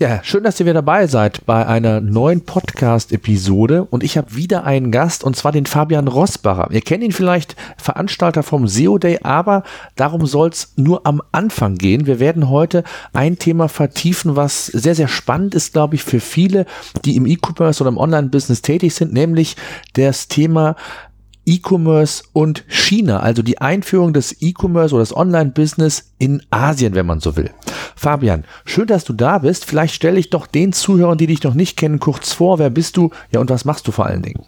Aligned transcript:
Ja, 0.00 0.20
schön, 0.22 0.44
dass 0.44 0.60
ihr 0.60 0.66
wieder 0.66 0.74
dabei 0.74 1.08
seid 1.08 1.44
bei 1.44 1.66
einer 1.66 2.00
neuen 2.00 2.42
Podcast-Episode. 2.42 3.82
Und 3.82 4.04
ich 4.04 4.16
habe 4.16 4.36
wieder 4.36 4.62
einen 4.62 4.92
Gast, 4.92 5.24
und 5.24 5.34
zwar 5.34 5.50
den 5.50 5.66
Fabian 5.66 6.06
Rossbacher. 6.06 6.68
Ihr 6.70 6.82
kennt 6.82 7.02
ihn 7.02 7.10
vielleicht, 7.10 7.56
Veranstalter 7.78 8.44
vom 8.44 8.68
SEO 8.68 8.98
Day, 8.98 9.18
aber 9.24 9.64
darum 9.96 10.24
soll 10.24 10.50
es 10.50 10.72
nur 10.76 11.04
am 11.04 11.20
Anfang 11.32 11.74
gehen. 11.74 12.06
Wir 12.06 12.20
werden 12.20 12.48
heute 12.48 12.84
ein 13.12 13.40
Thema 13.40 13.68
vertiefen, 13.68 14.36
was 14.36 14.66
sehr, 14.66 14.94
sehr 14.94 15.08
spannend 15.08 15.56
ist, 15.56 15.72
glaube 15.72 15.96
ich, 15.96 16.04
für 16.04 16.20
viele, 16.20 16.64
die 17.04 17.16
im 17.16 17.26
E-Commerce 17.26 17.82
oder 17.82 17.88
im 17.88 17.98
Online-Business 17.98 18.62
tätig 18.62 18.94
sind, 18.94 19.12
nämlich 19.12 19.56
das 19.94 20.28
Thema 20.28 20.76
E-Commerce 21.48 22.24
und 22.34 22.64
China, 22.68 23.20
also 23.20 23.42
die 23.42 23.60
Einführung 23.60 24.12
des 24.12 24.42
E-Commerce 24.42 24.94
oder 24.94 25.02
des 25.02 25.16
Online-Business 25.16 26.12
in 26.18 26.42
Asien, 26.50 26.94
wenn 26.94 27.06
man 27.06 27.20
so 27.20 27.36
will. 27.36 27.50
Fabian, 27.96 28.44
schön, 28.66 28.86
dass 28.86 29.04
du 29.04 29.14
da 29.14 29.38
bist. 29.38 29.64
Vielleicht 29.64 29.94
stelle 29.94 30.20
ich 30.20 30.30
doch 30.30 30.46
den 30.46 30.72
Zuhörern, 30.72 31.16
die 31.16 31.26
dich 31.26 31.42
noch 31.42 31.54
nicht 31.54 31.76
kennen, 31.76 32.00
kurz 32.00 32.32
vor. 32.32 32.58
Wer 32.58 32.70
bist 32.70 32.96
du? 32.98 33.10
Ja, 33.32 33.40
und 33.40 33.48
was 33.48 33.64
machst 33.64 33.88
du 33.88 33.92
vor 33.92 34.06
allen 34.06 34.22
Dingen? 34.22 34.44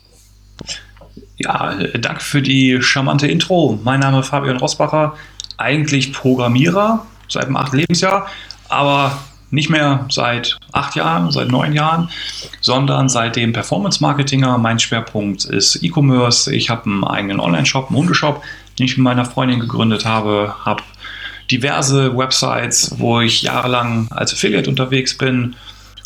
Ja, 1.39 1.75
danke 1.99 2.21
für 2.21 2.43
die 2.43 2.83
charmante 2.83 3.27
Intro. 3.27 3.79
Mein 3.83 4.01
Name 4.01 4.21
ist 4.21 4.29
Fabian 4.29 4.59
Rossbacher, 4.59 5.15
eigentlich 5.57 6.13
Programmierer 6.13 7.07
seit 7.29 7.47
dem 7.47 7.57
achten 7.57 7.79
Lebensjahr, 7.79 8.27
aber 8.69 9.19
nicht 9.51 9.71
mehr 9.71 10.07
seit 10.11 10.57
acht 10.73 10.95
Jahren, 10.97 11.31
seit 11.31 11.49
neun 11.49 11.73
Jahren, 11.73 12.09
sondern 12.61 13.09
seitdem 13.09 13.53
Performance 13.53 14.03
Marketinger. 14.03 14.59
Mein 14.59 14.79
Schwerpunkt 14.79 15.45
ist 15.45 15.83
E-Commerce. 15.83 16.55
Ich 16.55 16.71
habe 16.71 16.85
einen 16.85 17.05
eigenen 17.05 17.41
Online-Shop, 17.41 17.89
einen 17.89 17.99
Hundeshop, 17.99 18.43
den 18.79 18.87
ich 18.87 18.97
mit 18.97 19.05
meiner 19.05 19.25
Freundin 19.25 19.61
gegründet 19.61 20.05
habe, 20.05 20.55
habe 20.65 20.83
diverse 21.51 22.17
Websites, 22.17 22.95
wo 22.99 23.21
ich 23.21 23.43
jahrelang 23.43 24.09
als 24.11 24.33
Affiliate 24.33 24.71
unterwegs 24.71 25.19
bin. 25.19 25.57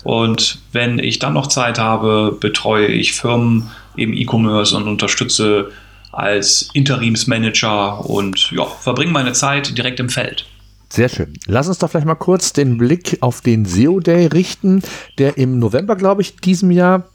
Und 0.02 0.58
wenn 0.72 0.98
ich 0.98 1.18
dann 1.18 1.34
noch 1.34 1.46
Zeit 1.48 1.78
habe, 1.78 2.36
betreue 2.38 2.86
ich 2.86 3.12
Firmen 3.12 3.70
im 3.96 4.14
E-Commerce 4.14 4.76
und 4.76 4.88
unterstütze 4.88 5.70
als 6.12 6.70
Interimsmanager 6.72 8.08
und 8.08 8.50
ja, 8.52 8.64
verbringe 8.64 9.12
meine 9.12 9.32
Zeit 9.32 9.76
direkt 9.76 10.00
im 10.00 10.08
Feld. 10.08 10.46
Sehr 10.94 11.08
schön. 11.08 11.32
Lass 11.46 11.66
uns 11.66 11.78
doch 11.78 11.90
vielleicht 11.90 12.06
mal 12.06 12.14
kurz 12.14 12.52
den 12.52 12.78
Blick 12.78 13.18
auf 13.20 13.40
den 13.40 13.64
SEO 13.64 13.98
Day 13.98 14.26
richten, 14.26 14.80
der 15.18 15.36
im 15.38 15.58
November, 15.58 15.96
glaube 15.96 16.22
ich, 16.22 16.36
diesem 16.36 16.70
Jahr 16.70 17.08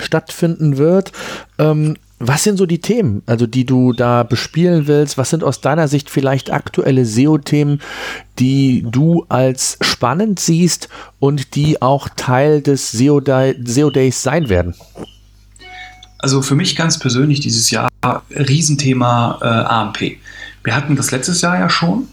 stattfinden 0.00 0.78
wird. 0.78 1.12
Ähm, 1.58 1.96
was 2.18 2.42
sind 2.42 2.56
so 2.56 2.66
die 2.66 2.80
Themen, 2.80 3.22
also 3.26 3.46
die 3.46 3.66
du 3.66 3.92
da 3.92 4.24
bespielen 4.24 4.88
willst? 4.88 5.16
Was 5.16 5.30
sind 5.30 5.44
aus 5.44 5.60
deiner 5.60 5.86
Sicht 5.86 6.10
vielleicht 6.10 6.52
aktuelle 6.52 7.06
SEO-Themen, 7.06 7.80
die 8.40 8.84
du 8.84 9.26
als 9.28 9.78
spannend 9.80 10.40
siehst 10.40 10.88
und 11.20 11.54
die 11.54 11.80
auch 11.80 12.08
Teil 12.16 12.62
des 12.62 12.90
SEO, 12.90 13.20
Day, 13.20 13.54
SEO 13.64 13.90
Days 13.90 14.24
sein 14.24 14.48
werden? 14.48 14.74
Also 16.18 16.42
für 16.42 16.56
mich 16.56 16.74
ganz 16.74 16.98
persönlich 16.98 17.38
dieses 17.38 17.70
Jahr 17.70 17.88
Riesenthema 18.32 19.38
äh, 19.40 19.44
AMP. 19.46 20.16
Wir 20.64 20.74
hatten 20.74 20.96
das 20.96 21.12
letztes 21.12 21.40
Jahr 21.42 21.56
ja 21.60 21.68
schon 21.68 22.08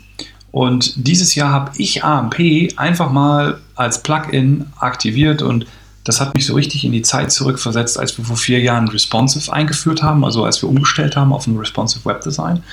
und 0.51 1.07
dieses 1.07 1.35
Jahr 1.35 1.51
habe 1.51 1.71
ich 1.77 2.03
AMP 2.03 2.73
einfach 2.75 3.11
mal 3.11 3.59
als 3.75 4.03
Plugin 4.03 4.65
aktiviert 4.77 5.41
und 5.41 5.65
das 6.03 6.19
hat 6.19 6.33
mich 6.33 6.45
so 6.45 6.55
richtig 6.55 6.83
in 6.83 6.91
die 6.91 7.03
Zeit 7.03 7.31
zurückversetzt, 7.31 7.99
als 7.99 8.17
wir 8.17 8.25
vor 8.25 8.35
vier 8.35 8.59
Jahren 8.59 8.87
Responsive 8.87 9.53
eingeführt 9.53 10.01
haben, 10.01 10.25
also 10.25 10.43
als 10.43 10.61
wir 10.61 10.67
umgestellt 10.67 11.15
haben 11.15 11.31
auf 11.31 11.45
ein 11.47 11.57
Responsive 11.57 12.03
Web 12.05 12.21
Design. 12.21 12.63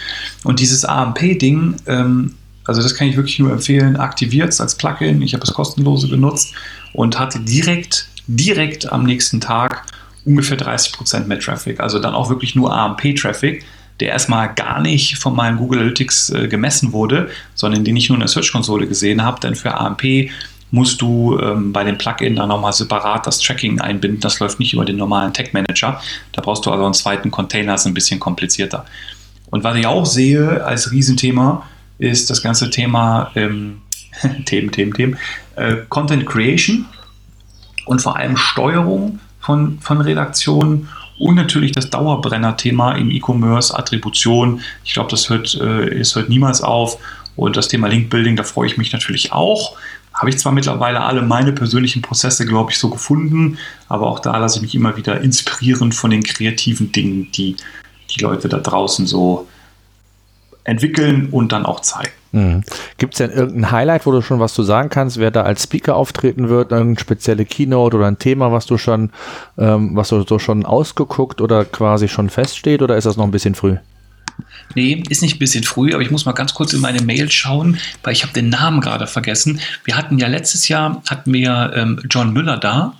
Und 0.45 0.61
dieses 0.61 0.85
AMP-Ding, 0.85 1.77
ähm, 1.87 2.35
also 2.65 2.83
das 2.83 2.95
kann 2.95 3.07
ich 3.07 3.17
wirklich 3.17 3.39
nur 3.39 3.53
empfehlen, 3.53 3.97
aktiviert 3.97 4.48
es 4.48 4.61
als 4.61 4.75
Plugin. 4.75 5.20
Ich 5.23 5.35
habe 5.35 5.45
es 5.45 5.53
kostenlose 5.53 6.09
genutzt 6.09 6.55
und 6.95 7.19
hatte 7.19 7.39
direkt, 7.41 8.09
direkt 8.27 8.91
am 8.91 9.05
nächsten 9.05 9.41
Tag 9.41 9.85
ungefähr 10.25 10.59
30% 10.59 11.27
mehr 11.27 11.39
Traffic. 11.39 11.81
Also 11.81 11.98
dann 11.98 12.15
auch 12.15 12.31
wirklich 12.31 12.55
nur 12.55 12.75
AMP-Traffic 12.75 13.65
der 14.01 14.11
erstmal 14.11 14.55
gar 14.55 14.81
nicht 14.81 15.19
von 15.19 15.35
meinem 15.35 15.59
Google 15.59 15.81
Analytics 15.81 16.31
äh, 16.31 16.48
gemessen 16.48 16.92
wurde, 16.92 17.31
sondern 17.55 17.85
den 17.85 17.97
ich 17.97 18.09
nur 18.09 18.17
in 18.17 18.20
der 18.20 18.29
Search-Konsole 18.29 18.86
gesehen 18.86 19.23
habe. 19.23 19.41
Denn 19.41 19.55
für 19.55 19.75
AMP 19.75 20.31
musst 20.70 21.01
du 21.01 21.39
ähm, 21.39 21.73
bei 21.73 21.85
dem 21.85 21.98
Plugin 21.98 22.37
dann 22.37 22.48
nochmal 22.48 22.73
separat 22.73 23.27
das 23.27 23.41
Tracking 23.41 23.81
einbinden. 23.81 24.20
Das 24.20 24.39
läuft 24.39 24.61
nicht 24.61 24.75
über 24.75 24.85
den 24.85 24.97
normalen 24.97 25.33
Tag 25.33 25.55
Manager. 25.55 26.01
Da 26.33 26.42
brauchst 26.42 26.67
du 26.67 26.70
also 26.70 26.85
einen 26.85 26.95
zweiten 26.95 27.31
Container, 27.31 27.73
das 27.73 27.83
ist 27.83 27.87
ein 27.87 27.95
bisschen 27.95 28.20
komplizierter. 28.20 28.85
Und 29.51 29.64
was 29.64 29.77
ich 29.77 29.87
auch 29.87 30.05
sehe 30.05 30.64
als 30.64 30.92
Riesenthema, 30.92 31.67
ist 31.98 32.31
das 32.31 32.42
ganze 32.42 32.70
Thema 32.70 33.31
ähm, 33.35 33.83
Themen, 34.45 34.70
Themen, 34.70 34.92
Themen, 34.92 35.19
äh, 35.57 35.77
Content 35.89 36.27
Creation 36.27 36.87
und 37.87 38.03
vor 38.03 38.17
allem 38.17 38.37
Steuerung 38.37 39.20
von, 39.41 39.79
von 39.81 40.01
Redaktionen 40.01 40.89
und 41.18 41.34
natürlich 41.34 41.73
das 41.73 41.90
Dauerbrenner-Thema 41.90 42.92
im 42.92 43.11
E-Commerce, 43.11 43.77
Attribution. 43.77 44.61
Ich 44.84 44.95
glaube, 44.95 45.11
das 45.11 45.29
hört, 45.29 45.55
äh, 45.61 45.98
es 45.98 46.14
hört 46.14 46.29
niemals 46.29 46.62
auf. 46.62 46.98
Und 47.36 47.56
das 47.56 47.68
Thema 47.68 47.89
Link-Building, 47.89 48.36
da 48.36 48.42
freue 48.42 48.67
ich 48.67 48.79
mich 48.79 48.92
natürlich 48.92 49.33
auch. 49.33 49.77
Habe 50.12 50.30
ich 50.30 50.39
zwar 50.39 50.52
mittlerweile 50.52 51.01
alle 51.01 51.23
meine 51.23 51.52
persönlichen 51.52 52.02
Prozesse, 52.02 52.45
glaube 52.45 52.73
ich, 52.73 52.78
so 52.78 52.90
gefunden, 52.90 53.58
aber 53.89 54.08
auch 54.08 54.18
da 54.18 54.36
lasse 54.36 54.57
ich 54.57 54.62
mich 54.62 54.74
immer 54.74 54.96
wieder 54.96 55.20
inspirieren 55.20 55.92
von 55.92 56.11
den 56.11 56.24
kreativen 56.24 56.90
Dingen, 56.90 57.30
die 57.33 57.57
die 58.11 58.20
Leute 58.20 58.48
da 58.48 58.58
draußen 58.58 59.07
so 59.07 59.46
entwickeln 60.68 61.29
und 61.30 61.52
dann 61.52 61.64
auch 61.64 61.80
zeigen. 61.80 62.12
Mhm. 62.33 62.62
Gibt 62.98 63.14
es 63.14 63.18
denn 63.18 63.30
irgendein 63.30 63.70
Highlight, 63.70 64.05
wo 64.05 64.12
du 64.12 64.20
schon 64.20 64.39
was 64.39 64.52
zu 64.52 64.62
sagen 64.62 64.90
kannst, 64.90 65.18
wer 65.18 65.30
da 65.30 65.42
als 65.42 65.62
Speaker 65.62 65.96
auftreten 65.96 66.48
wird, 66.51 66.73
irgendeine 66.73 67.01
spezielle 67.01 67.46
Keynote 67.46 67.96
oder 67.96 68.06
ein 68.06 68.18
Thema, 68.18 68.52
was 68.52 68.67
du 68.67 68.77
schon, 68.77 69.11
ähm, 69.57 69.96
was 69.96 70.11
du 70.11 70.23
so 70.23 70.39
schon 70.39 70.67
ausgeguckt 70.67 71.40
oder 71.40 71.64
quasi 71.64 72.08
schon 72.08 72.28
feststeht 72.28 72.83
oder 72.83 72.96
ist 72.96 73.05
das 73.05 73.17
noch 73.17 73.24
ein 73.24 73.30
bisschen 73.30 73.55
früh? 73.55 73.77
Nee, 74.74 75.02
ist 75.08 75.23
nicht 75.23 75.36
ein 75.36 75.39
bisschen 75.39 75.64
früh, 75.64 75.95
aber 75.95 76.02
ich 76.02 76.11
muss 76.11 76.27
mal 76.27 76.33
ganz 76.33 76.55
kurz 76.55 76.73
in 76.73 76.80
meine 76.80 77.01
Mail 77.01 77.30
schauen, 77.30 77.78
weil 78.02 78.12
ich 78.12 78.23
habe 78.23 78.34
den 78.34 78.51
Namen 78.51 78.80
gerade 78.80 79.07
vergessen. 79.07 79.61
Wir 79.84 79.96
hatten 79.96 80.18
ja 80.18 80.28
letztes 80.28 80.68
Jahr 80.68 81.02
hatten 81.08 81.33
wir 81.33 81.73
ähm, 81.74 82.01
John 82.11 82.33
Müller 82.34 82.58
da 82.58 82.95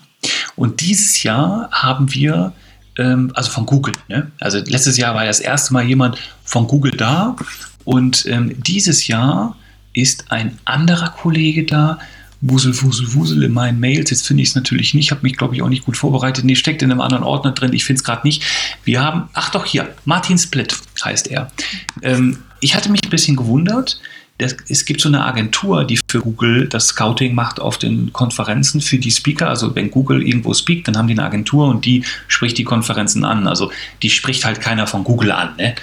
und 0.56 0.80
dieses 0.80 1.22
Jahr 1.22 1.68
haben 1.70 2.12
wir 2.14 2.52
ähm, 2.98 3.31
also 3.34 3.50
von 3.50 3.66
Google. 3.66 3.94
Ne? 4.09 4.31
Also 4.41 4.59
letztes 4.59 4.97
Jahr 4.97 5.14
war 5.14 5.25
das 5.25 5.41
erste 5.41 5.72
Mal 5.72 5.84
jemand 5.84 6.19
von 6.44 6.66
Google 6.66 6.92
da 6.92 7.36
und 7.84 8.26
ähm, 8.26 8.54
dieses 8.62 9.06
Jahr 9.06 9.56
ist 9.94 10.31
ein 10.31 10.59
anderer 10.64 11.10
Kollege 11.10 11.64
da, 11.64 11.98
Wusel, 12.41 12.81
Wusel, 12.82 13.14
Wusel 13.14 13.42
in 13.42 13.53
meinen 13.53 13.81
Mails. 13.81 14.10
Jetzt 14.10 14.26
finde 14.26 14.42
ich 14.42 14.50
es 14.50 14.54
natürlich 14.54 14.94
nicht, 14.94 15.10
habe 15.10 15.22
mich, 15.22 15.37
glaube 15.37 15.56
ich, 15.56 15.62
auch 15.62 15.69
nicht 15.69 15.84
gut 15.84 15.97
vorbereitet. 15.97 16.44
Nee, 16.44 16.54
steckt 16.54 16.82
in 16.82 16.92
einem 16.92 17.00
anderen 17.00 17.25
Ordner 17.25 17.50
drin. 17.53 17.72
Ich 17.72 17.84
finde 17.84 17.98
es 17.98 18.04
gerade 18.04 18.26
nicht. 18.26 18.44
Wir 18.84 19.00
haben, 19.00 19.28
ach 19.32 19.50
doch, 19.50 19.64
hier, 19.64 19.92
Martin 20.04 20.38
Split 20.38 20.76
heißt 21.04 21.28
er. 21.28 21.50
Ähm, 22.03 22.38
ich 22.60 22.76
hatte 22.76 22.91
mich 22.91 23.03
ein 23.03 23.10
bisschen 23.10 23.37
gewundert. 23.37 24.00
Das, 24.38 24.56
es 24.69 24.84
gibt 24.84 25.00
so 25.00 25.09
eine 25.09 25.25
Agentur, 25.25 25.84
die 25.84 25.99
für 26.09 26.21
Google 26.21 26.69
das 26.69 26.88
Scouting 26.88 27.34
macht 27.34 27.60
auf 27.60 27.76
den 27.76 28.12
Konferenzen 28.12 28.81
für 28.81 28.99
die 28.99 29.10
Speaker. 29.10 29.49
Also 29.49 29.75
wenn 29.75 29.91
Google 29.91 30.22
irgendwo 30.22 30.54
speakt, 30.54 30.87
dann 30.87 30.97
haben 30.97 31.09
die 31.09 31.15
eine 31.15 31.25
Agentur 31.25 31.66
und 31.66 31.84
die 31.84 32.04
spricht 32.28 32.56
die 32.56 32.65
Konferenzen 32.65 33.25
an. 33.25 33.49
Also 33.49 33.72
die 34.03 34.10
spricht 34.10 34.44
halt 34.44 34.60
keiner 34.60 34.87
von 34.87 35.03
Google 35.03 35.32
an, 35.32 35.56
ne? 35.56 35.75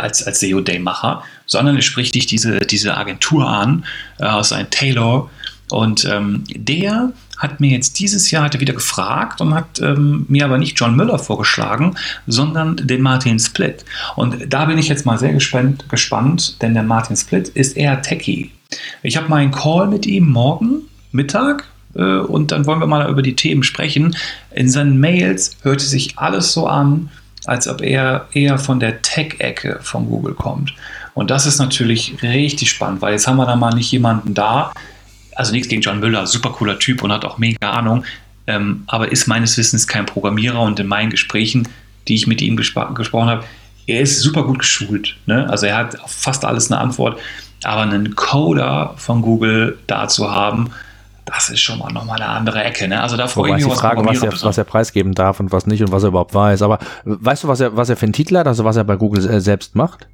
als, 0.00 0.22
als 0.24 0.40
SEO-Day-Macher, 0.40 1.22
sondern 1.46 1.76
es 1.76 1.84
spricht 1.84 2.14
dich 2.14 2.26
diese, 2.26 2.60
diese 2.60 2.96
Agentur 2.96 3.48
an, 3.48 3.84
äh, 4.18 4.24
aus 4.24 4.52
ein 4.52 4.70
Taylor. 4.70 5.30
Und 5.70 6.04
ähm, 6.04 6.44
der 6.54 7.12
hat 7.38 7.60
mir 7.60 7.70
jetzt 7.70 7.98
dieses 7.98 8.30
Jahr 8.30 8.44
hat 8.44 8.54
er 8.54 8.60
wieder 8.60 8.74
gefragt 8.74 9.40
und 9.40 9.54
hat 9.54 9.80
ähm, 9.80 10.26
mir 10.28 10.44
aber 10.44 10.58
nicht 10.58 10.78
John 10.78 10.96
Müller 10.96 11.18
vorgeschlagen, 11.18 11.94
sondern 12.26 12.76
den 12.76 13.00
Martin 13.00 13.38
Split. 13.38 13.84
Und 14.16 14.52
da 14.52 14.66
bin 14.66 14.78
ich 14.78 14.88
jetzt 14.88 15.06
mal 15.06 15.18
sehr 15.18 15.32
gespannt, 15.32 15.88
gespannt 15.88 16.60
denn 16.62 16.74
der 16.74 16.82
Martin 16.82 17.16
Split 17.16 17.48
ist 17.48 17.76
eher 17.76 18.02
techie. 18.02 18.50
Ich 19.02 19.16
habe 19.16 19.28
meinen 19.28 19.50
Call 19.50 19.88
mit 19.88 20.04
ihm 20.06 20.28
morgen 20.28 20.82
Mittag 21.12 21.64
äh, 21.94 22.18
und 22.18 22.52
dann 22.52 22.66
wollen 22.66 22.80
wir 22.80 22.86
mal 22.86 23.08
über 23.08 23.22
die 23.22 23.36
Themen 23.36 23.62
sprechen. 23.62 24.16
In 24.54 24.68
seinen 24.68 24.98
Mails 24.98 25.56
hörte 25.62 25.84
sich 25.84 26.18
alles 26.18 26.52
so 26.52 26.66
an, 26.66 27.10
als 27.46 27.66
ob 27.68 27.80
er 27.80 28.26
eher 28.32 28.58
von 28.58 28.78
der 28.80 29.00
Tech-Ecke 29.00 29.78
von 29.82 30.06
Google 30.06 30.34
kommt. 30.34 30.74
Und 31.14 31.30
das 31.30 31.46
ist 31.46 31.58
natürlich 31.58 32.22
richtig 32.22 32.70
spannend, 32.70 33.00
weil 33.00 33.12
jetzt 33.12 33.26
haben 33.26 33.38
wir 33.38 33.46
da 33.46 33.56
mal 33.56 33.74
nicht 33.74 33.90
jemanden 33.90 34.34
da, 34.34 34.72
also 35.38 35.52
nichts 35.52 35.68
gegen 35.68 35.80
John 35.80 36.00
Müller, 36.00 36.26
super 36.26 36.50
cooler 36.50 36.78
Typ 36.78 37.02
und 37.02 37.12
hat 37.12 37.24
auch 37.24 37.38
mega 37.38 37.70
Ahnung, 37.70 38.04
ähm, 38.48 38.82
aber 38.88 39.12
ist 39.12 39.28
meines 39.28 39.56
Wissens 39.56 39.86
kein 39.86 40.04
Programmierer 40.04 40.60
und 40.60 40.80
in 40.80 40.88
meinen 40.88 41.10
Gesprächen, 41.10 41.68
die 42.08 42.16
ich 42.16 42.26
mit 42.26 42.42
ihm 42.42 42.56
gespro 42.56 42.92
gesprochen 42.92 43.28
habe, 43.28 43.44
er 43.86 44.00
ist 44.00 44.20
super 44.20 44.42
gut 44.42 44.58
geschult. 44.58 45.16
Ne? 45.26 45.48
Also 45.48 45.66
er 45.66 45.76
hat 45.76 46.00
auf 46.00 46.10
fast 46.10 46.44
alles 46.44 46.72
eine 46.72 46.80
Antwort, 46.80 47.20
aber 47.62 47.82
einen 47.82 48.16
Coder 48.16 48.94
von 48.96 49.22
Google 49.22 49.78
da 49.86 50.08
zu 50.08 50.28
haben, 50.28 50.72
das 51.24 51.50
ist 51.50 51.60
schon 51.60 51.78
mal 51.78 51.92
nochmal 51.92 52.20
eine 52.20 52.30
andere 52.30 52.64
Ecke. 52.64 52.88
Ne? 52.88 53.00
Also 53.00 53.16
da 53.16 53.28
freue 53.28 53.50
ich 53.50 53.64
mich, 53.64 53.72
die 53.72 53.78
Frage, 53.78 54.04
was 54.04 54.22
er, 54.22 54.32
was 54.42 54.58
er 54.58 54.64
preisgeben 54.64 55.14
darf 55.14 55.38
und 55.38 55.52
was 55.52 55.66
nicht 55.66 55.82
und 55.82 55.92
was 55.92 56.02
er 56.02 56.08
überhaupt 56.08 56.34
weiß. 56.34 56.62
Aber 56.62 56.80
weißt 57.04 57.44
du, 57.44 57.48
was 57.48 57.60
er, 57.60 57.76
was 57.76 57.88
er 57.90 57.96
für 57.96 58.06
einen 58.06 58.12
Titel 58.12 58.36
hat, 58.36 58.48
also 58.48 58.64
was 58.64 58.76
er 58.76 58.82
bei 58.82 58.96
Google 58.96 59.40
selbst 59.40 59.76
macht? 59.76 60.08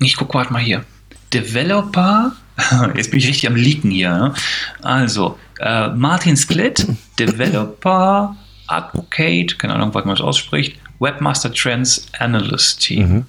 Ich 0.00 0.16
gucke 0.16 0.32
gerade 0.32 0.52
mal 0.52 0.62
hier. 0.62 0.84
Developer 1.32 2.32
Jetzt 2.94 3.10
bin 3.10 3.18
ich 3.18 3.28
richtig 3.28 3.46
am 3.46 3.56
Leaken 3.56 3.90
hier. 3.90 4.10
Ne? 4.10 4.34
Also, 4.82 5.38
äh, 5.60 5.88
Martin 5.88 6.36
Split, 6.36 6.86
Developer, 7.18 8.36
Advocate, 8.66 9.58
keine 9.58 9.74
Ahnung, 9.74 9.94
was 9.94 10.04
man 10.04 10.16
das 10.16 10.24
ausspricht, 10.24 10.78
Webmaster 10.98 11.52
Trends 11.52 12.06
Analyst 12.18 12.80
Team. 12.80 13.26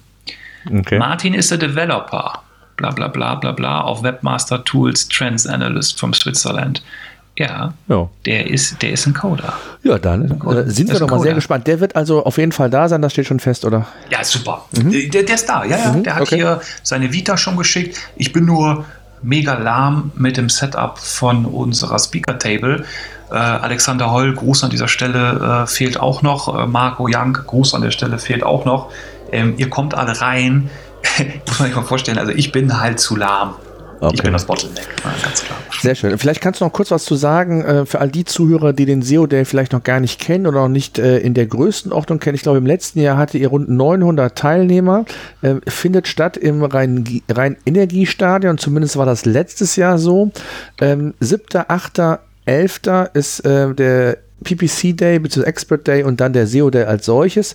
Mhm. 0.68 0.80
Okay. 0.80 0.98
Martin 0.98 1.34
ist 1.34 1.50
der 1.50 1.58
Developer, 1.58 2.42
bla 2.76 2.90
bla 2.90 3.08
bla 3.08 3.34
bla 3.36 3.52
bla, 3.52 3.80
auf 3.82 4.02
Webmaster 4.02 4.64
Tools 4.64 5.08
Trends 5.08 5.46
Analyst 5.46 5.98
from 5.98 6.12
Switzerland. 6.12 6.82
Ja, 7.38 7.72
ja, 7.86 8.08
Der, 8.26 8.50
ist, 8.50 8.82
der 8.82 8.90
ist 8.90 9.06
ein 9.06 9.14
Coder. 9.14 9.52
Ja, 9.84 9.96
dann 9.96 10.24
äh, 10.24 10.68
sind 10.68 10.90
wir 10.90 10.98
doch 10.98 11.08
mal 11.08 11.20
sehr 11.20 11.34
gespannt. 11.34 11.68
Der 11.68 11.78
wird 11.78 11.94
also 11.94 12.24
auf 12.24 12.36
jeden 12.36 12.50
Fall 12.50 12.68
da 12.68 12.88
sein, 12.88 13.00
das 13.00 13.12
steht 13.12 13.26
schon 13.26 13.38
fest, 13.38 13.64
oder? 13.64 13.86
Ja, 14.10 14.24
super. 14.24 14.64
Mhm. 14.72 15.10
Der, 15.10 15.22
der, 15.22 15.34
ist 15.36 15.48
da, 15.48 15.64
ja, 15.64 15.78
ja. 15.78 15.92
Mhm, 15.92 16.02
der 16.02 16.16
hat 16.16 16.22
okay. 16.22 16.34
hier 16.34 16.60
seine 16.82 17.12
Vita 17.12 17.36
schon 17.36 17.56
geschickt. 17.56 17.96
Ich 18.16 18.32
bin 18.32 18.44
nur 18.44 18.84
mega 19.22 19.54
lahm 19.54 20.12
mit 20.16 20.36
dem 20.36 20.48
Setup 20.48 20.98
von 20.98 21.44
unserer 21.44 21.98
Speaker-Table. 21.98 22.84
Äh, 23.30 23.34
Alexander 23.34 24.10
Holl, 24.10 24.34
Gruß 24.34 24.64
an 24.64 24.70
dieser 24.70 24.88
Stelle, 24.88 25.64
äh, 25.64 25.66
fehlt 25.66 26.00
auch 26.00 26.22
noch. 26.22 26.56
Äh, 26.56 26.66
Marco 26.66 27.08
Young, 27.10 27.32
Gruß 27.32 27.74
an 27.74 27.82
der 27.82 27.90
Stelle, 27.90 28.18
fehlt 28.18 28.42
auch 28.42 28.64
noch. 28.64 28.90
Ähm, 29.32 29.54
ihr 29.58 29.68
kommt 29.68 29.94
alle 29.94 30.20
rein. 30.20 30.70
Muss 31.46 31.58
man 31.58 31.68
sich 31.68 31.76
mal 31.76 31.82
vorstellen, 31.82 32.18
also 32.18 32.32
ich 32.32 32.52
bin 32.52 32.80
halt 32.80 33.00
zu 33.00 33.16
lahm. 33.16 33.54
Okay. 34.00 34.14
Ich 34.14 34.22
bin 34.22 34.32
das 34.32 34.44
Bottleneck, 34.46 34.86
ganz 35.02 35.44
klar. 35.44 35.58
Sehr 35.80 35.94
schön. 35.94 36.16
Vielleicht 36.18 36.40
kannst 36.40 36.60
du 36.60 36.64
noch 36.64 36.72
kurz 36.72 36.90
was 36.90 37.04
zu 37.04 37.14
sagen 37.14 37.64
äh, 37.64 37.86
für 37.86 38.00
all 38.00 38.10
die 38.10 38.24
Zuhörer, 38.24 38.72
die 38.72 38.84
den 38.84 39.02
SEO 39.02 39.26
Day 39.26 39.44
vielleicht 39.44 39.72
noch 39.72 39.82
gar 39.82 40.00
nicht 40.00 40.20
kennen 40.20 40.46
oder 40.46 40.62
noch 40.62 40.68
nicht 40.68 40.98
äh, 40.98 41.18
in 41.18 41.34
der 41.34 41.46
größten 41.46 41.92
Ordnung 41.92 42.18
kennen. 42.18 42.34
Ich 42.34 42.42
glaube, 42.42 42.58
im 42.58 42.66
letzten 42.66 43.00
Jahr 43.00 43.16
hatte 43.16 43.38
ihr 43.38 43.48
rund 43.48 43.68
900 43.68 44.36
Teilnehmer. 44.36 45.04
Äh, 45.42 45.56
findet 45.66 46.06
statt 46.08 46.36
im 46.36 46.62
Rhein-Energiestadion. 46.62 48.50
Rhein 48.52 48.58
Zumindest 48.58 48.96
war 48.96 49.06
das 49.06 49.24
letztes 49.24 49.76
Jahr 49.76 49.98
so. 49.98 50.30
Ähm, 50.80 51.14
7., 51.20 51.64
8., 51.66 52.20
11. 52.44 52.80
ist 53.12 53.44
der 53.44 54.16
PPC 54.42 54.96
Day 54.96 55.18
bzw. 55.18 55.42
Expert 55.42 55.86
Day 55.86 56.02
und 56.02 56.20
dann 56.20 56.32
der 56.32 56.46
SEO 56.46 56.70
Day 56.70 56.84
als 56.84 57.04
solches. 57.04 57.54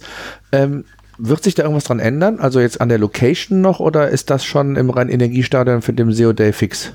Ähm, 0.51 0.85
wird 1.17 1.43
sich 1.43 1.55
da 1.55 1.63
irgendwas 1.63 1.85
dran 1.85 1.99
ändern? 1.99 2.39
Also 2.39 2.59
jetzt 2.59 2.81
an 2.81 2.89
der 2.89 2.97
Location 2.97 3.61
noch 3.61 3.79
oder 3.79 4.09
ist 4.09 4.29
das 4.29 4.45
schon 4.45 4.75
im 4.75 4.89
Rhein-Energiestadion 4.89 5.81
für 5.81 5.93
den 5.93 6.11
SEO 6.11 6.33
Day 6.33 6.53
fix? 6.53 6.93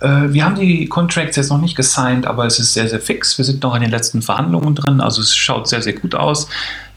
Äh, 0.00 0.32
wir 0.32 0.44
haben 0.44 0.54
die 0.54 0.86
Contracts 0.86 1.36
jetzt 1.36 1.50
noch 1.50 1.60
nicht 1.60 1.76
gesigned, 1.76 2.26
aber 2.26 2.46
es 2.46 2.58
ist 2.58 2.74
sehr, 2.74 2.88
sehr 2.88 3.00
fix. 3.00 3.36
Wir 3.38 3.44
sind 3.44 3.62
noch 3.62 3.74
in 3.74 3.82
den 3.82 3.90
letzten 3.90 4.22
Verhandlungen 4.22 4.74
drin, 4.74 5.00
also 5.00 5.20
es 5.20 5.34
schaut 5.34 5.68
sehr, 5.68 5.82
sehr 5.82 5.92
gut 5.92 6.14
aus. 6.14 6.48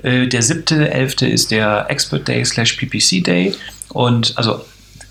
Äh, 0.02 0.28
der 0.28 0.42
7.11. 0.42 1.26
ist 1.26 1.52
der 1.52 1.90
Expert 1.90 2.28
Day 2.28 2.44
slash 2.46 2.74
PPC 2.74 3.24
Day 3.24 3.56
und 3.90 4.34
also 4.38 4.66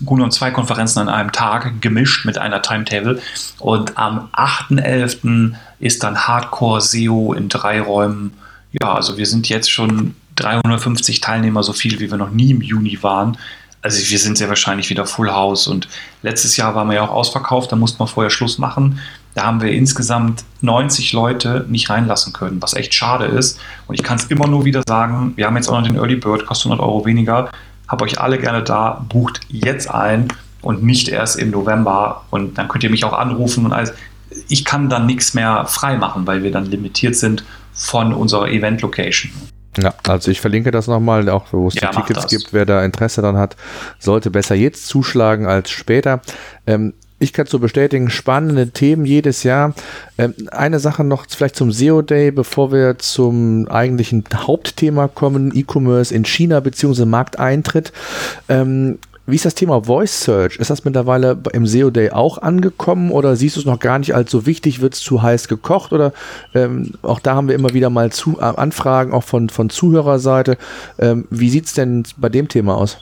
und 0.05 0.33
zwei 0.33 0.51
Konferenzen 0.51 0.99
an 0.99 1.07
einem 1.09 1.31
Tag 1.31 1.81
gemischt 1.81 2.25
mit 2.25 2.37
einer 2.37 2.61
Timetable. 2.61 3.21
Und 3.59 3.97
am 3.97 4.29
8.11. 4.33 5.53
ist 5.79 6.03
dann 6.03 6.27
Hardcore 6.27 6.81
SEO 6.81 7.33
in 7.33 7.47
drei 7.47 7.79
Räumen. 7.79 8.33
Ja, 8.81 8.95
also 8.95 9.17
wir 9.17 9.25
sind 9.25 9.47
jetzt 9.47 9.71
schon 9.71 10.15
350 10.35 11.21
Teilnehmer, 11.21 11.63
so 11.63 11.73
viel 11.73 11.99
wie 11.99 12.09
wir 12.09 12.17
noch 12.17 12.31
nie 12.31 12.51
im 12.51 12.61
Juni 12.61 13.01
waren. 13.01 13.37
Also 13.81 14.09
wir 14.09 14.17
sind 14.17 14.37
sehr 14.37 14.47
wahrscheinlich 14.47 14.89
wieder 14.89 15.05
Full 15.05 15.31
House. 15.31 15.67
Und 15.67 15.89
letztes 16.21 16.55
Jahr 16.55 16.73
waren 16.73 16.87
wir 16.87 16.95
ja 16.95 17.01
auch 17.03 17.11
ausverkauft, 17.11 17.71
da 17.71 17.75
mussten 17.75 17.99
wir 17.99 18.07
vorher 18.07 18.29
Schluss 18.29 18.57
machen. 18.57 18.99
Da 19.35 19.43
haben 19.45 19.61
wir 19.61 19.71
insgesamt 19.71 20.45
90 20.61 21.11
Leute 21.11 21.65
nicht 21.67 21.89
reinlassen 21.89 22.33
können, 22.33 22.61
was 22.61 22.73
echt 22.73 22.93
schade 22.93 23.25
ist. 23.25 23.59
Und 23.87 23.95
ich 23.95 24.03
kann 24.03 24.17
es 24.17 24.25
immer 24.25 24.47
nur 24.47 24.63
wieder 24.63 24.83
sagen, 24.87 25.33
wir 25.35 25.47
haben 25.47 25.57
jetzt 25.57 25.67
auch 25.67 25.79
noch 25.79 25.87
den 25.87 25.97
Early 25.97 26.15
Bird, 26.15 26.45
kostet 26.45 26.67
100 26.71 26.87
Euro 26.87 27.05
weniger. 27.05 27.49
Hab 27.87 28.01
euch 28.01 28.19
alle 28.19 28.37
gerne 28.37 28.63
da, 28.63 29.05
bucht 29.09 29.41
jetzt 29.49 29.89
ein 29.89 30.29
und 30.61 30.83
nicht 30.83 31.09
erst 31.09 31.37
im 31.37 31.51
November. 31.51 32.23
Und 32.29 32.57
dann 32.57 32.69
könnt 32.69 32.83
ihr 32.83 32.89
mich 32.89 33.03
auch 33.03 33.13
anrufen 33.13 33.65
und 33.65 33.73
alles. 33.73 33.93
Ich 34.47 34.63
kann 34.63 34.89
dann 34.89 35.05
nichts 35.05 35.33
mehr 35.33 35.65
frei 35.65 35.97
machen, 35.97 36.25
weil 36.25 36.43
wir 36.43 36.51
dann 36.51 36.65
limitiert 36.65 37.15
sind 37.15 37.43
von 37.73 38.13
unserer 38.13 38.49
Event-Location. 38.49 39.31
Ja, 39.77 39.93
also 40.07 40.29
ich 40.29 40.39
verlinke 40.39 40.71
das 40.71 40.87
nochmal, 40.87 41.29
auch 41.29 41.47
wo 41.51 41.67
es 41.67 41.75
ja, 41.75 41.89
die 41.89 41.97
Tickets 41.97 42.27
gibt. 42.27 42.53
Wer 42.53 42.65
da 42.65 42.83
Interesse 42.83 43.21
dann 43.21 43.37
hat, 43.37 43.55
sollte 43.99 44.29
besser 44.29 44.55
jetzt 44.55 44.87
zuschlagen 44.87 45.47
als 45.47 45.71
später. 45.71 46.21
Ähm, 46.67 46.93
ich 47.23 47.31
kann 47.31 47.45
so 47.45 47.57
bestätigen, 47.57 48.09
spannende 48.09 48.69
Themen 48.69 49.05
jedes 49.05 49.43
Jahr. 49.43 49.73
Ähm, 50.17 50.33
eine 50.51 50.79
Sache 50.79 51.03
noch 51.03 51.25
vielleicht 51.27 51.55
zum 51.55 51.71
SEO 51.71 52.01
Day, 52.01 52.31
bevor 52.31 52.71
wir 52.71 52.99
zum 52.99 53.67
eigentlichen 53.69 54.25
Hauptthema 54.33 55.07
kommen, 55.07 55.51
E-Commerce 55.55 56.13
in 56.13 56.25
China 56.25 56.59
bzw. 56.59 57.05
Markteintritt. 57.05 57.93
Ähm, 58.49 58.99
wie 59.25 59.35
ist 59.35 59.45
das 59.45 59.55
Thema 59.55 59.85
Voice 59.85 60.21
Search? 60.21 60.57
Ist 60.57 60.69
das 60.69 60.83
mittlerweile 60.83 61.37
im 61.53 61.65
SEO 61.65 61.89
Day 61.89 62.11
auch 62.11 62.39
angekommen 62.39 63.09
oder 63.09 63.37
siehst 63.37 63.55
du 63.55 63.61
es 63.61 63.65
noch 63.65 63.79
gar 63.79 63.97
nicht 63.99 64.13
als 64.13 64.29
so 64.29 64.45
wichtig? 64.45 64.81
Wird 64.81 64.95
es 64.95 64.99
zu 64.99 65.21
heiß 65.21 65.47
gekocht? 65.47 65.93
Oder 65.93 66.11
ähm, 66.53 66.91
auch 67.03 67.21
da 67.21 67.35
haben 67.35 67.47
wir 67.47 67.55
immer 67.55 67.73
wieder 67.73 67.89
mal 67.89 68.11
zu, 68.11 68.39
äh, 68.39 68.43
Anfragen 68.43 69.13
auch 69.13 69.23
von, 69.23 69.47
von 69.49 69.69
Zuhörerseite. 69.69 70.57
Ähm, 70.99 71.25
wie 71.29 71.49
sieht 71.49 71.65
es 71.65 71.73
denn 71.73 72.03
bei 72.17 72.27
dem 72.27 72.49
Thema 72.49 72.75
aus? 72.75 72.97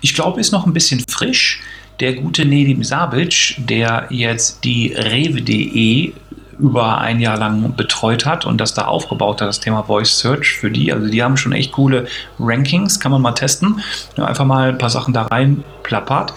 Ich 0.00 0.14
glaube, 0.14 0.40
ist 0.40 0.52
noch 0.52 0.66
ein 0.66 0.72
bisschen 0.72 1.04
frisch. 1.08 1.62
Der 2.00 2.14
gute 2.14 2.44
Nedim 2.44 2.82
Sabic, 2.82 3.56
der 3.58 4.06
jetzt 4.10 4.64
die 4.64 4.92
rewe.de 4.94 6.12
über 6.58 6.98
ein 6.98 7.20
Jahr 7.20 7.36
lang 7.36 7.74
betreut 7.76 8.24
hat 8.24 8.44
und 8.44 8.60
das 8.60 8.74
da 8.74 8.86
aufgebaut 8.86 9.40
hat, 9.40 9.48
das 9.48 9.60
Thema 9.60 9.82
Voice 9.82 10.18
Search 10.18 10.56
für 10.58 10.70
die. 10.70 10.92
Also 10.92 11.08
die 11.08 11.22
haben 11.22 11.36
schon 11.36 11.52
echt 11.52 11.72
coole 11.72 12.06
Rankings, 12.38 13.00
kann 13.00 13.12
man 13.12 13.22
mal 13.22 13.32
testen. 13.32 13.80
Einfach 14.16 14.44
mal 14.44 14.70
ein 14.70 14.78
paar 14.78 14.90
Sachen 14.90 15.12
da 15.12 15.22
rein 15.22 15.64
plappert. 15.82 16.32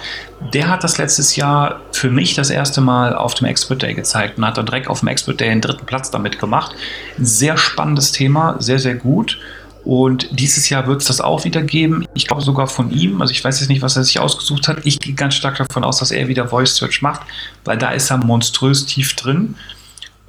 Der 0.53 0.69
hat 0.69 0.83
das 0.83 0.97
letztes 0.97 1.35
Jahr 1.35 1.79
für 1.91 2.09
mich 2.09 2.35
das 2.35 2.49
erste 2.49 2.81
Mal 2.81 3.15
auf 3.15 3.33
dem 3.33 3.47
Expert 3.47 3.81
Day 3.81 3.93
gezeigt 3.93 4.37
und 4.37 4.45
hat 4.45 4.57
dann 4.57 4.65
direkt 4.65 4.87
auf 4.87 4.99
dem 4.99 5.07
Expert 5.07 5.39
Day 5.39 5.49
den 5.49 5.61
dritten 5.61 5.85
Platz 5.85 6.11
damit 6.11 6.39
gemacht. 6.39 6.75
Sehr 7.17 7.57
spannendes 7.57 8.11
Thema, 8.11 8.55
sehr, 8.59 8.79
sehr 8.79 8.95
gut. 8.95 9.39
Und 9.85 10.27
dieses 10.37 10.69
Jahr 10.69 10.87
wird 10.87 11.01
es 11.01 11.07
das 11.07 11.21
auch 11.21 11.45
wieder 11.45 11.61
geben. 11.61 12.05
Ich 12.13 12.27
glaube 12.27 12.41
sogar 12.41 12.67
von 12.67 12.91
ihm. 12.91 13.21
Also 13.21 13.31
ich 13.31 13.43
weiß 13.43 13.59
jetzt 13.59 13.69
nicht, 13.69 13.81
was 13.81 13.95
er 13.95 14.03
sich 14.03 14.19
ausgesucht 14.19 14.67
hat. 14.67 14.79
Ich 14.83 14.99
gehe 14.99 15.13
ganz 15.13 15.35
stark 15.35 15.57
davon 15.57 15.83
aus, 15.83 15.99
dass 15.99 16.11
er 16.11 16.27
wieder 16.27 16.47
Voice 16.47 16.75
Search 16.75 17.01
macht, 17.01 17.21
weil 17.63 17.77
da 17.77 17.91
ist 17.91 18.11
er 18.11 18.17
monströs 18.17 18.85
tief 18.85 19.15
drin. 19.15 19.55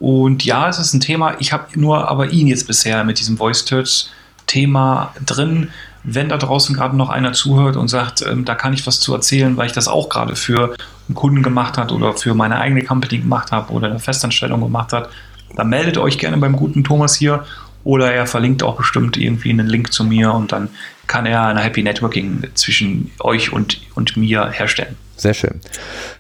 Und 0.01 0.45
ja, 0.45 0.69
es 0.69 0.79
ist 0.79 0.95
ein 0.95 1.01
Thema. 1.01 1.35
Ich 1.39 1.53
habe 1.53 1.79
nur 1.79 2.09
aber 2.09 2.31
ihn 2.31 2.47
jetzt 2.47 2.67
bisher 2.67 3.05
mit 3.05 3.21
diesem 3.21 3.37
Voice 3.37 3.65
Search 3.67 4.09
Thema 4.47 5.15
drin. 5.25 5.69
Wenn 6.03 6.31
da 6.31 6.39
draußen 6.39 6.75
gerade 6.75 6.97
noch 6.97 7.11
einer 7.11 7.35
zuhört 7.35 7.77
und 7.77 7.89
sagt, 7.89 8.23
ähm, 8.23 8.47
da 8.47 8.55
kann 8.55 8.73
ich 8.73 8.87
was 8.87 9.01
zu 9.01 9.13
erzählen, 9.13 9.57
weil 9.59 9.67
ich 9.67 9.73
das 9.73 9.87
auch 9.87 10.09
gerade 10.09 10.35
für 10.35 10.75
einen 11.09 11.15
Kunden 11.15 11.43
gemacht 11.43 11.77
habe 11.77 11.95
oder 11.95 12.15
für 12.15 12.35
meine 12.35 12.59
eigene 12.59 12.83
Company 12.83 13.19
gemacht 13.19 13.53
habe 13.53 13.71
oder 13.73 13.89
eine 13.89 13.99
Festanstellung 13.99 14.63
gemacht 14.63 14.95
hat, 14.95 15.11
dann 15.55 15.69
meldet 15.69 15.99
euch 15.99 16.17
gerne 16.17 16.39
beim 16.39 16.57
guten 16.57 16.83
Thomas 16.83 17.15
hier 17.15 17.45
oder 17.85 18.13
er 18.13 18.27
verlinkt 18.27 18.63
auch 18.63 18.77
bestimmt 18.77 19.19
irgendwie 19.19 19.51
einen 19.51 19.67
Link 19.67 19.93
zu 19.93 20.05
mir 20.05 20.33
und 20.33 20.53
dann 20.53 20.71
kann 21.07 21.27
er 21.27 21.47
eine 21.47 21.61
Happy 21.61 21.83
Networking 21.83 22.45
zwischen 22.55 23.11
euch 23.21 23.53
und, 23.53 23.81
und 23.95 24.17
mir 24.17 24.49
herstellen. 24.51 24.97
Sehr 25.21 25.35
schön. 25.35 25.61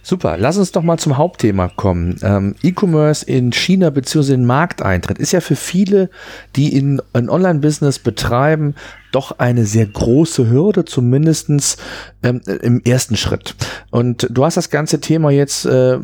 Super. 0.02 0.37
Lass 0.37 0.59
uns 0.59 0.73
doch 0.73 0.83
mal 0.83 0.99
zum 0.99 1.16
Hauptthema 1.16 1.69
kommen. 1.69 2.16
Ähm, 2.23 2.54
E-Commerce 2.62 3.25
in 3.25 3.50
China 3.50 3.88
bzw. 3.88 4.35
in 4.35 4.45
Markteintritt 4.45 5.19
ist 5.19 5.33
ja 5.33 5.40
für 5.40 5.57
viele, 5.57 6.11
die 6.54 6.76
in 6.76 7.00
ein 7.14 7.30
Online-Business 7.30 7.99
betreiben, 7.99 8.75
doch 9.12 9.38
eine 9.38 9.66
sehr 9.66 9.86
große 9.86 10.48
Hürde, 10.50 10.84
zumindestens 10.84 11.76
ähm, 12.22 12.40
im 12.62 12.82
ersten 12.84 13.16
Schritt. 13.16 13.54
Und 13.90 14.26
du 14.30 14.44
hast 14.44 14.56
das 14.56 14.70
ganze 14.70 15.00
Thema 15.00 15.30
jetzt, 15.30 15.64
äh, 15.64 15.98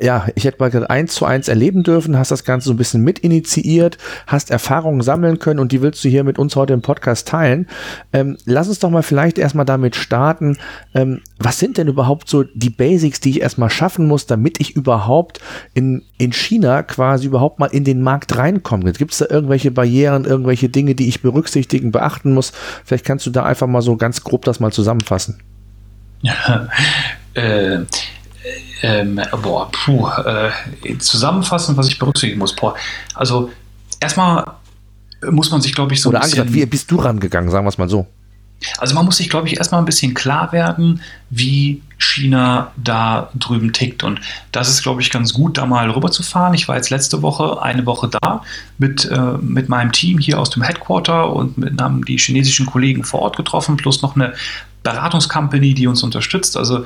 ja, 0.00 0.26
ich 0.34 0.44
hätte 0.44 0.58
mal 0.60 0.70
gesagt, 0.70 0.90
eins 0.90 1.14
zu 1.14 1.24
eins 1.24 1.48
erleben 1.48 1.82
dürfen, 1.82 2.18
hast 2.18 2.30
das 2.30 2.44
Ganze 2.44 2.66
so 2.66 2.74
ein 2.74 2.76
bisschen 2.76 3.02
mit 3.02 3.18
initiiert, 3.18 3.98
hast 4.26 4.50
Erfahrungen 4.50 5.02
sammeln 5.02 5.38
können 5.38 5.60
und 5.60 5.72
die 5.72 5.82
willst 5.82 6.04
du 6.04 6.08
hier 6.08 6.24
mit 6.24 6.38
uns 6.38 6.56
heute 6.56 6.72
im 6.72 6.82
Podcast 6.82 7.28
teilen. 7.28 7.68
Ähm, 8.12 8.36
lass 8.44 8.68
uns 8.68 8.78
doch 8.78 8.90
mal 8.90 9.02
vielleicht 9.02 9.38
erstmal 9.38 9.66
damit 9.66 9.96
starten. 9.96 10.56
Ähm, 10.94 11.20
was 11.38 11.58
sind 11.58 11.78
denn 11.78 11.88
überhaupt 11.88 12.28
so 12.28 12.42
die 12.42 12.70
Basics, 12.70 13.20
die 13.20 13.30
ich 13.30 13.40
erstmal 13.40 13.70
schaffen 13.70 14.06
muss, 14.06 14.26
damit 14.26 14.60
ich 14.60 14.76
überhaupt 14.76 15.40
in, 15.74 16.02
in 16.18 16.32
China 16.32 16.82
quasi 16.82 17.26
überhaupt 17.26 17.58
mal 17.58 17.66
in 17.66 17.84
den 17.84 18.02
Markt 18.02 18.36
reinkomme? 18.36 18.92
Gibt 18.92 19.12
es 19.12 19.18
da 19.18 19.26
irgendwelche 19.28 19.70
Barrieren, 19.70 20.24
irgendwelche 20.24 20.68
Dinge, 20.68 20.94
die 20.94 21.08
ich 21.08 21.22
berücksichtigen, 21.22 21.92
beachten 21.92 22.32
muss? 22.32 22.39
Vielleicht 22.84 23.04
kannst 23.04 23.26
du 23.26 23.30
da 23.30 23.44
einfach 23.44 23.66
mal 23.66 23.82
so 23.82 23.96
ganz 23.96 24.22
grob 24.22 24.44
das 24.44 24.60
mal 24.60 24.72
zusammenfassen. 24.72 25.40
Äh, 27.32 27.84
ähm, 28.82 29.20
boah, 29.40 29.70
puh, 29.70 30.08
äh, 30.08 30.50
zusammenfassen, 30.98 31.76
was 31.76 31.86
ich 31.86 32.00
berücksichtigen 32.00 32.40
muss. 32.40 32.56
Boah, 32.56 32.74
also 33.14 33.50
erstmal 34.00 34.44
muss 35.30 35.50
man 35.52 35.60
sich, 35.60 35.74
glaube 35.74 35.92
ich, 35.94 36.00
so 36.00 36.08
Oder 36.08 36.18
ein 36.18 36.22
bisschen... 36.22 36.36
Gesagt, 36.38 36.54
wie 36.54 36.66
bist 36.66 36.90
du 36.90 36.96
rangegangen, 36.96 37.50
sagen 37.50 37.64
wir 37.64 37.68
es 37.68 37.78
mal 37.78 37.88
so. 37.88 38.06
Also 38.78 38.94
man 38.94 39.04
muss 39.04 39.16
sich, 39.16 39.30
glaube 39.30 39.48
ich, 39.48 39.56
erstmal 39.56 39.80
ein 39.80 39.86
bisschen 39.86 40.14
klar 40.14 40.52
werden, 40.52 41.00
wie 41.30 41.82
China 41.98 42.72
da 42.76 43.30
drüben 43.34 43.72
tickt. 43.72 44.02
Und 44.02 44.20
das 44.52 44.68
ist, 44.68 44.82
glaube 44.82 45.00
ich, 45.00 45.10
ganz 45.10 45.32
gut, 45.32 45.58
da 45.58 45.66
mal 45.66 45.90
rüberzufahren. 45.90 46.54
Ich 46.54 46.68
war 46.68 46.76
jetzt 46.76 46.90
letzte 46.90 47.22
Woche 47.22 47.62
eine 47.62 47.86
Woche 47.86 48.08
da 48.08 48.42
mit, 48.78 49.04
äh, 49.06 49.38
mit 49.40 49.68
meinem 49.68 49.92
Team 49.92 50.18
hier 50.18 50.38
aus 50.38 50.50
dem 50.50 50.62
Headquarter 50.62 51.32
und 51.32 51.58
mit, 51.58 51.80
haben 51.80 52.04
die 52.04 52.18
chinesischen 52.18 52.66
Kollegen 52.66 53.04
vor 53.04 53.20
Ort 53.20 53.36
getroffen, 53.36 53.76
plus 53.76 54.02
noch 54.02 54.16
eine 54.16 54.34
Beratungscompany, 54.82 55.74
die 55.74 55.86
uns 55.86 56.02
unterstützt. 56.02 56.56
Also 56.56 56.84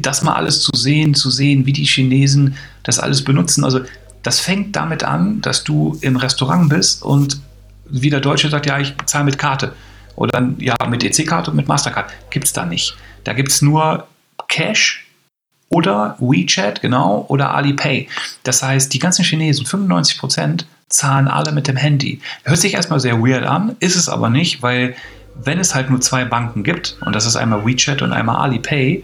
das 0.00 0.22
mal 0.22 0.34
alles 0.34 0.60
zu 0.60 0.70
sehen, 0.74 1.14
zu 1.14 1.30
sehen, 1.30 1.66
wie 1.66 1.72
die 1.72 1.84
Chinesen 1.84 2.56
das 2.82 2.98
alles 2.98 3.24
benutzen. 3.24 3.64
Also 3.64 3.80
das 4.22 4.40
fängt 4.40 4.76
damit 4.76 5.04
an, 5.04 5.40
dass 5.40 5.64
du 5.64 5.98
im 6.00 6.16
Restaurant 6.16 6.68
bist 6.68 7.02
und 7.02 7.40
wie 7.88 8.10
der 8.10 8.20
Deutsche 8.20 8.48
sagt, 8.48 8.66
ja, 8.66 8.78
ich 8.78 8.96
bezahle 8.96 9.24
mit 9.24 9.38
Karte. 9.38 9.72
Oder 10.16 10.48
ja, 10.58 10.74
mit 10.88 11.04
EC-Karte 11.04 11.50
und 11.50 11.56
mit 11.56 11.68
Mastercard. 11.68 12.12
Gibt 12.30 12.46
es 12.46 12.52
da 12.52 12.64
nicht. 12.64 12.96
Da 13.24 13.32
gibt 13.32 13.50
es 13.50 13.62
nur 13.62 14.06
Cash 14.48 15.06
oder 15.68 16.16
WeChat, 16.20 16.80
genau, 16.80 17.26
oder 17.28 17.54
Alipay. 17.54 18.08
Das 18.44 18.62
heißt, 18.62 18.92
die 18.92 18.98
ganzen 18.98 19.24
Chinesen, 19.24 19.66
95 19.66 20.18
Prozent, 20.18 20.66
zahlen 20.88 21.26
alle 21.28 21.52
mit 21.52 21.66
dem 21.66 21.76
Handy. 21.76 22.20
Hört 22.44 22.58
sich 22.58 22.74
erstmal 22.74 23.00
sehr 23.00 23.20
weird 23.20 23.44
an, 23.44 23.76
ist 23.80 23.96
es 23.96 24.08
aber 24.08 24.30
nicht, 24.30 24.62
weil 24.62 24.94
wenn 25.34 25.58
es 25.58 25.74
halt 25.74 25.90
nur 25.90 26.00
zwei 26.00 26.24
Banken 26.24 26.62
gibt, 26.62 26.96
und 27.04 27.14
das 27.14 27.26
ist 27.26 27.36
einmal 27.36 27.66
WeChat 27.66 28.00
und 28.02 28.12
einmal 28.12 28.36
Alipay, 28.36 29.02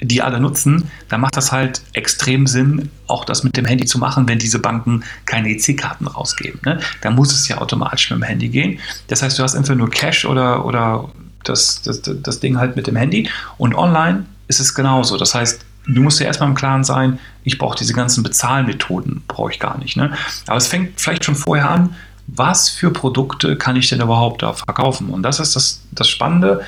die 0.00 0.22
alle 0.22 0.40
nutzen, 0.40 0.90
dann 1.08 1.20
macht 1.20 1.36
das 1.36 1.52
halt 1.52 1.82
extrem 1.92 2.46
Sinn, 2.46 2.90
auch 3.06 3.24
das 3.24 3.44
mit 3.44 3.56
dem 3.56 3.64
Handy 3.64 3.86
zu 3.86 3.98
machen, 3.98 4.28
wenn 4.28 4.38
diese 4.38 4.58
Banken 4.58 5.04
keine 5.24 5.50
EC-Karten 5.50 6.06
rausgeben. 6.06 6.60
Ne? 6.64 6.80
Da 7.00 7.10
muss 7.10 7.32
es 7.32 7.48
ja 7.48 7.58
automatisch 7.58 8.10
mit 8.10 8.20
dem 8.20 8.24
Handy 8.24 8.48
gehen. 8.48 8.78
Das 9.08 9.22
heißt, 9.22 9.38
du 9.38 9.42
hast 9.42 9.54
entweder 9.54 9.76
nur 9.76 9.90
Cash 9.90 10.24
oder, 10.24 10.64
oder 10.64 11.08
das, 11.44 11.82
das, 11.82 12.02
das 12.04 12.40
Ding 12.40 12.58
halt 12.58 12.76
mit 12.76 12.86
dem 12.86 12.96
Handy. 12.96 13.28
Und 13.58 13.74
online 13.74 14.26
ist 14.48 14.60
es 14.60 14.74
genauso. 14.74 15.16
Das 15.16 15.34
heißt, 15.34 15.64
du 15.86 16.02
musst 16.02 16.20
dir 16.20 16.24
erstmal 16.24 16.48
im 16.48 16.54
Klaren 16.54 16.84
sein, 16.84 17.18
ich 17.44 17.58
brauche 17.58 17.76
diese 17.76 17.92
ganzen 17.92 18.22
Bezahlmethoden, 18.22 19.22
brauche 19.28 19.52
ich 19.52 19.60
gar 19.60 19.78
nicht. 19.78 19.96
Ne? 19.96 20.12
Aber 20.46 20.56
es 20.56 20.66
fängt 20.66 21.00
vielleicht 21.00 21.24
schon 21.24 21.36
vorher 21.36 21.70
an, 21.70 21.94
was 22.26 22.68
für 22.68 22.90
Produkte 22.90 23.56
kann 23.56 23.76
ich 23.76 23.88
denn 23.88 24.00
überhaupt 24.00 24.42
da 24.42 24.52
verkaufen? 24.52 25.10
Und 25.10 25.22
das 25.22 25.38
ist 25.38 25.54
das, 25.54 25.82
das 25.92 26.08
Spannende. 26.08 26.64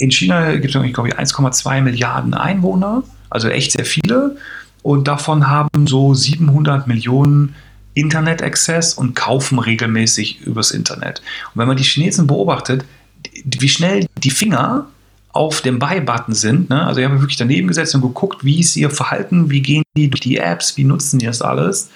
In 0.00 0.10
China 0.10 0.56
gibt 0.56 0.74
es, 0.74 0.82
ich 0.82 0.94
glaube, 0.94 1.10
1,2 1.10 1.82
Milliarden 1.82 2.32
Einwohner, 2.32 3.02
also 3.28 3.48
echt 3.48 3.72
sehr 3.72 3.84
viele. 3.84 4.36
Und 4.82 5.08
davon 5.08 5.46
haben 5.46 5.86
so 5.86 6.14
700 6.14 6.86
Millionen 6.86 7.54
Internet-Access 7.92 8.94
und 8.94 9.14
kaufen 9.14 9.58
regelmäßig 9.58 10.40
übers 10.40 10.70
Internet. 10.70 11.20
Und 11.52 11.60
wenn 11.60 11.68
man 11.68 11.76
die 11.76 11.82
Chinesen 11.82 12.26
beobachtet, 12.26 12.86
wie 13.44 13.68
schnell 13.68 14.06
die 14.22 14.30
Finger 14.30 14.86
auf 15.32 15.60
dem 15.60 15.78
Buy-Button 15.78 16.34
sind. 16.34 16.70
Ne? 16.70 16.82
Also 16.84 17.00
ich 17.00 17.06
habe 17.06 17.20
wirklich 17.20 17.36
daneben 17.36 17.68
gesetzt 17.68 17.94
und 17.94 18.00
geguckt, 18.00 18.42
wie 18.42 18.58
ist 18.58 18.76
ihr 18.76 18.90
Verhalten, 18.90 19.50
wie 19.50 19.60
gehen 19.60 19.82
die 19.96 20.08
durch 20.08 20.22
die 20.22 20.38
Apps, 20.38 20.76
wie 20.78 20.84
nutzen 20.84 21.18
die 21.18 21.26
das 21.26 21.42
alles. 21.42 21.90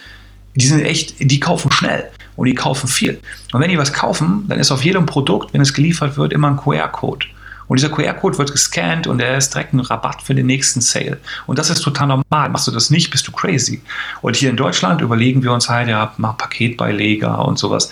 Die 0.54 0.66
sind 0.66 0.82
echt, 0.82 1.16
die 1.18 1.40
kaufen 1.40 1.72
schnell 1.72 2.10
und 2.36 2.46
die 2.46 2.54
kaufen 2.54 2.86
viel. 2.86 3.18
Und 3.52 3.60
wenn 3.60 3.70
die 3.70 3.78
was 3.78 3.92
kaufen, 3.94 4.44
dann 4.48 4.60
ist 4.60 4.70
auf 4.70 4.84
jedem 4.84 5.06
Produkt, 5.06 5.54
wenn 5.54 5.62
es 5.62 5.72
geliefert 5.72 6.16
wird, 6.18 6.32
immer 6.32 6.48
ein 6.48 6.56
QR-Code. 6.56 7.26
Und 7.68 7.78
dieser 7.78 7.90
QR-Code 7.90 8.38
wird 8.38 8.52
gescannt 8.52 9.06
und 9.06 9.20
er 9.20 9.36
ist 9.36 9.54
direkt 9.54 9.72
ein 9.72 9.80
Rabatt 9.80 10.22
für 10.22 10.34
den 10.34 10.46
nächsten 10.46 10.80
Sale. 10.80 11.18
Und 11.46 11.58
das 11.58 11.70
ist 11.70 11.80
total 11.80 12.08
normal. 12.08 12.50
Machst 12.50 12.66
du 12.66 12.70
das 12.70 12.90
nicht, 12.90 13.10
bist 13.10 13.26
du 13.26 13.32
crazy. 13.32 13.80
Und 14.20 14.36
hier 14.36 14.50
in 14.50 14.56
Deutschland 14.56 15.00
überlegen 15.00 15.42
wir 15.42 15.52
uns 15.52 15.68
halt, 15.68 15.88
ja, 15.88 16.12
mach 16.18 16.36
Paketbeileger 16.36 17.44
und 17.46 17.58
sowas. 17.58 17.90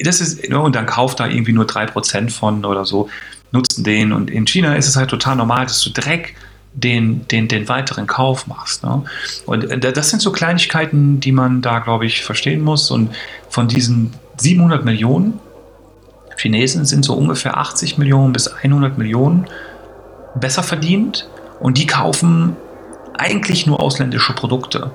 Das 0.00 0.20
ist, 0.20 0.48
ne, 0.48 0.58
und 0.58 0.74
dann 0.74 0.86
kauft 0.86 1.20
da 1.20 1.26
irgendwie 1.26 1.52
nur 1.52 1.66
3% 1.66 2.30
von 2.30 2.64
oder 2.64 2.84
so 2.84 3.08
nutzen 3.52 3.84
den. 3.84 4.12
Und 4.12 4.30
in 4.30 4.46
China 4.46 4.74
ist 4.74 4.88
es 4.88 4.96
halt 4.96 5.10
total 5.10 5.36
normal, 5.36 5.66
dass 5.66 5.80
du 5.82 5.90
direkt 5.90 6.34
den, 6.74 7.26
den, 7.28 7.48
den 7.48 7.68
weiteren 7.68 8.06
Kauf 8.06 8.46
machst. 8.46 8.82
Ne? 8.82 9.04
Und 9.46 9.64
äh, 9.64 9.92
das 9.92 10.10
sind 10.10 10.20
so 10.20 10.32
Kleinigkeiten, 10.32 11.20
die 11.20 11.32
man 11.32 11.62
da, 11.62 11.78
glaube 11.78 12.04
ich, 12.04 12.24
verstehen 12.24 12.62
muss. 12.62 12.90
Und 12.90 13.14
von 13.48 13.68
diesen 13.68 14.12
700 14.38 14.84
Millionen 14.84 15.38
Chinesen 16.36 16.84
sind 16.84 17.04
so 17.04 17.14
ungefähr 17.14 17.58
80 17.58 17.98
Millionen 17.98 18.32
bis 18.32 18.48
100 18.48 18.98
Millionen 18.98 19.46
besser 20.34 20.62
verdient 20.62 21.28
und 21.60 21.78
die 21.78 21.86
kaufen 21.86 22.56
eigentlich 23.16 23.66
nur 23.66 23.80
ausländische 23.80 24.32
Produkte 24.32 24.90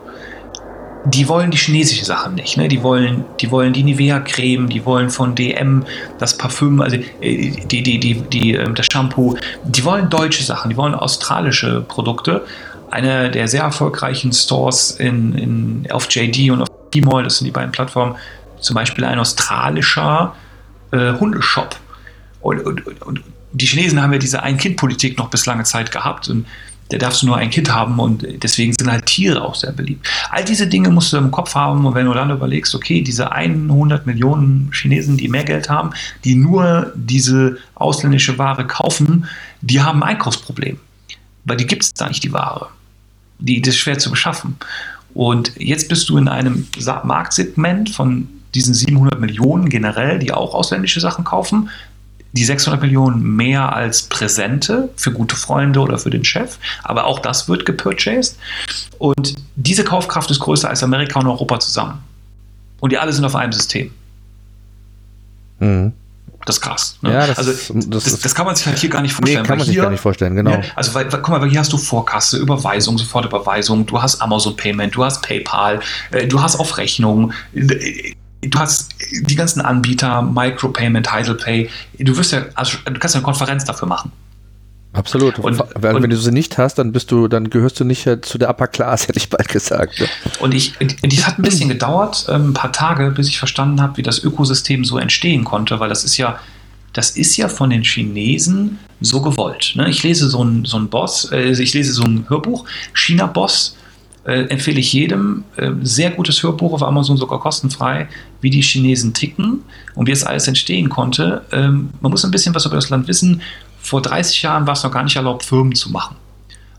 die 1.06 1.28
wollen 1.28 1.52
die 1.52 1.58
chinesische 1.58 2.06
Sachen 2.06 2.36
nicht. 2.36 2.58
Ne? 2.58 2.68
Die, 2.68 2.84
wollen, 2.84 3.26
die 3.40 3.52
wollen 3.52 3.74
die 3.74 3.84
Nivea-Creme, 3.84 4.68
die 4.70 4.86
wollen 4.86 5.10
von 5.10 5.36
DM 5.36 5.86
das 6.18 6.38
Parfüm, 6.38 6.82
also 6.82 6.98
äh, 7.22 7.52
die, 7.52 7.84
die, 7.84 8.00
die, 8.00 8.16
die, 8.16 8.54
ähm, 8.54 8.76
das 8.76 8.88
Shampoo. 8.92 9.36
Die 9.64 9.84
wollen 9.86 10.10
deutsche 10.10 10.44
Sachen, 10.44 10.70
die 10.70 10.78
wollen 10.78 10.94
australische 10.94 11.82
Produkte. 11.82 12.46
Einer 12.92 13.30
der 13.30 13.48
sehr 13.48 13.64
erfolgreichen 13.64 14.34
Stores 14.34 14.92
in, 14.92 15.36
in, 15.36 15.92
auf 15.92 16.10
JD 16.10 16.52
und 16.52 16.64
auf 16.64 16.70
Tmall, 16.92 17.24
das 17.24 17.38
sind 17.38 17.46
die 17.46 17.52
beiden 17.52 17.72
Plattformen, 17.72 18.16
zum 18.60 18.74
Beispiel 18.74 19.06
ein 19.06 19.20
australischer 19.20 20.34
äh, 20.36 20.49
Hundeshop. 20.98 21.76
Und, 22.42 22.62
und, 22.62 23.02
und, 23.02 23.22
die 23.52 23.66
Chinesen 23.66 24.02
haben 24.02 24.14
ja 24.14 24.20
diese 24.20 24.44
Ein-Kind-Politik 24.44 25.18
noch 25.18 25.30
bis 25.30 25.48
lange 25.48 25.64
Zeit 25.64 25.92
gehabt. 25.92 26.30
Und 26.30 26.46
der 26.92 27.00
darfst 27.00 27.22
du 27.22 27.28
nur 27.28 27.38
ein 27.38 27.50
Kind 27.50 27.72
haben 27.72 28.00
und 28.00 28.26
deswegen 28.44 28.74
sind 28.74 28.90
halt 28.90 29.06
Tiere 29.06 29.42
auch 29.44 29.56
sehr 29.56 29.72
beliebt. 29.72 30.08
All 30.32 30.44
diese 30.44 30.68
Dinge 30.68 30.90
musst 30.90 31.14
du 31.14 31.18
im 31.18 31.30
Kopf 31.30 31.54
haben 31.54 31.86
und 31.86 31.94
wenn 31.94 32.08
du 32.08 32.14
dann 32.14 32.32
überlegst, 32.32 32.74
okay, 32.74 33.02
diese 33.02 33.32
100 33.32 34.08
Millionen 34.08 34.72
Chinesen, 34.74 35.16
die 35.16 35.28
mehr 35.28 35.44
Geld 35.44 35.70
haben, 35.70 35.92
die 36.24 36.36
nur 36.36 36.92
diese 36.96 37.58
ausländische 37.76 38.38
Ware 38.40 38.66
kaufen, 38.66 39.28
die 39.62 39.82
haben 39.82 40.02
ein 40.02 40.16
Einkaufsproblem, 40.16 40.80
weil 41.46 41.58
die 41.58 41.68
gibt 41.68 41.84
es 41.84 41.94
da 41.94 42.08
nicht, 42.08 42.24
die 42.24 42.34
Ware. 42.34 42.70
Die, 43.38 43.62
das 43.62 43.76
ist 43.76 43.82
schwer 43.82 44.00
zu 44.00 44.10
beschaffen. 44.10 44.58
Und 45.14 45.54
jetzt 45.58 45.90
bist 45.90 46.10
du 46.10 46.18
in 46.18 46.28
einem 46.28 46.68
Marktsegment 47.04 47.90
von 47.90 48.28
diesen 48.56 48.74
700 48.74 49.20
Millionen 49.20 49.70
generell, 49.70 50.20
die 50.20 50.32
auch 50.32 50.54
ausländische 50.54 51.00
Sachen 51.00 51.24
kaufen, 51.24 51.70
die 52.32 52.46
600 52.46 52.82
Millionen 52.82 53.36
mehr 53.36 53.74
als 53.74 54.04
Präsente 54.04 54.90
für 54.96 55.12
gute 55.12 55.36
Freunde 55.36 55.80
oder 55.80 55.98
für 55.98 56.10
den 56.10 56.24
Chef, 56.24 56.58
aber 56.84 57.06
auch 57.06 57.20
das 57.20 57.50
wird 57.50 57.66
gepurchased. 57.66 58.38
Und 59.00 59.36
diese 59.56 59.84
Kaufkraft 59.84 60.30
ist 60.30 60.40
größer 60.40 60.70
als 60.70 60.84
Amerika 60.84 61.20
und 61.20 61.28
Europa 61.28 61.60
zusammen. 61.60 62.00
Und 62.80 62.92
die 62.92 62.98
alle 62.98 63.12
sind 63.14 63.26
auf 63.26 63.36
einem 63.36 63.52
System. 63.52 63.92
Mhm. 65.60 65.94
Das 66.46 66.56
ist 66.56 66.62
krass. 66.62 66.98
Ne? 67.02 67.12
Ja, 67.12 67.28
das, 67.28 67.38
also, 67.38 67.52
das, 67.52 68.04
das, 68.06 68.20
das, 68.22 68.36
kann 68.36 68.46
man 68.46 68.56
sich 68.56 68.66
halt 68.66 68.80
hier 68.80 68.90
gar 68.90 69.02
nicht 69.02 69.14
vorstellen. 69.14 69.42
Nee, 69.42 69.48
kann 69.48 69.58
man 69.58 69.66
hier, 69.66 69.74
sich 69.74 69.82
gar 69.82 69.90
nicht 69.90 70.00
vorstellen, 70.00 70.36
genau. 70.36 70.52
Ja, 70.52 70.62
also, 70.76 70.94
weil, 70.94 71.06
guck 71.06 71.28
mal, 71.30 71.50
hier 71.50 71.60
hast 71.60 71.74
du 71.74 71.78
Vorkasse, 71.78 72.38
Überweisung, 72.38 72.98
Sofortüberweisung, 72.98 73.86
du 73.86 74.02
hast 74.02 74.22
Amazon 74.22 74.56
Payment, 74.56 74.96
du 74.96 75.04
hast 75.04 75.22
PayPal, 75.22 75.82
äh, 76.12 76.28
du 76.28 76.42
hast 76.42 76.56
auf 76.56 76.78
Rechnung 76.78 77.34
du 78.42 78.60
hast 78.60 78.90
die 79.22 79.36
ganzen 79.36 79.62
Anbieter, 79.62 80.22
Micropayment, 80.22 81.12
Heidelpay, 81.12 81.70
du 81.98 82.18
wirst 82.18 82.32
ja, 82.32 82.46
also 82.56 82.78
du 82.86 83.00
kannst 83.00 83.16
eine 83.16 83.24
Konferenz 83.24 83.66
dafür 83.66 83.88
machen. 83.88 84.12
Absolut. 84.92 85.38
Und, 85.38 85.60
Weil, 85.76 85.96
und, 85.96 86.02
wenn 86.04 86.10
du 86.10 86.18
sie 86.18 86.32
nicht 86.32 86.58
hast, 86.58 86.80
dann 86.80 86.92
bist 86.92 87.12
du, 87.12 87.28
dann 87.28 87.52
gehörst 87.52 87.80
du 87.80 87.84
nicht 87.84 88.08
äh, 88.08 88.22
zu 88.22 88.40
der 88.40 88.50
Upper 88.50 88.68
Class, 88.68 89.04
hätte 89.08 89.20
ich 89.20 89.30
bald 89.30 89.48
gesagt. 89.48 90.00
Ne? 90.00 90.08
Und 90.40 90.54
ich, 90.54 90.74
es 90.80 91.28
hat 91.28 91.38
ein 91.38 91.44
bisschen 91.44 91.70
gedauert, 91.70 92.26
ähm, 92.28 92.50
ein 92.50 92.54
paar 92.54 92.72
Tage, 92.72 93.12
bis 93.12 93.28
ich 93.28 93.38
verstanden 93.38 93.82
habe, 93.82 93.98
wie 93.98 94.04
das 94.04 94.24
Ökosystem 94.24 94.84
so 94.84 94.98
entstehen 94.98 95.44
konnte, 95.44 95.80
weil 95.80 95.90
das 95.90 96.04
ist 96.04 96.18
ja, 96.18 96.40
das 96.94 97.12
ist 97.12 97.38
ja 97.38 97.50
von 97.50 97.70
den 97.70 97.84
Chinesen 97.84 98.80
so 99.00 99.22
gewollt. 99.22 99.74
Ne? 99.76 99.90
Ich 99.90 100.02
lese 100.02 100.28
so 100.28 100.44
ein, 100.44 100.66
so 100.66 100.78
ein 100.78 100.90
Boss, 100.90 101.32
äh, 101.32 101.52
ich 101.52 101.74
lese 101.74 101.94
so 101.94 102.04
ein 102.04 102.26
Hörbuch, 102.28 102.66
China-Boss, 102.94 103.78
äh, 104.26 104.44
empfehle 104.46 104.80
ich 104.80 104.94
jedem. 104.94 105.44
Äh, 105.56 105.72
sehr 105.82 106.12
gutes 106.12 106.44
Hörbuch 106.44 106.74
auf 106.74 106.84
Amazon, 106.84 107.18
sogar 107.18 107.40
kostenfrei, 107.40 108.08
wie 108.42 108.50
die 108.50 108.62
Chinesen 108.62 109.14
ticken 109.14 109.64
und 109.96 110.08
wie 110.08 110.12
es 110.12 110.24
alles 110.24 110.48
entstehen 110.48 110.90
konnte. 110.90 111.42
Ähm, 111.52 111.90
man 112.02 112.12
muss 112.12 112.26
ein 112.26 112.32
bisschen 112.32 112.54
was 112.56 112.66
über 112.66 112.76
das 112.76 112.90
Land 112.90 113.08
wissen. 113.08 113.42
Vor 113.82 114.02
30 114.02 114.42
Jahren 114.42 114.68
war 114.68 114.74
es 114.74 114.84
noch 114.84 114.92
gar 114.92 115.04
nicht 115.04 115.16
erlaubt, 115.16 115.46
Firmen 115.46 115.74
zu 115.74 115.90
machen, 115.92 116.16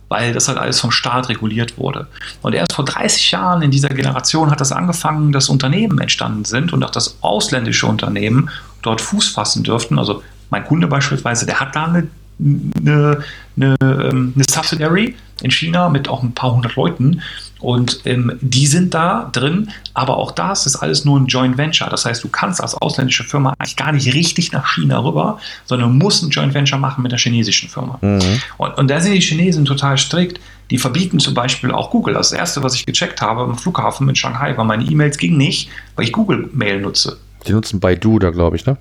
weil 0.09 0.33
das 0.33 0.49
halt 0.49 0.59
alles 0.59 0.81
vom 0.81 0.91
Staat 0.91 1.29
reguliert 1.29 1.79
wurde. 1.79 2.07
Und 2.43 2.55
erst 2.55 2.75
vor 2.75 2.85
30 2.85 3.31
Jahren 3.31 3.63
in 3.63 3.71
dieser 3.71 3.89
Generation 3.89 4.51
hat 4.51 4.61
das 4.61 4.73
angefangen, 4.73 5.33
dass 5.33 5.49
Unternehmen 5.49 5.99
entstanden 5.99 6.45
sind 6.45 6.73
und 6.73 6.85
auch 6.85 6.91
das 6.91 7.17
ausländische 7.23 7.87
Unternehmen 7.87 8.51
dort 8.83 9.01
Fuß 9.01 9.29
fassen 9.29 9.63
dürften. 9.63 9.99
Also 9.99 10.23
mein 10.51 10.65
Kunde 10.65 10.87
beispielsweise, 10.87 11.47
der 11.47 11.61
hat 11.61 11.75
da 11.75 11.87
eine 11.87 12.09
eine, 12.41 13.23
eine, 13.57 13.77
ähm, 13.81 14.33
eine 14.35 14.45
Subsidiary 14.49 15.15
in 15.43 15.51
China 15.51 15.89
mit 15.89 16.09
auch 16.09 16.23
ein 16.23 16.33
paar 16.33 16.53
hundert 16.53 16.77
Leuten. 16.77 17.23
Und 17.61 18.01
ähm, 18.07 18.33
die 18.41 18.67
sind 18.67 18.95
da 18.95 19.29
drin, 19.33 19.71
aber 19.93 20.17
auch 20.17 20.33
das 20.33 20.65
ist 20.65 20.77
alles 20.77 21.05
nur 21.05 21.21
ein 21.21 21.27
Joint 21.27 21.59
Venture. 21.59 21.91
Das 21.91 22.07
heißt, 22.07 22.25
du 22.25 22.29
kannst 22.29 22.61
als 22.61 22.75
ausländische 22.75 23.23
Firma 23.23 23.55
eigentlich 23.59 23.77
gar 23.77 23.93
nicht 23.93 24.15
richtig 24.15 24.53
nach 24.53 24.67
China 24.75 25.05
rüber, 25.05 25.39
sondern 25.67 25.99
musst 25.99 26.23
ein 26.23 26.31
Joint 26.31 26.55
Venture 26.55 26.79
machen 26.79 27.03
mit 27.03 27.13
der 27.13 27.19
chinesischen 27.19 27.69
Firma. 27.69 27.99
Mhm. 28.01 28.41
Und, 28.57 28.79
und 28.79 28.89
da 28.89 29.01
sind 29.01 29.13
die 29.13 29.21
Chinesen 29.21 29.67
total 29.67 29.99
strikt. 29.99 30.41
Die 30.71 30.79
verbieten 30.79 31.19
zum 31.19 31.35
Beispiel 31.35 31.71
auch 31.71 31.91
Google. 31.91 32.15
Das 32.15 32.33
erste, 32.33 32.63
was 32.63 32.75
ich 32.75 32.87
gecheckt 32.87 33.21
habe 33.21 33.43
im 33.45 33.59
Flughafen 33.59 34.09
in 34.09 34.15
Shanghai, 34.15 34.57
war 34.57 34.65
meine 34.65 34.85
E-Mails 34.85 35.19
ging 35.19 35.37
nicht, 35.37 35.69
weil 35.97 36.07
ich 36.07 36.13
Google 36.13 36.49
Mail 36.53 36.81
nutze. 36.81 37.19
Die 37.47 37.53
nutzen 37.53 37.81
Baidu 37.81 38.19
da, 38.19 38.31
glaube 38.31 38.57
ich, 38.57 38.67
ne? 38.67 38.77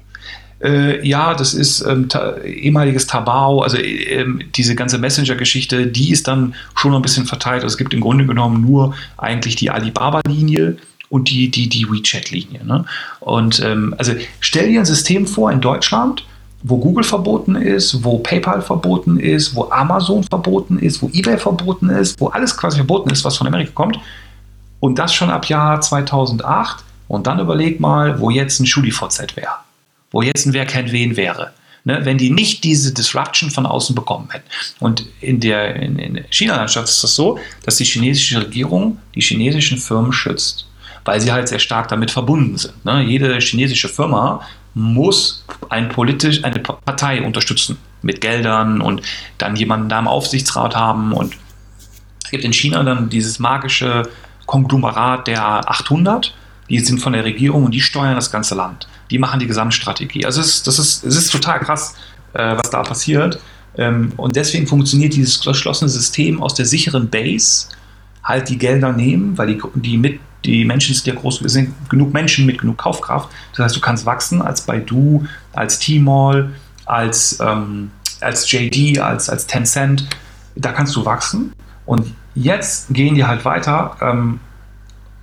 Äh, 0.62 1.08
ja, 1.08 1.34
das 1.34 1.54
ist 1.54 1.82
ähm, 1.82 2.10
ta 2.10 2.38
ehemaliges 2.38 3.08
Tabao, 3.08 3.62
also 3.62 3.78
ähm, 3.78 4.42
diese 4.56 4.76
ganze 4.76 4.98
Messenger-Geschichte, 4.98 5.88
die 5.88 6.12
ist 6.12 6.28
dann 6.28 6.54
schon 6.76 6.94
ein 6.94 7.02
bisschen 7.02 7.26
verteilt. 7.26 7.64
Also 7.64 7.74
es 7.74 7.78
gibt 7.78 7.94
im 7.94 8.02
Grunde 8.02 8.26
genommen 8.26 8.62
nur 8.62 8.94
eigentlich 9.18 9.56
die 9.56 9.70
Alibaba-Linie 9.70 10.78
und 11.10 11.30
die, 11.30 11.50
die, 11.50 11.70
die 11.70 11.90
WeChat-Linie. 11.90 12.66
Ne? 12.66 12.86
Und 13.22 13.62
ähm, 13.64 13.96
also 13.98 14.14
stell 14.42 14.70
dir 14.70 14.82
ein 14.82 14.86
System 14.86 15.28
vor 15.28 15.52
in 15.52 15.62
Deutschland, 15.62 16.26
wo 16.62 16.78
Google 16.78 17.06
verboten 17.06 17.56
ist, 17.56 18.04
wo 18.04 18.20
PayPal 18.20 18.62
verboten 18.62 19.18
ist, 19.18 19.56
wo 19.56 19.70
Amazon 19.72 20.24
verboten 20.26 20.78
ist, 20.78 21.02
wo 21.02 21.10
eBay 21.14 21.38
verboten 21.38 21.90
ist, 21.90 22.20
wo 22.20 22.28
alles 22.28 22.58
quasi 22.58 22.78
verboten 22.78 23.10
ist, 23.12 23.24
was 23.24 23.38
von 23.38 23.48
Amerika 23.48 23.72
kommt. 23.74 23.98
Und 24.82 25.00
das 25.00 25.14
schon 25.14 25.30
ab 25.30 25.46
Jahr 25.46 25.80
2008. 25.80 26.84
Und 27.08 27.28
dann 27.28 27.40
überleg 27.40 27.80
mal, 27.80 28.20
wo 28.20 28.30
jetzt 28.30 28.60
ein 28.60 28.66
SchuliVZ 28.66 29.38
wäre 29.38 29.69
wo 30.12 30.22
jetzt 30.22 30.46
ein 30.46 30.54
Wer 30.54 30.66
kennt 30.66 30.92
wen 30.92 31.16
wäre. 31.18 31.54
Ne, 31.86 32.02
wenn 32.04 32.18
die 32.18 32.30
nicht 32.30 32.66
diese 32.66 32.94
Disruption 32.94 33.50
von 33.50 33.66
außen 33.66 33.96
bekommen 33.96 34.30
hätten. 34.32 34.46
Und 34.80 35.06
in 35.22 35.40
der 35.40 35.78
in, 35.78 35.98
in 35.98 36.26
China-Landschaft 36.30 36.90
ist 36.90 37.02
das 37.04 37.16
so, 37.16 37.40
dass 37.64 37.78
die 37.78 37.86
chinesische 37.86 38.42
Regierung 38.42 38.98
die 39.16 39.22
chinesischen 39.22 39.78
Firmen 39.78 40.12
schützt, 40.12 40.68
weil 41.06 41.22
sie 41.22 41.32
halt 41.32 41.48
sehr 41.48 41.60
stark 41.60 41.88
damit 41.88 42.12
verbunden 42.12 42.58
sind. 42.58 42.84
Ne? 42.84 43.02
Jede 43.04 43.40
chinesische 43.40 43.88
Firma 43.88 44.42
muss 44.74 45.46
ein 45.70 45.88
politisch, 45.88 46.44
eine 46.44 46.60
Partei 46.60 47.22
unterstützen 47.22 47.78
mit 48.02 48.20
Geldern 48.20 48.82
und 48.82 49.02
dann 49.38 49.56
jemanden 49.56 49.88
da 49.88 50.00
im 50.00 50.08
Aufsichtsrat 50.10 50.76
haben. 50.76 51.14
Und 51.14 51.38
es 52.26 52.30
gibt 52.30 52.44
in 52.44 52.54
China 52.54 52.84
dann 52.84 53.10
dieses 53.10 53.40
magische 53.40 54.04
Konglomerat 54.48 55.28
der 55.28 55.70
800, 55.70 56.36
die 56.70 56.80
sind 56.80 57.00
von 57.00 57.14
der 57.14 57.24
Regierung 57.24 57.64
und 57.64 57.72
die 57.72 57.82
steuern 57.82 58.16
das 58.16 58.32
ganze 58.32 58.56
Land 58.56 58.90
die 59.12 59.20
machen 59.20 59.40
die 59.40 59.48
Gesamtstrategie. 59.48 60.26
Also 60.26 60.42
es 60.42 60.48
ist, 60.48 60.68
das 60.68 60.80
ist, 60.80 61.04
es 61.04 61.16
ist 61.16 61.32
total 61.32 61.60
krass, 61.60 61.96
äh, 62.34 62.56
was 62.56 62.70
da 62.70 62.84
passiert. 62.84 63.40
Ähm, 63.78 64.12
und 64.18 64.36
deswegen 64.36 64.68
funktioniert 64.68 65.14
dieses 65.14 65.40
geschlossene 65.42 65.90
System 65.90 66.42
aus 66.42 66.54
der 66.54 66.66
sicheren 66.66 67.10
Base 67.10 67.68
halt 68.24 68.50
die 68.50 68.58
Gelder 68.58 68.92
nehmen, 68.92 69.38
weil 69.38 69.48
die, 69.48 69.62
die, 69.76 69.98
mit, 69.98 70.20
die 70.46 70.66
Menschen 70.66 70.94
sind 70.94 71.08
ja 71.08 71.16
groß, 71.16 71.40
sind 71.46 71.74
genug 71.90 72.14
Menschen 72.14 72.46
mit 72.46 72.60
genug 72.60 72.78
Kaufkraft. 72.78 73.30
Das 73.52 73.66
heißt, 73.66 73.76
du 73.76 73.82
kannst 73.82 74.06
wachsen 74.06 74.42
als 74.42 74.62
Baidu, 74.62 75.26
als 75.54 75.80
Tmall, 75.80 76.52
als, 76.86 77.40
ähm, 77.40 77.92
als 78.22 78.52
JD, 78.52 79.00
als, 79.00 79.30
als 79.30 79.48
Tencent. 79.48 80.08
Da 80.56 80.72
kannst 80.72 80.96
du 80.96 81.06
wachsen. 81.06 81.54
Und 81.86 82.14
jetzt 82.36 82.94
gehen 82.94 83.16
die 83.16 83.26
halt 83.26 83.46
weiter. 83.46 83.96
Ähm, 84.02 84.40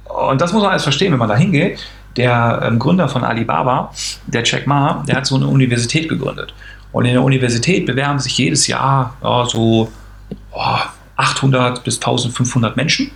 und 0.05 0.41
das 0.41 0.53
muss 0.53 0.63
man 0.63 0.71
alles 0.71 0.83
verstehen, 0.85 1.13
wenn 1.13 1.19
man 1.19 1.29
da 1.29 1.37
hingeht 1.37 1.79
der 2.17 2.61
ähm, 2.63 2.79
Gründer 2.79 3.09
von 3.09 3.25
Alibaba, 3.25 3.93
der 4.27 4.43
Jack 4.45 4.67
Ma, 4.67 5.05
der 5.07 5.17
hat 5.17 5.27
so 5.27 5.37
eine 5.37 5.47
Universität 5.47 6.09
gegründet. 6.09 6.55
Und 6.93 7.05
in 7.05 7.13
der 7.13 7.23
Universität 7.23 7.87
bewerben 7.87 8.19
sich 8.19 8.39
jedes 8.39 8.67
Jahr 8.67 9.17
ja, 9.23 9.45
so 9.47 9.91
oh, 10.53 10.79
800 11.17 11.85
bis 11.85 11.97
1500 11.97 12.77
Menschen 12.77 13.11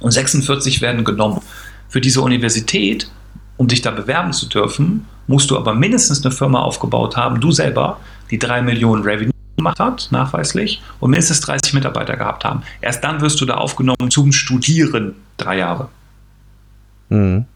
und 0.00 0.10
46 0.10 0.80
werden 0.80 1.04
genommen. 1.04 1.42
Für 1.88 2.00
diese 2.00 2.20
Universität, 2.20 3.10
um 3.56 3.68
dich 3.68 3.82
da 3.82 3.90
bewerben 3.90 4.32
zu 4.32 4.48
dürfen, 4.48 5.06
musst 5.26 5.50
du 5.50 5.56
aber 5.56 5.74
mindestens 5.74 6.24
eine 6.24 6.32
Firma 6.32 6.60
aufgebaut 6.60 7.16
haben, 7.16 7.40
du 7.40 7.52
selber, 7.52 7.98
die 8.30 8.38
3 8.38 8.62
Millionen 8.62 9.02
Revenue 9.02 9.32
gemacht 9.56 9.80
hat, 9.80 10.08
nachweislich, 10.10 10.82
und 11.00 11.10
mindestens 11.10 11.40
30 11.40 11.74
Mitarbeiter 11.74 12.16
gehabt 12.16 12.44
haben. 12.44 12.62
Erst 12.80 13.02
dann 13.02 13.20
wirst 13.20 13.40
du 13.40 13.46
da 13.46 13.54
aufgenommen 13.54 14.10
zum 14.10 14.32
Studieren, 14.32 15.14
drei 15.36 15.58
Jahre. 15.58 15.88
Mhm. 17.08 17.46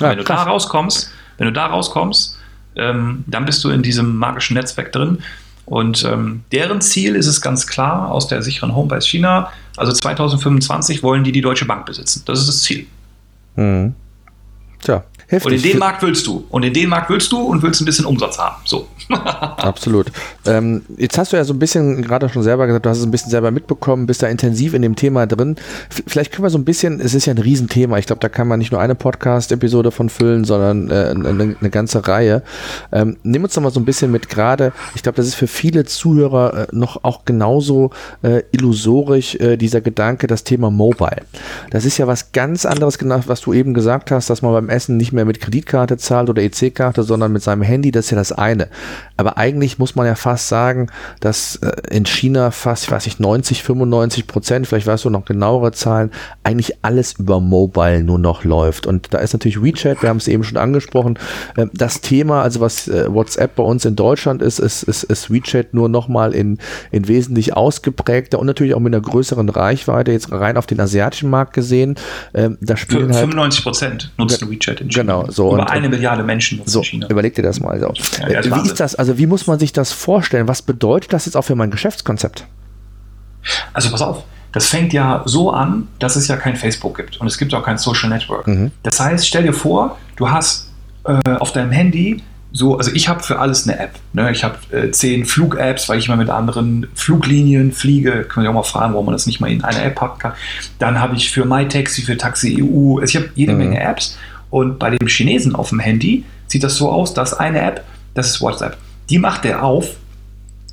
Ja, 0.00 0.10
wenn 0.10 0.18
du 0.18 0.24
krass. 0.24 0.44
da 0.44 0.50
rauskommst, 0.50 1.10
wenn 1.38 1.46
du 1.46 1.52
da 1.52 1.66
rauskommst, 1.66 2.38
ähm, 2.76 3.24
dann 3.26 3.44
bist 3.44 3.64
du 3.64 3.70
in 3.70 3.82
diesem 3.82 4.16
magischen 4.16 4.54
Netzwerk 4.54 4.92
drin. 4.92 5.18
Und 5.64 6.04
ähm, 6.04 6.44
deren 6.52 6.80
Ziel 6.80 7.16
ist 7.16 7.26
es 7.26 7.40
ganz 7.40 7.66
klar 7.66 8.10
aus 8.10 8.28
der 8.28 8.42
sicheren 8.42 8.74
Homebase 8.74 9.08
China. 9.08 9.50
Also 9.76 9.92
2025 9.92 11.02
wollen 11.02 11.24
die 11.24 11.32
die 11.32 11.40
Deutsche 11.40 11.64
Bank 11.64 11.86
besitzen. 11.86 12.22
Das 12.24 12.38
ist 12.38 12.48
das 12.48 12.62
Ziel. 12.62 12.86
Mhm. 13.56 13.94
Tja, 14.80 15.02
Heftig. 15.28 15.46
Und 15.46 15.56
in 15.56 15.62
den 15.62 15.78
Markt 15.78 16.02
willst 16.02 16.26
du. 16.26 16.44
Und 16.50 16.62
in 16.62 16.72
den 16.72 16.88
Markt 16.88 17.10
willst 17.10 17.32
du 17.32 17.38
und 17.38 17.60
willst 17.62 17.80
ein 17.80 17.84
bisschen 17.84 18.06
Umsatz 18.06 18.38
haben. 18.38 18.56
So. 18.64 18.86
Absolut. 19.08 20.06
Ähm, 20.44 20.82
jetzt 20.96 21.18
hast 21.18 21.32
du 21.32 21.36
ja 21.36 21.44
so 21.44 21.52
ein 21.52 21.58
bisschen 21.58 22.02
gerade 22.02 22.28
schon 22.28 22.42
selber 22.44 22.66
gesagt, 22.66 22.86
du 22.86 22.90
hast 22.90 22.98
es 22.98 23.04
ein 23.04 23.10
bisschen 23.10 23.30
selber 23.30 23.50
mitbekommen, 23.50 24.06
bist 24.06 24.22
da 24.22 24.28
intensiv 24.28 24.74
in 24.74 24.82
dem 24.82 24.94
Thema 24.94 25.26
drin. 25.26 25.56
Vielleicht 26.06 26.32
können 26.32 26.44
wir 26.44 26.50
so 26.50 26.58
ein 26.58 26.64
bisschen, 26.64 27.00
es 27.00 27.14
ist 27.14 27.26
ja 27.26 27.34
ein 27.34 27.38
Riesenthema. 27.38 27.98
Ich 27.98 28.06
glaube, 28.06 28.20
da 28.20 28.28
kann 28.28 28.46
man 28.46 28.60
nicht 28.60 28.70
nur 28.70 28.80
eine 28.80 28.94
Podcast-Episode 28.94 29.90
von 29.90 30.08
füllen, 30.08 30.44
sondern 30.44 30.90
äh, 30.90 31.10
eine, 31.10 31.56
eine, 31.60 31.70
ganze 31.70 32.06
Reihe. 32.06 32.42
Ähm, 32.92 33.16
nimm 33.24 33.42
uns 33.42 33.54
doch 33.54 33.62
mal 33.62 33.70
so 33.70 33.80
ein 33.80 33.84
bisschen 33.84 34.12
mit 34.12 34.28
gerade. 34.28 34.72
Ich 34.94 35.02
glaube, 35.02 35.16
das 35.16 35.26
ist 35.26 35.34
für 35.34 35.48
viele 35.48 35.84
Zuhörer 35.84 36.68
äh, 36.72 36.76
noch 36.76 37.02
auch 37.02 37.24
genauso 37.24 37.90
äh, 38.22 38.42
illusorisch, 38.52 39.34
äh, 39.36 39.56
dieser 39.56 39.80
Gedanke, 39.80 40.28
das 40.28 40.44
Thema 40.44 40.70
Mobile. 40.70 41.22
Das 41.70 41.84
ist 41.84 41.98
ja 41.98 42.06
was 42.06 42.30
ganz 42.30 42.64
anderes, 42.64 42.98
genau, 42.98 43.20
was 43.26 43.40
du 43.40 43.52
eben 43.52 43.74
gesagt 43.74 44.12
hast, 44.12 44.30
dass 44.30 44.42
man 44.42 44.52
beim 44.52 44.68
Essen 44.68 44.96
nicht 44.96 45.12
mehr 45.12 45.15
mit 45.24 45.40
Kreditkarte 45.40 45.96
zahlt 45.96 46.28
oder 46.30 46.42
EC-Karte, 46.42 47.02
sondern 47.02 47.32
mit 47.32 47.42
seinem 47.42 47.62
Handy, 47.62 47.90
das 47.90 48.06
ist 48.06 48.10
ja 48.10 48.16
das 48.16 48.32
eine. 48.32 48.68
Aber 49.16 49.38
eigentlich 49.38 49.78
muss 49.78 49.94
man 49.94 50.06
ja 50.06 50.14
fast 50.14 50.48
sagen, 50.48 50.88
dass 51.20 51.56
äh, 51.56 51.72
in 51.90 52.04
China 52.06 52.50
fast, 52.50 52.84
ich 52.84 52.90
weiß 52.90 53.06
nicht, 53.06 53.20
90, 53.20 53.62
95 53.62 54.26
Prozent, 54.26 54.66
vielleicht 54.66 54.86
weißt 54.86 55.04
du 55.04 55.10
noch 55.10 55.24
genauere 55.24 55.72
Zahlen, 55.72 56.10
eigentlich 56.44 56.76
alles 56.82 57.14
über 57.18 57.40
Mobile 57.40 58.02
nur 58.02 58.18
noch 58.18 58.44
läuft. 58.44 58.86
Und 58.86 59.14
da 59.14 59.18
ist 59.18 59.32
natürlich 59.32 59.62
WeChat, 59.62 60.02
wir 60.02 60.08
haben 60.08 60.18
es 60.18 60.28
eben 60.28 60.44
schon 60.44 60.58
angesprochen, 60.58 61.18
äh, 61.56 61.66
das 61.72 62.00
Thema, 62.00 62.42
also 62.42 62.60
was 62.60 62.88
äh, 62.88 63.12
WhatsApp 63.12 63.56
bei 63.56 63.62
uns 63.62 63.84
in 63.84 63.96
Deutschland 63.96 64.42
ist, 64.42 64.58
ist, 64.58 64.82
ist, 64.82 65.04
ist 65.04 65.30
WeChat 65.30 65.74
nur 65.74 65.88
nochmal 65.88 66.34
in, 66.34 66.58
in 66.90 67.08
wesentlich 67.08 67.56
ausgeprägter 67.56 68.38
und 68.38 68.46
natürlich 68.46 68.74
auch 68.74 68.80
mit 68.80 68.94
einer 68.94 69.02
größeren 69.02 69.48
Reichweite, 69.48 70.12
jetzt 70.12 70.30
rein 70.30 70.56
auf 70.56 70.66
den 70.66 70.80
asiatischen 70.80 71.30
Markt 71.30 71.52
gesehen. 71.52 71.96
Ähm, 72.34 72.58
da 72.60 72.76
spielen 72.76 73.12
95 73.12 73.58
halt 73.58 73.64
Prozent 73.64 74.12
nutzen 74.18 74.50
WeChat 74.50 74.80
in 74.80 74.88
China. 74.90 75.05
Genau, 75.06 75.30
so. 75.30 75.52
Über 75.52 75.62
und, 75.62 75.70
eine 75.70 75.88
Milliarde 75.88 76.24
Menschen 76.24 76.60
so, 76.64 76.80
in 76.80 76.84
China. 76.84 77.06
Überleg 77.08 77.34
dir 77.34 77.42
das 77.42 77.60
mal. 77.60 77.78
So. 77.78 77.92
Ja, 78.20 78.40
ja, 78.40 78.56
wie 78.56 78.66
ist 78.66 78.80
das? 78.80 78.96
Also 78.96 79.18
wie 79.18 79.26
muss 79.26 79.46
man 79.46 79.58
sich 79.58 79.72
das 79.72 79.92
vorstellen? 79.92 80.48
Was 80.48 80.62
bedeutet 80.62 81.12
das 81.12 81.26
jetzt 81.26 81.36
auch 81.36 81.42
für 81.42 81.54
mein 81.54 81.70
Geschäftskonzept? 81.70 82.44
Also 83.72 83.90
pass 83.90 84.02
auf, 84.02 84.24
das 84.50 84.66
fängt 84.66 84.92
ja 84.92 85.22
so 85.24 85.52
an, 85.52 85.86
dass 86.00 86.16
es 86.16 86.26
ja 86.26 86.36
kein 86.36 86.56
Facebook 86.56 86.96
gibt 86.96 87.20
und 87.20 87.26
es 87.28 87.38
gibt 87.38 87.54
auch 87.54 87.62
kein 87.62 87.78
Social 87.78 88.08
Network. 88.08 88.48
Mhm. 88.48 88.72
Das 88.82 88.98
heißt, 88.98 89.26
stell 89.26 89.44
dir 89.44 89.52
vor, 89.52 89.96
du 90.16 90.28
hast 90.28 90.70
äh, 91.04 91.20
auf 91.38 91.52
deinem 91.52 91.70
Handy 91.70 92.22
so, 92.52 92.78
also 92.78 92.90
ich 92.92 93.08
habe 93.08 93.22
für 93.22 93.38
alles 93.38 93.68
eine 93.68 93.78
App. 93.78 93.96
Ne? 94.12 94.30
Ich 94.30 94.42
habe 94.42 94.56
äh, 94.70 94.90
zehn 94.90 95.26
Flug-Apps, 95.26 95.88
weil 95.88 95.98
ich 95.98 96.06
immer 96.06 96.16
mit 96.16 96.30
anderen 96.30 96.86
Fluglinien 96.94 97.70
fliege. 97.70 98.24
Können 98.24 98.44
wir 98.44 98.50
auch 98.50 98.54
mal 98.54 98.62
fragen, 98.62 98.94
warum 98.94 99.06
man 99.06 99.12
das 99.12 99.26
nicht 99.26 99.40
mal 99.40 99.50
in 99.50 99.62
eine 99.62 99.82
App 99.82 99.96
packen 99.96 100.18
kann. 100.18 100.32
Dann 100.78 100.98
habe 100.98 101.16
ich 101.16 101.30
für 101.30 101.44
MyTaxi, 101.44 102.02
für 102.02 102.16
Taxi 102.16 102.62
EU, 102.62 102.98
also 102.98 103.04
ich 103.04 103.16
habe 103.16 103.30
jede 103.34 103.52
mhm. 103.52 103.58
Menge 103.58 103.80
Apps 103.80 104.16
und 104.56 104.78
bei 104.78 104.88
dem 104.88 105.06
Chinesen 105.06 105.54
auf 105.54 105.68
dem 105.68 105.80
Handy 105.80 106.24
sieht 106.46 106.64
das 106.64 106.76
so 106.76 106.90
aus, 106.90 107.12
dass 107.12 107.34
eine 107.34 107.60
App, 107.60 107.84
das 108.14 108.30
ist 108.30 108.40
WhatsApp, 108.40 108.78
die 109.10 109.18
macht 109.18 109.44
er 109.44 109.62
auf 109.62 109.96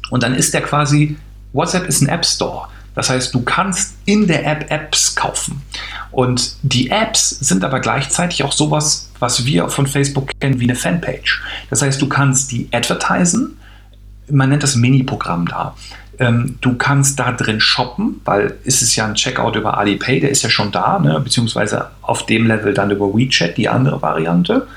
und 0.10 0.24
dann 0.24 0.36
ist 0.36 0.54
der 0.54 0.62
quasi, 0.62 1.18
WhatsApp 1.52 1.86
ist 1.90 2.00
ein 2.00 2.08
App 2.08 2.26
Store. 2.26 2.70
Das 2.96 3.10
heißt, 3.10 3.34
du 3.34 3.42
kannst 3.42 3.96
in 4.06 4.26
der 4.26 4.48
App 4.48 4.72
Apps 4.72 5.16
kaufen. 5.16 5.62
Und 6.12 6.56
die 6.62 6.92
Apps 6.92 7.32
sind 7.32 7.66
aber 7.66 7.82
gleichzeitig 7.82 8.46
auch 8.46 8.54
sowas, 8.54 9.10
was 9.20 9.46
wir 9.46 9.68
von 9.68 9.86
Facebook 9.86 10.32
kennen 10.40 10.62
wie 10.62 10.66
eine 10.66 10.76
Fanpage. 10.76 11.44
Das 11.70 11.82
heißt, 11.82 12.02
du 12.02 12.08
kannst 12.08 12.54
die 12.54 12.70
advertisen, 12.72 13.58
man 14.30 14.48
nennt 14.48 14.64
das 14.64 14.78
Mini-Programm 14.78 15.46
da. 15.50 15.76
Ähm, 16.20 16.58
du 16.62 16.76
kannst 16.76 17.20
da 17.20 17.32
drin 17.32 17.60
shoppen, 17.60 18.22
weil 18.26 18.56
ist 18.64 18.82
es 18.82 18.96
ja 18.96 19.08
ein 19.08 19.16
Checkout 19.16 19.56
über 19.56 19.78
Alipay, 19.78 20.20
der 20.20 20.30
ist 20.30 20.44
ja 20.44 20.50
schon 20.50 20.72
da, 20.72 21.00
ne? 21.00 21.20
beziehungsweise 21.20 21.88
auf 22.02 22.26
dem 22.26 22.46
Level 22.46 22.74
dann 22.74 22.92
über 22.92 23.14
WeChat, 23.14 23.58
die 23.58 23.68
andere 23.68 24.02
Variante. 24.02 24.68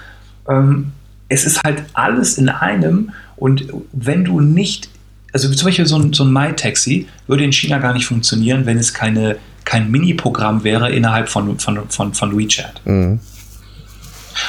Ähm, 0.49 0.92
es 1.29 1.44
ist 1.44 1.62
halt 1.64 1.85
alles 1.92 2.38
in 2.38 2.49
einem 2.49 3.12
und 3.37 3.66
wenn 3.92 4.25
du 4.25 4.40
nicht, 4.40 4.88
also 5.33 5.51
zum 5.53 5.66
Beispiel 5.66 5.87
so 5.87 5.96
ein, 5.96 6.12
so 6.12 6.25
ein 6.25 6.33
MyTaxi 6.33 7.07
würde 7.27 7.44
in 7.44 7.53
China 7.53 7.79
gar 7.79 7.92
nicht 7.92 8.07
funktionieren, 8.07 8.64
wenn 8.64 8.79
es 8.79 8.94
keine, 8.94 9.37
kein 9.64 9.90
Mini-Programm 9.90 10.64
wäre 10.64 10.90
innerhalb 10.90 11.29
von, 11.29 11.59
von, 11.59 11.88
von, 11.90 12.14
von 12.14 12.38
WeChat. 12.38 12.81
Mhm. 12.87 13.20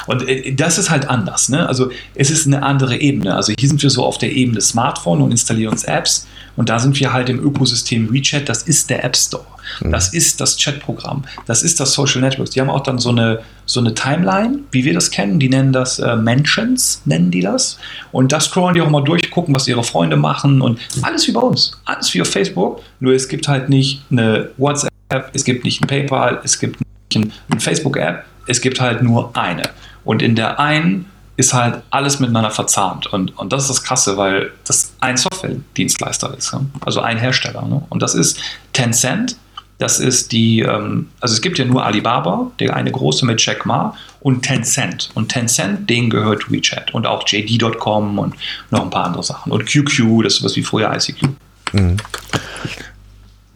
Und 0.05 0.27
äh, 0.27 0.53
das 0.53 0.77
ist 0.77 0.89
halt 0.89 1.09
anders. 1.09 1.49
Ne? 1.49 1.67
Also 1.67 1.91
es 2.15 2.29
ist 2.29 2.47
eine 2.47 2.63
andere 2.63 2.97
Ebene. 2.97 3.35
Also 3.35 3.53
hier 3.57 3.67
sind 3.67 3.81
wir 3.81 3.89
so 3.89 4.05
auf 4.05 4.17
der 4.17 4.31
Ebene 4.31 4.61
Smartphone 4.61 5.21
und 5.21 5.31
installieren 5.31 5.73
uns 5.73 5.83
Apps. 5.83 6.27
Und 6.57 6.69
da 6.69 6.79
sind 6.79 6.99
wir 6.99 7.13
halt 7.13 7.29
im 7.29 7.39
Ökosystem 7.39 8.11
WeChat. 8.11 8.49
Das 8.49 8.63
ist 8.63 8.89
der 8.89 9.05
App 9.05 9.15
Store. 9.15 9.45
Mhm. 9.79 9.91
Das 9.91 10.13
ist 10.13 10.41
das 10.41 10.57
Chatprogramm. 10.57 11.23
Das 11.45 11.63
ist 11.63 11.79
das 11.79 11.93
Social 11.93 12.19
Network. 12.19 12.49
Die 12.49 12.59
haben 12.59 12.69
auch 12.69 12.83
dann 12.83 12.99
so 12.99 13.09
eine, 13.09 13.39
so 13.65 13.79
eine 13.79 13.93
Timeline, 13.93 14.59
wie 14.71 14.83
wir 14.83 14.93
das 14.93 15.09
kennen. 15.09 15.39
Die 15.39 15.47
nennen 15.47 15.71
das 15.71 15.99
äh, 15.99 16.15
Mentions, 16.17 17.01
nennen 17.05 17.31
die 17.31 17.41
das. 17.41 17.77
Und 18.11 18.33
da 18.33 18.41
scrollen 18.41 18.75
die 18.75 18.81
auch 18.81 18.89
mal 18.89 19.03
durch, 19.03 19.31
gucken, 19.31 19.55
was 19.55 19.67
ihre 19.69 19.85
Freunde 19.85 20.17
machen. 20.17 20.61
Und 20.61 20.79
alles 21.03 21.25
wie 21.27 21.31
bei 21.31 21.41
uns. 21.41 21.79
Alles 21.85 22.13
wie 22.13 22.21
auf 22.21 22.29
Facebook. 22.29 22.81
Nur 22.99 23.13
es 23.13 23.29
gibt 23.29 23.47
halt 23.47 23.69
nicht 23.69 24.01
eine 24.11 24.49
WhatsApp, 24.57 24.91
es 25.33 25.45
gibt 25.45 25.63
nicht 25.63 25.81
ein 25.81 25.87
PayPal, 25.87 26.41
es 26.43 26.59
gibt 26.59 26.81
nicht 27.13 27.29
eine 27.49 27.61
Facebook-App 27.61 28.25
es 28.47 28.61
gibt 28.61 28.81
halt 28.81 29.03
nur 29.03 29.35
eine. 29.37 29.69
Und 30.03 30.21
in 30.21 30.35
der 30.35 30.59
einen 30.59 31.05
ist 31.37 31.53
halt 31.53 31.83
alles 31.91 32.19
miteinander 32.19 32.51
verzahnt. 32.51 33.07
Und, 33.07 33.37
und 33.37 33.53
das 33.53 33.63
ist 33.63 33.69
das 33.69 33.83
Krasse, 33.83 34.17
weil 34.17 34.51
das 34.65 34.93
ein 34.99 35.15
Software-Dienstleister 35.17 36.35
ist, 36.35 36.53
also 36.81 36.99
ein 37.01 37.17
Hersteller. 37.17 37.61
Ne? 37.61 37.83
Und 37.89 38.01
das 38.01 38.15
ist 38.15 38.39
Tencent. 38.73 39.37
Das 39.77 39.99
ist 39.99 40.31
die, 40.31 40.61
ähm, 40.61 41.09
also 41.21 41.35
es 41.35 41.41
gibt 41.41 41.59
ja 41.59 41.65
nur 41.65 41.85
Alibaba, 41.85 42.51
der 42.59 42.75
eine 42.75 42.91
große 42.91 43.27
mit 43.27 43.39
Jack 43.39 43.67
Ma 43.67 43.95
und 44.21 44.41
Tencent. 44.41 45.11
Und 45.13 45.29
Tencent, 45.29 45.87
denen 45.87 46.09
gehört 46.09 46.51
WeChat 46.51 46.95
und 46.95 47.05
auch 47.05 47.23
JD.com 47.27 48.17
und 48.17 48.35
noch 48.71 48.81
ein 48.81 48.89
paar 48.89 49.05
andere 49.05 49.21
Sachen. 49.21 49.51
Und 49.51 49.67
QQ, 49.67 50.23
das 50.23 50.37
ist 50.37 50.43
was 50.43 50.55
wie 50.55 50.63
früher 50.63 50.91
ICQ. 50.91 51.21
Mhm. 51.73 51.97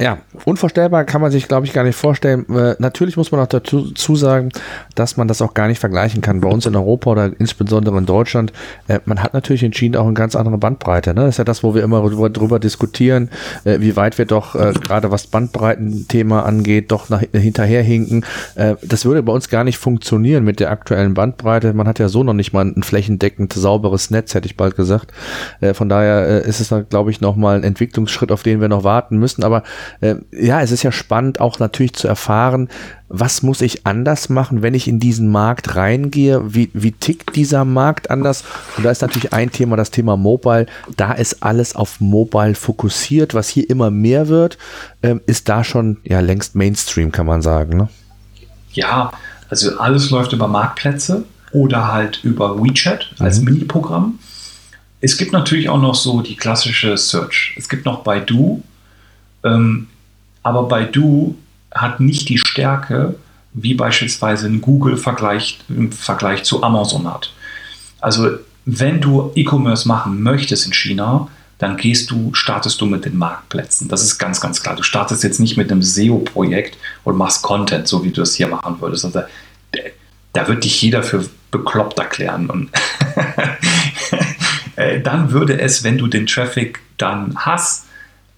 Ja, 0.01 0.17
unvorstellbar 0.45 1.03
kann 1.03 1.21
man 1.21 1.29
sich, 1.29 1.47
glaube 1.47 1.67
ich, 1.67 1.73
gar 1.73 1.83
nicht 1.83 1.95
vorstellen. 1.95 2.47
Äh, 2.49 2.75
natürlich 2.79 3.17
muss 3.17 3.31
man 3.31 3.39
auch 3.39 3.45
dazu 3.45 4.15
sagen, 4.15 4.49
dass 4.95 5.15
man 5.15 5.27
das 5.27 5.43
auch 5.43 5.53
gar 5.53 5.67
nicht 5.67 5.77
vergleichen 5.77 6.21
kann. 6.21 6.41
Bei 6.41 6.49
uns 6.49 6.65
in 6.65 6.75
Europa 6.75 7.11
oder 7.11 7.31
insbesondere 7.37 7.99
in 7.99 8.07
Deutschland, 8.07 8.51
äh, 8.87 8.99
man 9.05 9.21
hat 9.21 9.35
natürlich 9.35 9.61
China 9.61 9.99
auch 9.99 10.05
eine 10.05 10.15
ganz 10.15 10.35
andere 10.35 10.57
Bandbreite. 10.57 11.13
Ne? 11.13 11.21
Das 11.21 11.35
ist 11.35 11.37
ja 11.37 11.43
das, 11.43 11.61
wo 11.61 11.75
wir 11.75 11.83
immer 11.83 12.01
drüber, 12.01 12.31
drüber 12.31 12.57
diskutieren, 12.57 13.29
äh, 13.63 13.79
wie 13.79 13.95
weit 13.95 14.17
wir 14.17 14.25
doch 14.25 14.55
äh, 14.55 14.73
gerade 14.73 15.11
was 15.11 15.27
Bandbreitenthema 15.27 16.41
angeht, 16.41 16.91
doch 16.91 17.09
nach, 17.09 17.21
hinterherhinken. 17.31 18.25
Äh, 18.55 18.77
das 18.81 19.05
würde 19.05 19.21
bei 19.21 19.33
uns 19.33 19.49
gar 19.49 19.63
nicht 19.63 19.77
funktionieren 19.77 20.43
mit 20.43 20.59
der 20.59 20.71
aktuellen 20.71 21.13
Bandbreite. 21.13 21.75
Man 21.75 21.87
hat 21.87 21.99
ja 21.99 22.09
so 22.09 22.23
noch 22.23 22.33
nicht 22.33 22.53
mal 22.53 22.65
ein 22.65 22.81
flächendeckend 22.81 23.53
sauberes 23.53 24.09
Netz, 24.09 24.33
hätte 24.33 24.47
ich 24.47 24.57
bald 24.57 24.75
gesagt. 24.75 25.11
Äh, 25.59 25.75
von 25.75 25.89
daher 25.89 26.41
ist 26.41 26.59
es 26.59 26.73
glaube 26.89 27.11
ich, 27.11 27.21
nochmal 27.21 27.57
ein 27.57 27.63
Entwicklungsschritt, 27.63 28.31
auf 28.31 28.41
den 28.41 28.61
wir 28.61 28.67
noch 28.67 28.83
warten 28.83 29.19
müssen. 29.19 29.43
Aber 29.43 29.61
äh, 29.99 30.15
ja, 30.31 30.61
es 30.61 30.71
ist 30.71 30.83
ja 30.83 30.91
spannend 30.91 31.39
auch 31.39 31.59
natürlich 31.59 31.93
zu 31.93 32.07
erfahren, 32.07 32.69
was 33.13 33.43
muss 33.43 33.61
ich 33.61 33.85
anders 33.85 34.29
machen, 34.29 34.61
wenn 34.61 34.73
ich 34.73 34.87
in 34.87 34.99
diesen 34.99 35.29
Markt 35.29 35.75
reingehe? 35.75 36.53
Wie, 36.53 36.69
wie 36.73 36.93
tickt 36.93 37.35
dieser 37.35 37.65
Markt 37.65 38.09
anders? 38.09 38.45
Und 38.77 38.85
da 38.85 38.91
ist 38.91 39.01
natürlich 39.01 39.33
ein 39.33 39.51
Thema, 39.51 39.75
das 39.75 39.91
Thema 39.91 40.15
Mobile. 40.15 40.65
Da 40.95 41.11
ist 41.11 41.43
alles 41.43 41.75
auf 41.75 41.99
Mobile 41.99 42.55
fokussiert. 42.55 43.33
Was 43.33 43.49
hier 43.49 43.69
immer 43.69 43.91
mehr 43.91 44.29
wird, 44.29 44.57
ähm, 45.03 45.19
ist 45.25 45.49
da 45.49 45.65
schon 45.65 45.97
ja 46.03 46.21
längst 46.21 46.55
Mainstream, 46.55 47.11
kann 47.11 47.25
man 47.25 47.41
sagen. 47.41 47.75
Ne? 47.77 47.89
Ja, 48.71 49.11
also 49.49 49.77
alles 49.77 50.09
läuft 50.09 50.31
über 50.31 50.47
Marktplätze 50.47 51.25
oder 51.51 51.91
halt 51.91 52.23
über 52.23 52.63
WeChat 52.63 53.13
als 53.19 53.39
mhm. 53.39 53.45
Mini-Programm. 53.45 54.19
Es 55.01 55.17
gibt 55.17 55.33
natürlich 55.33 55.67
auch 55.67 55.81
noch 55.81 55.95
so 55.95 56.21
die 56.21 56.37
klassische 56.37 56.95
Search. 56.95 57.55
Es 57.57 57.67
gibt 57.67 57.85
noch 57.85 58.03
Baidu. 58.03 58.63
Ähm, 59.43 59.87
aber 60.43 60.63
Baidu 60.63 61.35
hat 61.73 61.99
nicht 61.99 62.29
die 62.29 62.37
Stärke, 62.37 63.15
wie 63.53 63.73
beispielsweise 63.73 64.47
ein 64.47 64.61
Google 64.61 64.97
Vergleich, 64.97 65.59
im 65.69 65.91
Vergleich 65.91 66.43
zu 66.43 66.63
Amazon 66.63 67.11
hat. 67.11 67.33
Also 67.99 68.29
wenn 68.65 69.01
du 69.01 69.31
E-Commerce 69.35 69.87
machen 69.87 70.21
möchtest 70.21 70.65
in 70.65 70.73
China, 70.73 71.27
dann 71.57 71.77
gehst 71.77 72.09
du, 72.09 72.33
startest 72.33 72.81
du 72.81 72.87
mit 72.87 73.05
den 73.05 73.17
Marktplätzen. 73.17 73.87
Das 73.87 74.03
ist 74.03 74.17
ganz, 74.17 74.41
ganz 74.41 74.63
klar. 74.63 74.75
Du 74.75 74.83
startest 74.83 75.23
jetzt 75.23 75.39
nicht 75.39 75.57
mit 75.57 75.71
einem 75.71 75.83
SEO-Projekt 75.83 76.77
und 77.03 77.17
machst 77.17 77.43
Content, 77.43 77.87
so 77.87 78.03
wie 78.03 78.09
du 78.09 78.23
es 78.23 78.33
hier 78.33 78.47
machen 78.47 78.77
würdest. 78.79 79.05
Also, 79.05 79.21
da 80.33 80.47
wird 80.47 80.63
dich 80.63 80.81
jeder 80.81 81.03
für 81.03 81.25
bekloppt 81.51 81.99
erklären. 81.99 82.49
Und 82.49 82.71
äh, 84.75 85.01
dann 85.01 85.31
würde 85.31 85.59
es, 85.59 85.83
wenn 85.83 85.99
du 85.99 86.07
den 86.07 86.25
Traffic 86.25 86.79
dann 86.97 87.35
hast, 87.35 87.85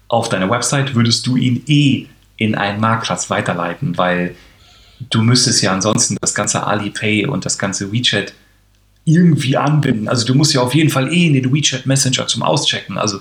auf 0.08 0.28
deiner 0.28 0.50
Website, 0.50 0.94
würdest 0.94 1.26
du 1.26 1.36
ihn 1.36 1.62
eh 1.66 2.06
in 2.36 2.54
einen 2.54 2.80
Marktplatz 2.80 3.30
weiterleiten, 3.30 3.96
weil 3.96 4.34
du 5.10 5.22
müsstest 5.22 5.62
ja 5.62 5.72
ansonsten 5.72 6.16
das 6.20 6.34
ganze 6.34 6.66
Alipay 6.66 7.26
und 7.26 7.44
das 7.44 7.58
ganze 7.58 7.92
WeChat 7.92 8.34
irgendwie 9.04 9.56
anbinden. 9.56 10.08
Also 10.08 10.26
du 10.26 10.34
musst 10.34 10.54
ja 10.54 10.62
auf 10.62 10.74
jeden 10.74 10.90
Fall 10.90 11.12
eh 11.12 11.26
in 11.26 11.34
den 11.34 11.52
WeChat 11.52 11.86
Messenger 11.86 12.26
zum 12.26 12.42
Auschecken. 12.42 12.96
Also 12.98 13.20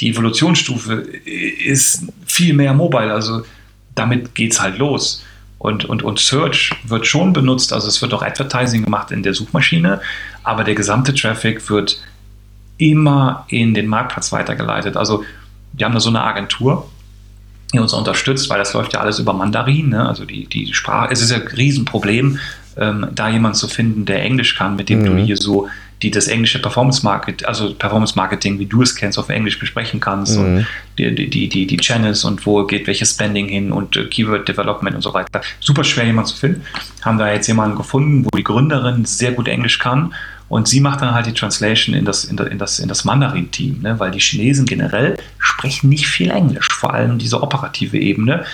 die 0.00 0.10
Evolutionsstufe 0.10 0.94
ist 0.94 2.04
viel 2.26 2.54
mehr 2.54 2.74
mobile. 2.74 3.12
Also 3.12 3.44
damit 3.94 4.34
geht 4.34 4.52
es 4.52 4.60
halt 4.60 4.78
los. 4.78 5.24
Und, 5.58 5.84
und, 5.84 6.02
und 6.02 6.18
Search 6.18 6.70
wird 6.84 7.06
schon 7.06 7.34
benutzt, 7.34 7.74
also 7.74 7.86
es 7.86 8.00
wird 8.00 8.14
auch 8.14 8.22
Advertising 8.22 8.82
gemacht 8.82 9.10
in 9.10 9.22
der 9.22 9.34
Suchmaschine, 9.34 10.00
aber 10.42 10.64
der 10.64 10.74
gesamte 10.74 11.12
Traffic 11.12 11.68
wird 11.68 12.02
immer 12.78 13.44
in 13.48 13.74
den 13.74 13.86
Marktplatz 13.86 14.32
weitergeleitet. 14.32 14.96
Also 14.96 15.22
wir 15.72 15.86
haben 15.86 15.94
da 15.94 16.00
so 16.00 16.10
eine 16.10 16.22
Agentur, 16.22 16.88
die 17.72 17.78
uns 17.78 17.92
unterstützt, 17.92 18.50
weil 18.50 18.58
das 18.58 18.72
läuft 18.72 18.94
ja 18.94 19.00
alles 19.00 19.18
über 19.18 19.32
Mandarin, 19.32 19.90
ne? 19.90 20.08
also 20.08 20.24
die, 20.24 20.46
die 20.46 20.72
Sprache. 20.74 21.12
Es 21.12 21.22
ist 21.22 21.30
ja 21.30 21.38
ein 21.38 21.46
Riesenproblem, 21.46 22.38
ähm, 22.76 23.08
da 23.14 23.28
jemanden 23.28 23.56
zu 23.56 23.68
finden, 23.68 24.04
der 24.04 24.22
Englisch 24.22 24.56
kann, 24.56 24.76
mit 24.76 24.88
dem 24.88 25.00
mhm. 25.00 25.04
du 25.04 25.16
hier 25.16 25.36
so 25.36 25.68
die 26.02 26.10
das 26.10 26.28
englische 26.28 26.60
Performance 26.60 27.04
Marketing, 27.04 27.46
also 27.46 27.74
Performance 27.74 28.14
Marketing, 28.16 28.58
wie 28.58 28.66
du 28.66 28.82
es 28.82 28.94
kennst, 28.94 29.18
auf 29.18 29.28
Englisch 29.28 29.58
besprechen 29.58 30.00
kannst 30.00 30.38
mhm. 30.38 30.44
und 30.44 30.66
die, 30.98 31.28
die, 31.28 31.48
die, 31.48 31.66
die 31.66 31.76
Channels 31.76 32.24
und 32.24 32.46
wo 32.46 32.64
geht 32.64 32.86
welches 32.86 33.10
Spending 33.10 33.48
hin 33.48 33.70
und 33.70 33.96
äh, 33.96 34.06
Keyword 34.06 34.48
Development 34.48 34.96
und 34.96 35.02
so 35.02 35.12
weiter. 35.12 35.42
Super 35.60 35.84
schwer 35.84 36.06
jemanden 36.06 36.30
zu 36.30 36.36
finden. 36.36 36.62
Haben 37.02 37.18
da 37.18 37.30
jetzt 37.30 37.46
jemanden 37.48 37.76
gefunden, 37.76 38.24
wo 38.24 38.36
die 38.36 38.44
Gründerin 38.44 39.04
sehr 39.04 39.32
gut 39.32 39.46
Englisch 39.48 39.78
kann 39.78 40.14
und 40.50 40.66
sie 40.66 40.80
macht 40.80 41.00
dann 41.00 41.14
halt 41.14 41.26
die 41.26 41.32
Translation 41.32 41.94
in 41.94 42.04
das, 42.04 42.24
in 42.24 42.36
das, 42.36 42.48
in 42.48 42.58
das, 42.58 42.78
in 42.80 42.88
das 42.88 43.04
Mandarin-Team, 43.04 43.82
ne? 43.82 44.00
weil 44.00 44.10
die 44.10 44.18
Chinesen 44.18 44.66
generell 44.66 45.16
sprechen 45.38 45.88
nicht 45.88 46.08
viel 46.08 46.28
Englisch, 46.28 46.68
vor 46.72 46.92
allem 46.92 47.18
diese 47.18 47.40
operative 47.40 47.96
Ebene. 47.96 48.44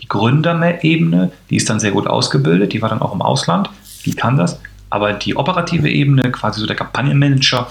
Die 0.00 0.06
Gründerebene, 0.06 1.32
die 1.50 1.56
ist 1.56 1.68
dann 1.68 1.80
sehr 1.80 1.90
gut 1.90 2.06
ausgebildet, 2.06 2.72
die 2.72 2.80
war 2.80 2.88
dann 2.88 3.02
auch 3.02 3.12
im 3.12 3.20
Ausland, 3.20 3.68
die 4.06 4.14
kann 4.14 4.36
das. 4.36 4.60
Aber 4.90 5.12
die 5.12 5.36
operative 5.36 5.90
Ebene, 5.90 6.30
quasi 6.30 6.60
so 6.60 6.66
der 6.66 6.76
Kampagnenmanager, 6.76 7.68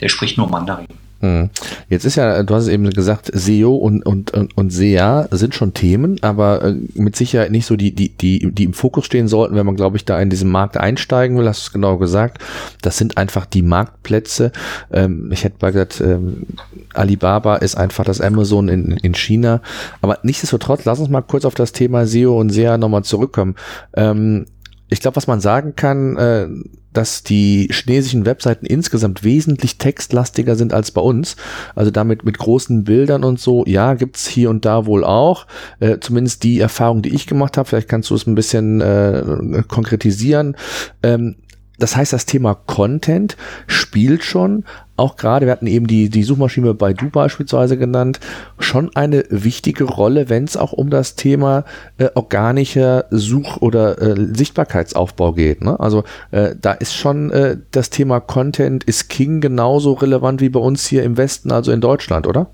der 0.00 0.08
spricht 0.08 0.38
nur 0.38 0.48
Mandarin. 0.48 0.86
Hm. 1.20 1.50
Jetzt 1.88 2.04
ist 2.04 2.14
ja, 2.14 2.44
du 2.44 2.54
hast 2.54 2.64
es 2.64 2.68
eben 2.68 2.88
gesagt, 2.90 3.30
SEO 3.34 3.74
und, 3.74 4.06
und, 4.06 4.30
und, 4.32 4.56
und 4.56 4.70
SEA 4.70 5.26
sind 5.32 5.52
schon 5.52 5.74
Themen, 5.74 6.22
aber 6.22 6.62
äh, 6.62 6.76
mit 6.94 7.16
Sicherheit 7.16 7.50
nicht 7.50 7.66
so 7.66 7.74
die, 7.76 7.92
die, 7.92 8.10
die, 8.10 8.52
die 8.52 8.64
im 8.64 8.72
Fokus 8.72 9.04
stehen 9.06 9.26
sollten, 9.26 9.56
wenn 9.56 9.66
man, 9.66 9.74
glaube 9.74 9.96
ich, 9.96 10.04
da 10.04 10.20
in 10.20 10.30
diesen 10.30 10.48
Markt 10.48 10.76
einsteigen 10.76 11.36
will, 11.36 11.48
hast 11.48 11.62
du 11.62 11.68
es 11.68 11.72
genau 11.72 11.96
gesagt. 11.96 12.38
Das 12.82 12.98
sind 12.98 13.16
einfach 13.16 13.46
die 13.46 13.62
Marktplätze. 13.62 14.52
Ähm, 14.92 15.30
ich 15.32 15.42
hätte 15.42 15.56
mal 15.60 15.72
gesagt, 15.72 16.00
ähm, 16.00 16.46
Alibaba 16.94 17.56
ist 17.56 17.76
einfach 17.76 18.04
das 18.04 18.20
Amazon 18.20 18.68
in, 18.68 18.92
in 18.92 19.14
China. 19.14 19.60
Aber 20.00 20.18
nichtsdestotrotz, 20.22 20.84
lass 20.84 21.00
uns 21.00 21.08
mal 21.08 21.22
kurz 21.22 21.44
auf 21.44 21.54
das 21.54 21.72
Thema 21.72 22.06
SEO 22.06 22.38
und 22.38 22.50
SEA 22.50 22.78
nochmal 22.78 23.02
zurückkommen. 23.02 23.56
Ähm, 23.94 24.46
ich 24.88 25.00
glaube, 25.00 25.16
was 25.16 25.26
man 25.26 25.40
sagen 25.40 25.74
kann, 25.74 26.16
äh, 26.16 26.48
dass 26.92 27.22
die 27.22 27.68
chinesischen 27.70 28.26
Webseiten 28.26 28.66
insgesamt 28.66 29.24
wesentlich 29.24 29.78
textlastiger 29.78 30.56
sind 30.56 30.72
als 30.72 30.90
bei 30.90 31.00
uns. 31.00 31.36
Also 31.74 31.90
damit 31.90 32.24
mit 32.24 32.38
großen 32.38 32.84
Bildern 32.84 33.24
und 33.24 33.40
so, 33.40 33.64
ja, 33.66 33.94
gibt's 33.94 34.26
hier 34.26 34.50
und 34.50 34.64
da 34.64 34.86
wohl 34.86 35.04
auch. 35.04 35.46
Äh, 35.80 35.98
zumindest 36.00 36.42
die 36.42 36.60
Erfahrung, 36.60 37.02
die 37.02 37.14
ich 37.14 37.26
gemacht 37.26 37.56
habe, 37.56 37.68
vielleicht 37.68 37.88
kannst 37.88 38.10
du 38.10 38.14
es 38.14 38.26
ein 38.26 38.34
bisschen 38.34 38.80
äh, 38.80 39.62
konkretisieren. 39.68 40.56
Ähm, 41.02 41.36
das 41.78 41.96
heißt, 41.96 42.12
das 42.12 42.26
Thema 42.26 42.54
Content 42.54 43.36
spielt 43.66 44.24
schon, 44.24 44.64
auch 44.96 45.16
gerade, 45.16 45.46
wir 45.46 45.52
hatten 45.52 45.68
eben 45.68 45.86
die, 45.86 46.08
die 46.08 46.24
Suchmaschine 46.24 46.74
bei 46.74 46.92
Du 46.92 47.08
beispielsweise 47.08 47.78
genannt, 47.78 48.18
schon 48.58 48.94
eine 48.96 49.24
wichtige 49.30 49.84
Rolle, 49.84 50.28
wenn 50.28 50.44
es 50.44 50.56
auch 50.56 50.72
um 50.72 50.90
das 50.90 51.14
Thema 51.14 51.64
äh, 51.98 52.08
organischer 52.14 53.04
Such- 53.10 53.58
oder 53.58 54.00
äh, 54.02 54.34
Sichtbarkeitsaufbau 54.34 55.32
geht. 55.32 55.62
Ne? 55.62 55.78
Also 55.78 56.02
äh, 56.32 56.56
da 56.60 56.72
ist 56.72 56.96
schon 56.96 57.30
äh, 57.30 57.58
das 57.70 57.90
Thema 57.90 58.18
Content 58.18 58.82
ist 58.84 59.08
King 59.08 59.40
genauso 59.40 59.92
relevant 59.92 60.40
wie 60.40 60.48
bei 60.48 60.60
uns 60.60 60.86
hier 60.86 61.04
im 61.04 61.16
Westen, 61.16 61.52
also 61.52 61.70
in 61.70 61.80
Deutschland, 61.80 62.26
oder? 62.26 62.50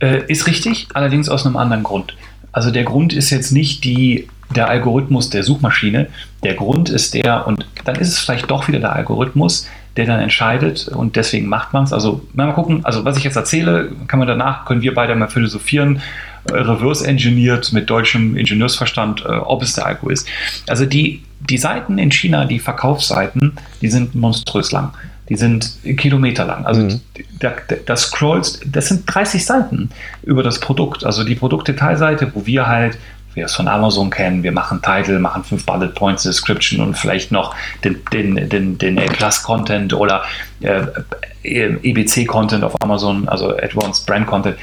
Äh, 0.00 0.24
ist 0.30 0.46
richtig, 0.46 0.88
allerdings 0.94 1.28
aus 1.28 1.44
einem 1.44 1.56
anderen 1.56 1.82
Grund. 1.82 2.16
Also 2.52 2.70
der 2.70 2.84
Grund 2.84 3.12
ist 3.12 3.30
jetzt 3.30 3.52
nicht 3.52 3.84
die 3.84 4.28
der 4.54 4.68
Algorithmus 4.68 5.30
der 5.30 5.42
Suchmaschine. 5.42 6.08
Der 6.42 6.54
Grund 6.54 6.88
ist 6.88 7.14
der, 7.14 7.46
und 7.46 7.64
dann 7.84 7.96
ist 7.96 8.08
es 8.08 8.18
vielleicht 8.18 8.50
doch 8.50 8.68
wieder 8.68 8.80
der 8.80 8.92
Algorithmus, 8.94 9.66
der 9.96 10.06
dann 10.06 10.20
entscheidet 10.20 10.88
und 10.88 11.16
deswegen 11.16 11.46
macht 11.46 11.72
man 11.72 11.84
es. 11.84 11.92
Also 11.92 12.22
mal 12.32 12.52
gucken, 12.52 12.84
also 12.84 13.04
was 13.04 13.16
ich 13.16 13.24
jetzt 13.24 13.36
erzähle, 13.36 13.92
kann 14.06 14.18
man 14.18 14.28
danach, 14.28 14.64
können 14.64 14.82
wir 14.82 14.94
beide 14.94 15.14
mal 15.14 15.28
philosophieren, 15.28 16.00
äh, 16.48 16.54
reverse 16.54 17.06
engineert 17.06 17.72
mit 17.72 17.90
deutschem 17.90 18.36
Ingenieursverstand, 18.36 19.24
äh, 19.24 19.28
ob 19.28 19.62
es 19.62 19.74
der 19.74 19.86
Algo 19.86 20.08
ist. 20.08 20.28
Also 20.68 20.86
die, 20.86 21.22
die 21.40 21.58
Seiten 21.58 21.98
in 21.98 22.10
China, 22.10 22.44
die 22.44 22.60
Verkaufsseiten, 22.60 23.52
die 23.82 23.88
sind 23.88 24.14
monströs 24.14 24.72
lang. 24.72 24.92
Die 25.30 25.36
sind 25.36 25.78
Kilometer 25.96 26.44
lang. 26.44 26.66
Also 26.66 26.82
mhm. 26.82 27.00
da, 27.38 27.52
das 27.86 28.02
scrollst, 28.02 28.66
das 28.70 28.88
sind 28.88 29.04
30 29.06 29.46
Seiten 29.46 29.90
über 30.22 30.42
das 30.42 30.60
Produkt. 30.60 31.04
Also 31.04 31.24
die 31.24 31.36
Produktdetailseite, 31.36 32.32
wo 32.34 32.44
wir 32.44 32.66
halt 32.66 32.98
wir 33.34 33.44
es 33.44 33.54
von 33.54 33.68
Amazon 33.68 34.10
kennen. 34.10 34.42
Wir 34.42 34.52
machen 34.52 34.82
Title, 34.82 35.18
machen 35.18 35.44
fünf 35.44 35.64
Bullet 35.64 35.88
Points, 35.94 36.24
Description 36.24 36.80
und 36.80 36.96
vielleicht 36.96 37.30
noch 37.30 37.54
den, 37.84 38.00
den, 38.12 38.48
den, 38.48 38.78
den 38.78 38.98
A-Plus-Content 38.98 39.94
oder 39.94 40.24
äh, 40.60 40.82
EBC-Content 41.44 42.64
auf 42.64 42.74
Amazon, 42.82 43.28
also 43.28 43.56
Advanced 43.56 44.06
Brand 44.06 44.26
Content. 44.26 44.56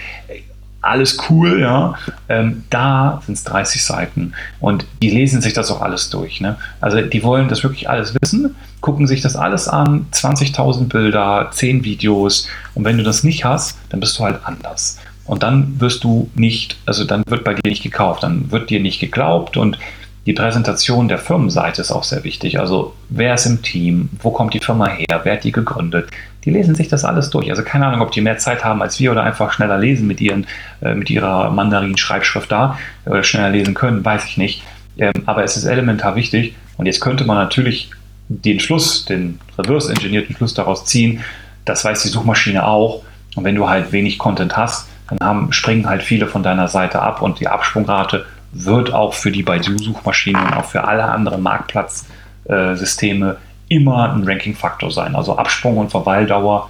Alles 0.88 1.18
cool, 1.30 1.60
ja. 1.60 1.96
Ähm, 2.30 2.64
da 2.70 3.22
sind 3.26 3.36
es 3.36 3.44
30 3.44 3.84
Seiten 3.84 4.34
und 4.60 4.86
die 5.02 5.10
lesen 5.10 5.42
sich 5.42 5.54
das 5.54 5.70
auch 5.72 5.82
alles 5.82 6.10
durch. 6.10 6.42
Ne? 6.42 6.58
Also 6.82 7.02
die 7.02 7.24
wollen 7.24 7.48
das 7.48 7.64
wirklich 7.64 7.90
alles 7.90 8.16
wissen, 8.22 8.56
gucken 8.82 9.08
sich 9.08 9.22
das 9.22 9.36
alles 9.36 9.68
an, 9.68 10.08
20.000 10.12 10.88
Bilder, 10.88 11.50
10 11.52 11.84
Videos 11.84 12.48
und 12.74 12.86
wenn 12.86 12.98
du 12.98 13.04
das 13.04 13.24
nicht 13.24 13.46
hast, 13.46 13.78
dann 13.90 14.00
bist 14.00 14.18
du 14.18 14.24
halt 14.24 14.40
anders. 14.44 14.98
Und 15.26 15.44
dann 15.44 15.80
wirst 15.82 16.06
du 16.06 16.30
nicht, 16.36 16.78
also 16.86 17.04
dann 17.04 17.24
wird 17.28 17.44
bei 17.44 17.54
dir 17.54 17.70
nicht 17.70 17.84
gekauft, 17.84 18.24
dann 18.24 18.50
wird 18.52 18.70
dir 18.70 18.80
nicht 18.80 19.00
geglaubt 19.00 19.58
und 19.58 19.78
die 20.28 20.34
Präsentation 20.34 21.08
der 21.08 21.20
Firmenseite 21.20 21.80
ist 21.80 21.90
auch 21.90 22.04
sehr 22.04 22.26
wichtig. 22.26 22.60
Also 22.60 22.94
wer 23.08 23.36
ist 23.36 23.46
im 23.46 23.62
Team, 23.62 24.10
wo 24.22 24.30
kommt 24.30 24.54
die 24.54 24.60
Firma 24.60 24.90
her, 24.90 25.22
wer 25.24 25.34
hat 25.34 25.46
die 25.46 25.54
gegründet. 25.54 26.10
Die 26.44 26.50
lesen 26.50 26.76
sich 26.76 26.90
das 26.90 27.06
alles 27.06 27.30
durch. 27.30 27.50
Also 27.50 27.64
keine 27.64 27.88
Ahnung, 27.88 28.02
ob 28.02 28.12
die 28.12 28.20
mehr 28.20 28.38
Zeit 28.38 28.66
haben 28.66 28.82
als 28.82 29.00
wir 29.00 29.14
oder 29.14 29.24
einfach 29.24 29.54
schneller 29.54 29.78
lesen 29.78 30.06
mit, 30.06 30.20
ihren, 30.20 30.46
äh, 30.82 30.94
mit 30.96 31.10
ihrer 31.10 31.50
Mandarin-Schreibschrift 31.52 32.52
da 32.52 32.78
oder 33.06 33.24
schneller 33.24 33.52
lesen 33.52 33.74
können, 33.74 34.04
weiß 34.04 34.26
ich 34.26 34.36
nicht. 34.36 34.64
Ähm, 34.98 35.14
aber 35.26 35.46
es 35.46 35.56
ist 35.56 35.64
elementar 35.64 36.18
wichtig. 36.18 36.56
Und 36.76 36.88
jetzt 36.88 37.00
könnte 37.00 37.24
man 37.24 37.38
natürlich 37.38 37.90
den 38.28 38.60
Schluss, 38.60 39.06
den 39.06 39.40
reverse-engineerten 39.58 40.36
Schluss 40.36 40.54
daraus 40.54 40.84
ziehen, 40.84 41.24
das 41.64 41.86
weiß 41.86 42.04
die 42.04 42.10
Suchmaschine 42.10 42.68
auch. 42.68 43.02
Und 43.38 43.46
wenn 43.46 43.56
du 43.56 43.70
halt 43.70 43.94
wenig 43.94 44.18
Content 44.18 44.58
hast, 44.58 44.90
dann 45.10 45.26
haben, 45.26 45.54
springen 45.54 45.88
halt 45.88 46.04
viele 46.04 46.28
von 46.28 46.44
deiner 46.44 46.68
Seite 46.68 47.02
ab 47.02 47.22
und 47.22 47.40
die 47.40 47.48
Absprungrate 47.48 48.26
wird 48.52 48.94
auch 48.94 49.14
für 49.14 49.32
die 49.32 49.44
Baidu-Suchmaschinen 49.44 50.42
und 50.42 50.54
auch 50.54 50.66
für 50.66 50.84
alle 50.84 51.04
anderen 51.04 51.42
Marktplatzsysteme 51.44 53.38
immer 53.70 54.14
ein 54.14 54.24
Ranking-Faktor 54.24 54.92
sein. 54.92 55.16
Also 55.16 55.38
Absprung 55.38 55.78
und 55.78 55.92
Verweildauer 55.92 56.70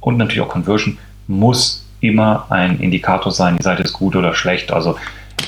und 0.00 0.16
natürlich 0.16 0.40
auch 0.40 0.48
Conversion 0.48 0.98
muss 1.26 1.84
immer 2.00 2.46
ein 2.50 2.80
Indikator 2.80 3.32
sein, 3.32 3.56
die 3.56 3.62
Seite 3.62 3.82
ist 3.82 3.92
gut 3.92 4.16
oder 4.16 4.34
schlecht. 4.34 4.72
Also 4.72 4.96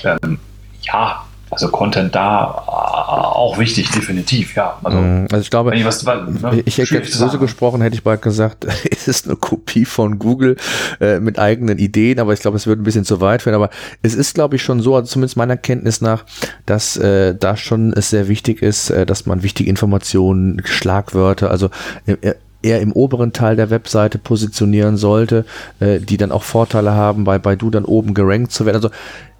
ähm, 0.04 0.38
ja, 0.82 1.24
also 1.54 1.68
Content 1.68 2.14
da 2.14 2.64
äh, 2.66 2.70
auch 2.70 3.58
wichtig, 3.58 3.90
definitiv, 3.90 4.56
ja. 4.56 4.76
Also, 4.82 4.98
mhm. 4.98 5.28
also 5.30 5.42
ich 5.42 5.50
glaube, 5.50 5.74
ich, 5.74 5.84
was, 5.84 6.04
ne, 6.04 6.62
ich 6.64 6.78
hätte 6.78 6.94
jetzt 6.94 7.18
böse 7.18 7.38
gesprochen, 7.38 7.80
hätte 7.80 7.94
ich 7.94 8.02
bald 8.02 8.22
gesagt, 8.22 8.66
es 8.90 9.06
ist 9.06 9.26
eine 9.26 9.36
Kopie 9.36 9.84
von 9.84 10.18
Google 10.18 10.56
äh, 11.00 11.20
mit 11.20 11.38
eigenen 11.38 11.78
Ideen, 11.78 12.18
aber 12.18 12.32
ich 12.32 12.40
glaube, 12.40 12.56
es 12.56 12.66
würde 12.66 12.82
ein 12.82 12.84
bisschen 12.84 13.04
zu 13.04 13.20
weit 13.20 13.42
führen. 13.42 13.54
Aber 13.54 13.70
es 14.02 14.14
ist, 14.14 14.34
glaube 14.34 14.56
ich, 14.56 14.62
schon 14.62 14.80
so, 14.80 14.96
also 14.96 15.06
zumindest 15.06 15.36
meiner 15.36 15.56
Kenntnis 15.56 16.00
nach, 16.00 16.24
dass 16.66 16.96
äh, 16.96 17.36
da 17.36 17.56
schon 17.56 17.92
es 17.92 18.10
sehr 18.10 18.28
wichtig 18.28 18.60
ist, 18.60 18.90
äh, 18.90 19.06
dass 19.06 19.26
man 19.26 19.44
wichtige 19.44 19.70
Informationen, 19.70 20.60
Schlagwörter, 20.64 21.50
also 21.50 21.70
äh, 22.06 22.34
eher 22.64 22.80
im 22.80 22.92
oberen 22.92 23.32
Teil 23.32 23.56
der 23.56 23.70
Webseite 23.70 24.18
positionieren 24.18 24.96
sollte, 24.96 25.44
äh, 25.80 26.00
die 26.00 26.16
dann 26.16 26.32
auch 26.32 26.42
Vorteile 26.42 26.92
haben, 26.92 27.24
bei, 27.24 27.38
bei 27.38 27.54
du 27.54 27.70
dann 27.70 27.84
oben 27.84 28.14
gerankt 28.14 28.52
zu 28.52 28.66
werden. 28.66 28.76
Also 28.76 28.90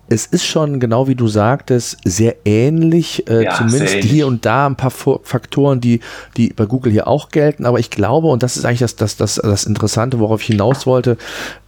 es 0.09 0.27
ist 0.27 0.45
schon, 0.45 0.81
genau 0.81 1.09
wie 1.09 1.15
du 1.15 1.29
sagtest, 1.29 1.97
sehr 2.05 2.37
ähnlich, 2.45 3.29
äh, 3.29 3.45
ja, 3.45 3.55
zumindest 3.55 3.95
ähnlich. 3.95 4.11
hier 4.11 4.27
und 4.27 4.45
da 4.45 4.67
ein 4.67 4.77
paar 4.77 4.91
Faktoren, 4.91 5.81
die, 5.81 6.01
die 6.37 6.53
bei 6.53 6.67
Google 6.67 6.93
hier 6.93 7.09
auch 7.09 7.31
gelten. 7.31 7.65
Aber 7.65 7.79
ich 7.79 7.91
glaube, 7.91 8.29
und 8.29 8.43
das 8.43 8.57
ist 8.57 8.65
eigentlich 8.65 8.81
das, 8.81 8.97
das, 8.97 9.17
das, 9.17 9.37
das 9.37 9.65
Interessante, 9.65 10.19
worauf 10.19 10.43
ich 10.43 10.49
hinaus 10.49 10.87
wollte, 10.87 11.17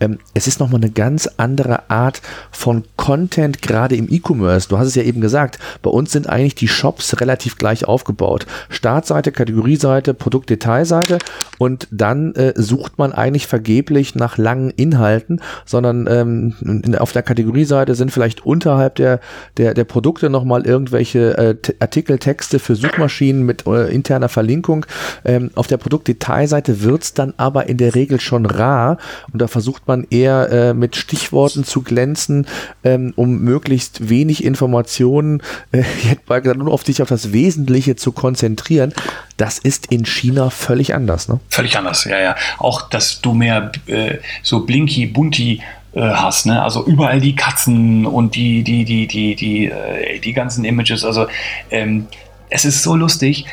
ähm, 0.01 0.18
es 0.35 0.46
ist 0.46 0.61
nochmal 0.61 0.83
eine 0.83 0.90
ganz 0.90 1.29
andere 1.38 1.88
Art 1.88 2.20
von 2.51 2.85
Content, 2.96 3.62
gerade 3.62 3.96
im 3.96 4.09
E-Commerce. 4.11 4.68
Du 4.68 4.79
hast 4.79 4.88
es 4.88 4.94
ja 4.94 5.03
eben 5.03 5.20
gesagt, 5.20 5.59
bei 5.83 5.90
uns 5.90 6.12
sind 6.12 6.29
eigentlich 6.29 6.55
die 6.55 6.68
Shops 6.68 7.20
relativ 7.20 7.57
gleich 7.57 7.87
aufgebaut. 7.87 8.46
Startseite, 8.68 9.33
Kategorieseite, 9.33 10.12
Produktdetailseite 10.12 11.18
und 11.59 11.88
dann 11.90 12.35
äh, 12.35 12.53
sucht 12.57 12.99
man 12.99 13.12
eigentlich 13.12 13.46
vergeblich 13.46 14.14
nach 14.14 14.37
langen 14.37 14.70
Inhalten, 14.70 15.40
sondern 15.64 16.07
ähm, 16.09 16.96
auf 16.99 17.12
der 17.12 17.22
Kategorieseite 17.22 17.94
sind 17.94 18.11
vielleicht 18.11 18.25
vielleicht 18.26 18.44
unterhalb 18.44 18.96
der, 18.96 19.20
der, 19.56 19.72
der 19.72 19.84
Produkte 19.84 20.30
nochmal 20.30 20.66
irgendwelche 20.66 21.38
äh, 21.38 21.72
Artikel, 21.78 22.18
Texte 22.18 22.58
für 22.58 22.74
Suchmaschinen 22.74 23.42
mit 23.44 23.66
äh, 23.68 23.88
interner 23.94 24.28
Verlinkung. 24.28 24.84
Ähm, 25.24 25.52
auf 25.54 25.68
der 25.68 25.76
Produktdetailseite 25.76 26.82
wird's 26.82 27.14
dann 27.14 27.34
aber 27.36 27.68
in 27.68 27.76
der 27.76 27.94
Regel 27.94 28.18
schon 28.20 28.44
rar 28.44 28.98
und 29.32 29.40
da 29.40 29.46
versucht 29.46 29.86
man 29.86 30.08
eher 30.10 30.50
äh, 30.50 30.74
mit 30.74 30.96
Stichworten 30.96 31.62
zu 31.62 31.82
glänzen, 31.82 32.48
ähm, 32.82 33.12
um 33.14 33.38
möglichst 33.42 34.08
wenig 34.08 34.42
Informationen, 34.42 35.40
äh, 35.70 35.84
jetzt 36.02 36.28
mal 36.28 36.40
gesagt, 36.40 36.58
nur 36.58 36.72
auf 36.72 36.82
dich 36.82 37.02
auf 37.02 37.08
das 37.08 37.32
Wesentliche 37.32 37.94
zu 37.94 38.10
konzentrieren. 38.10 38.92
Das 39.36 39.58
ist 39.58 39.92
in 39.92 40.04
China 40.04 40.50
völlig 40.50 40.94
anders, 40.94 41.28
ne? 41.28 41.38
Völlig 41.48 41.76
anders, 41.76 42.04
ja, 42.06 42.18
ja. 42.18 42.36
Auch, 42.58 42.88
dass 42.88 43.20
du 43.20 43.34
mehr 43.34 43.70
äh, 43.86 44.16
so 44.42 44.64
blinky, 44.64 45.06
bunty 45.06 45.60
äh, 45.96 46.11
hast. 46.11 46.44
Ne? 46.44 46.62
Also 46.62 46.85
überall 46.85 47.20
die 47.20 47.35
Katzen 47.35 48.04
und 48.04 48.35
die, 48.35 48.62
die, 48.62 48.85
die, 48.85 49.06
die, 49.06 49.35
die, 49.35 49.66
äh, 49.66 50.20
die 50.20 50.35
ganzen 50.35 50.66
Images. 50.66 51.06
Also 51.06 51.26
ähm, 51.70 52.06
es 52.50 52.66
ist 52.66 52.82
so 52.82 52.94
lustig. 52.94 53.46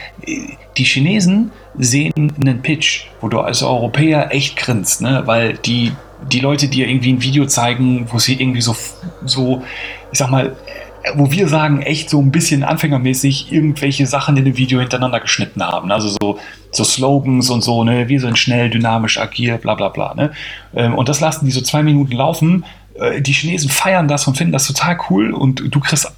Die 0.77 0.84
Chinesen 0.84 1.51
sehen 1.77 2.34
einen 2.39 2.62
Pitch, 2.62 3.06
wo 3.21 3.29
du 3.29 3.39
als 3.39 3.63
Europäer 3.63 4.34
echt 4.34 4.58
grinst, 4.58 4.99
ne? 4.99 5.23
weil 5.25 5.53
die, 5.53 5.93
die 6.29 6.41
Leute 6.41 6.67
dir 6.67 6.89
irgendwie 6.89 7.13
ein 7.13 7.21
Video 7.21 7.45
zeigen, 7.45 8.08
wo 8.12 8.19
sie 8.19 8.39
irgendwie 8.39 8.62
so, 8.62 8.75
so, 9.23 9.63
ich 10.12 10.19
sag 10.19 10.29
mal, 10.29 10.56
wo 11.16 11.32
wir 11.32 11.48
sagen, 11.48 11.82
echt 11.82 12.10
so 12.10 12.22
ein 12.22 12.32
bisschen 12.32 12.63
anfängermäßig 12.63 13.52
irgendwelche 13.52 14.08
Sachen 14.08 14.38
in 14.38 14.46
dem 14.46 14.58
Video 14.58 14.80
hintereinander 14.80 15.20
geschnitten 15.20 15.62
haben. 15.62 15.92
Also 15.92 16.10
so, 16.10 16.39
so 16.72 16.84
Slogans 16.84 17.50
und 17.50 17.62
so, 17.62 17.84
ne, 17.84 18.08
wir 18.08 18.20
sind 18.20 18.38
schnell, 18.38 18.70
dynamisch, 18.70 19.18
agil, 19.18 19.58
bla 19.58 19.76
bla 19.76 19.89
bla. 19.89 20.13
Ne? 20.16 20.32
Ähm, 20.76 20.96
und 20.96 21.10
das 21.10 21.20
lassen 21.20 21.46
die 21.46 21.52
so 21.52 21.62
zwei 21.62 21.84
Minuten 21.84 22.13
laufen. 22.13 22.66
Äh, 22.96 23.22
die 23.22 23.34
Chinesen 23.34 23.70
feiern 23.70 24.08
das 24.08 24.28
und 24.28 24.38
finden 24.38 24.54
das 24.54 24.68
total 24.68 24.98
cool 25.10 25.34
und 25.34 25.63
du 25.74 25.80
kriegst 25.80 26.12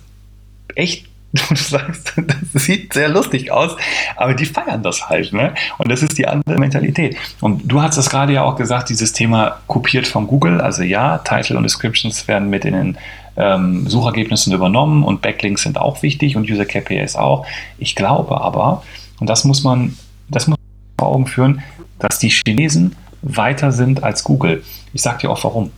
echt 0.75 1.07
du 1.49 1.55
sagst, 1.55 2.13
das 2.53 2.63
sieht 2.63 2.93
sehr 2.93 3.09
lustig 3.09 3.51
aus, 3.51 3.75
aber 4.15 4.33
die 4.33 4.45
feiern 4.45 4.83
das 4.83 5.09
halt, 5.09 5.33
ne? 5.33 5.53
Und 5.77 5.91
das 5.91 6.01
ist 6.01 6.17
die 6.17 6.27
andere 6.27 6.57
Mentalität. 6.57 7.17
Und 7.41 7.63
du 7.69 7.81
hast 7.81 7.97
es 7.97 8.09
gerade 8.09 8.31
ja 8.31 8.43
auch 8.43 8.55
gesagt, 8.55 8.89
dieses 8.89 9.11
Thema 9.11 9.57
kopiert 9.67 10.07
von 10.07 10.27
Google. 10.27 10.61
Also 10.61 10.83
ja, 10.83 11.17
Title 11.17 11.57
und 11.57 11.63
Descriptions 11.63 12.29
werden 12.29 12.49
mit 12.49 12.63
in 12.63 12.73
den 12.73 12.97
ähm, 13.37 13.87
Suchergebnissen 13.87 14.53
übernommen 14.53 15.03
und 15.03 15.21
Backlinks 15.21 15.63
sind 15.63 15.77
auch 15.77 16.01
wichtig 16.01 16.35
und 16.35 16.49
User 16.49 16.65
KPIs 16.65 17.15
auch. 17.15 17.45
Ich 17.77 17.95
glaube 17.95 18.39
aber, 18.41 18.83
und 19.19 19.29
das 19.29 19.43
muss 19.43 19.63
man, 19.63 19.97
das 20.29 20.47
muss 20.47 20.57
man 20.57 20.97
vor 20.99 21.15
Augen 21.15 21.27
führen, 21.27 21.61
dass 21.99 22.19
die 22.19 22.29
Chinesen 22.29 22.95
weiter 23.21 23.71
sind 23.71 24.03
als 24.03 24.23
Google. 24.23 24.63
Ich 24.93 25.01
sage 25.01 25.19
dir 25.19 25.31
auch 25.31 25.43
warum. 25.43 25.71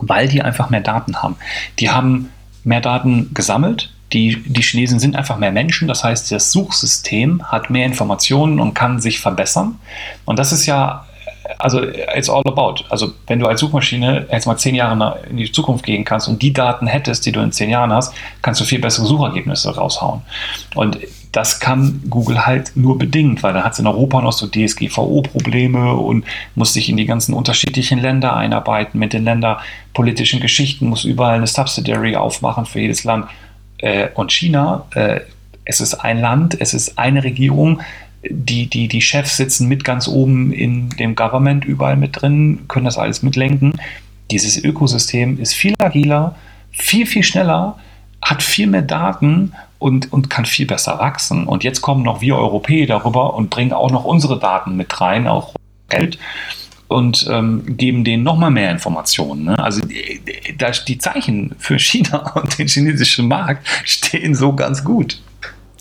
Weil 0.00 0.28
die 0.28 0.42
einfach 0.42 0.70
mehr 0.70 0.80
Daten 0.80 1.22
haben. 1.22 1.36
Die 1.78 1.90
haben 1.90 2.28
mehr 2.62 2.80
Daten 2.80 3.32
gesammelt. 3.34 3.92
Die, 4.12 4.42
die 4.46 4.62
Chinesen 4.62 5.00
sind 5.00 5.16
einfach 5.16 5.38
mehr 5.38 5.50
Menschen. 5.50 5.88
Das 5.88 6.04
heißt, 6.04 6.30
das 6.30 6.52
Suchsystem 6.52 7.42
hat 7.44 7.70
mehr 7.70 7.86
Informationen 7.86 8.60
und 8.60 8.74
kann 8.74 9.00
sich 9.00 9.20
verbessern. 9.20 9.76
Und 10.24 10.38
das 10.38 10.52
ist 10.52 10.66
ja 10.66 11.06
also 11.58 11.82
it's 11.82 12.28
all 12.28 12.42
about. 12.46 12.84
Also 12.90 13.12
wenn 13.26 13.38
du 13.38 13.46
als 13.46 13.60
Suchmaschine 13.60 14.26
jetzt 14.30 14.46
mal 14.46 14.56
zehn 14.56 14.74
Jahre 14.74 15.20
in 15.30 15.36
die 15.36 15.50
Zukunft 15.50 15.84
gehen 15.84 16.04
kannst 16.04 16.28
und 16.28 16.42
die 16.42 16.52
Daten 16.52 16.86
hättest, 16.86 17.24
die 17.26 17.32
du 17.32 17.40
in 17.40 17.52
zehn 17.52 17.70
Jahren 17.70 17.92
hast, 17.92 18.14
kannst 18.42 18.60
du 18.60 18.64
viel 18.64 18.80
bessere 18.80 19.06
Suchergebnisse 19.06 19.74
raushauen. 19.74 20.22
Und 20.74 20.98
das 21.32 21.60
kann 21.60 22.02
Google 22.08 22.46
halt 22.46 22.72
nur 22.74 22.98
bedingt, 22.98 23.42
weil 23.42 23.52
dann 23.52 23.64
hat 23.64 23.74
es 23.74 23.78
in 23.78 23.86
Europa 23.86 24.20
noch 24.20 24.32
so 24.32 24.46
DSGVO-Probleme 24.46 25.94
und 25.94 26.24
muss 26.54 26.72
sich 26.72 26.88
in 26.88 26.96
die 26.96 27.06
ganzen 27.06 27.34
unterschiedlichen 27.34 27.98
Länder 27.98 28.36
einarbeiten 28.36 28.98
mit 28.98 29.12
den 29.12 29.24
länderpolitischen 29.24 30.40
Geschichten, 30.40 30.88
muss 30.88 31.04
überall 31.04 31.36
eine 31.36 31.46
Subsidiary 31.46 32.16
aufmachen 32.16 32.64
für 32.64 32.80
jedes 32.80 33.04
Land. 33.04 33.26
Äh, 33.78 34.08
und 34.14 34.32
China, 34.32 34.86
äh, 34.94 35.20
es 35.64 35.80
ist 35.80 35.94
ein 35.94 36.20
Land, 36.20 36.58
es 36.60 36.72
ist 36.72 36.98
eine 36.98 37.22
Regierung, 37.22 37.82
die, 38.22 38.66
die, 38.66 38.88
die 38.88 39.00
Chefs 39.00 39.36
sitzen 39.36 39.68
mit 39.68 39.84
ganz 39.84 40.08
oben 40.08 40.52
in 40.52 40.90
dem 40.90 41.14
Government 41.14 41.64
überall 41.64 41.96
mit 41.96 42.20
drin, 42.20 42.64
können 42.68 42.84
das 42.84 42.98
alles 42.98 43.22
mitlenken. 43.22 43.74
Dieses 44.30 44.62
Ökosystem 44.62 45.38
ist 45.40 45.54
viel 45.54 45.74
agiler, 45.78 46.36
viel, 46.70 47.06
viel 47.06 47.22
schneller, 47.22 47.78
hat 48.20 48.42
viel 48.42 48.66
mehr 48.66 48.82
Daten 48.82 49.52
und, 49.78 50.12
und 50.12 50.28
kann 50.28 50.44
viel 50.44 50.66
besser 50.66 50.98
wachsen. 50.98 51.46
Und 51.46 51.64
jetzt 51.64 51.80
kommen 51.80 52.02
noch 52.02 52.20
wir 52.20 52.36
Europäer 52.36 52.86
darüber 52.86 53.34
und 53.34 53.50
bringen 53.50 53.72
auch 53.72 53.90
noch 53.90 54.04
unsere 54.04 54.38
Daten 54.38 54.76
mit 54.76 55.00
rein, 55.00 55.26
auch 55.26 55.54
Geld 55.88 56.18
und 56.88 57.26
ähm, 57.30 57.76
geben 57.76 58.02
denen 58.02 58.22
nochmal 58.22 58.50
mehr 58.50 58.70
Informationen. 58.70 59.44
Ne? 59.44 59.58
Also 59.58 59.82
die, 59.82 60.20
die 60.86 60.98
Zeichen 60.98 61.54
für 61.58 61.78
China 61.78 62.32
und 62.34 62.58
den 62.58 62.66
chinesischen 62.66 63.28
Markt 63.28 63.66
stehen 63.84 64.34
so 64.34 64.54
ganz 64.54 64.82
gut. 64.82 65.20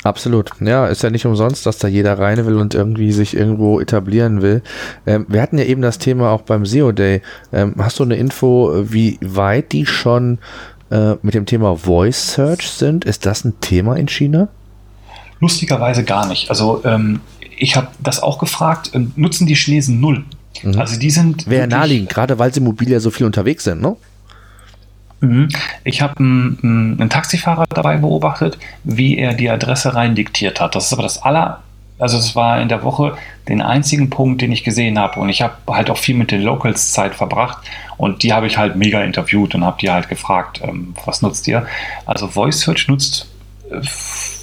Absolut. 0.08 0.52
Ja, 0.62 0.88
ist 0.88 1.04
ja 1.04 1.10
nicht 1.10 1.26
umsonst, 1.26 1.66
dass 1.66 1.80
da 1.80 1.90
jeder 1.90 2.18
rein 2.18 2.46
will 2.46 2.56
und 2.56 2.74
irgendwie 2.74 3.12
sich 3.12 3.36
irgendwo 3.36 3.82
etablieren 3.82 4.42
will. 4.42 4.62
Ähm, 5.06 5.26
wir 5.28 5.42
hatten 5.42 5.58
ja 5.58 5.66
eben 5.66 5.82
das 5.82 5.98
Thema 5.98 6.32
auch 6.32 6.44
beim 6.44 6.66
SEO 6.66 6.94
Day. 6.94 7.22
Ähm, 7.52 7.76
hast 7.78 8.00
du 8.00 8.04
eine 8.04 8.16
Info, 8.16 8.74
wie 8.90 9.18
weit 9.22 9.74
die 9.74 9.86
schon 9.86 10.38
äh, 10.92 11.16
mit 11.22 11.34
dem 11.34 11.46
Thema 11.46 11.76
Voice 11.76 12.34
Search 12.34 12.70
sind? 12.70 13.04
Ist 13.04 13.26
das 13.26 13.44
ein 13.44 13.60
Thema 13.60 13.98
in 13.98 14.08
China? 14.08 14.48
Lustigerweise 15.42 16.06
gar 16.06 16.26
nicht. 16.28 16.50
Also 16.50 16.82
ähm, 16.86 17.20
ich 17.58 17.76
habe 17.76 17.90
das 18.00 18.24
auch 18.24 18.40
gefragt. 18.40 18.92
Ähm, 18.94 19.12
nutzen 19.18 19.46
die 19.46 19.56
Chinesen 19.56 20.00
null? 20.00 20.24
Mhm. 20.64 20.80
Also 20.80 20.98
die 20.98 21.10
sind. 21.10 21.48
Wäre 21.50 21.68
naheliegend, 21.68 22.10
gerade 22.10 22.40
weil 22.40 22.54
sie 22.54 22.62
mobil 22.62 22.90
ja 22.90 23.02
so 23.02 23.12
viel 23.12 23.26
unterwegs 23.26 23.66
sind, 23.66 23.82
ne? 23.82 23.98
Mhm. 25.20 25.50
Ich 25.84 26.02
habe 26.02 26.18
einen, 26.20 26.98
einen 27.00 27.10
Taxifahrer 27.10 27.66
dabei 27.70 27.98
beobachtet, 27.98 28.58
wie 28.84 29.18
er 29.18 29.34
die 29.34 29.50
Adresse 29.50 29.96
rein 29.96 30.16
diktiert 30.16 30.60
hat. 30.60 30.76
Das 30.76 30.86
ist 30.86 30.94
aber 30.94 31.04
das 31.04 31.22
aller, 31.22 31.62
also 32.00 32.18
es 32.18 32.36
war 32.36 32.62
in 32.62 32.70
der 32.70 32.84
Woche 32.84 33.18
den 33.48 33.62
einzigen 33.62 34.10
Punkt, 34.10 34.42
den 34.42 34.52
ich 34.52 34.64
gesehen 34.64 35.00
habe. 35.00 35.20
Und 35.20 35.30
ich 35.30 35.42
habe 35.42 35.56
halt 35.68 35.90
auch 35.90 35.98
viel 35.98 36.16
mit 36.16 36.32
den 36.32 36.42
Locals 36.42 36.92
Zeit 36.92 37.16
verbracht 37.16 37.60
und 37.98 38.24
die 38.24 38.34
habe 38.34 38.48
ich 38.48 38.58
halt 38.58 38.76
mega 38.76 39.02
interviewt 39.02 39.56
und 39.56 39.64
habe 39.64 39.78
die 39.82 39.90
halt 39.90 40.10
gefragt, 40.10 40.62
ähm, 40.64 40.94
was 41.06 41.22
nutzt 41.22 41.48
ihr? 41.48 41.66
Also 42.06 42.28
Voice 42.28 42.62
Search 42.62 42.88
nutzt 42.88 43.28
äh, 43.72 43.82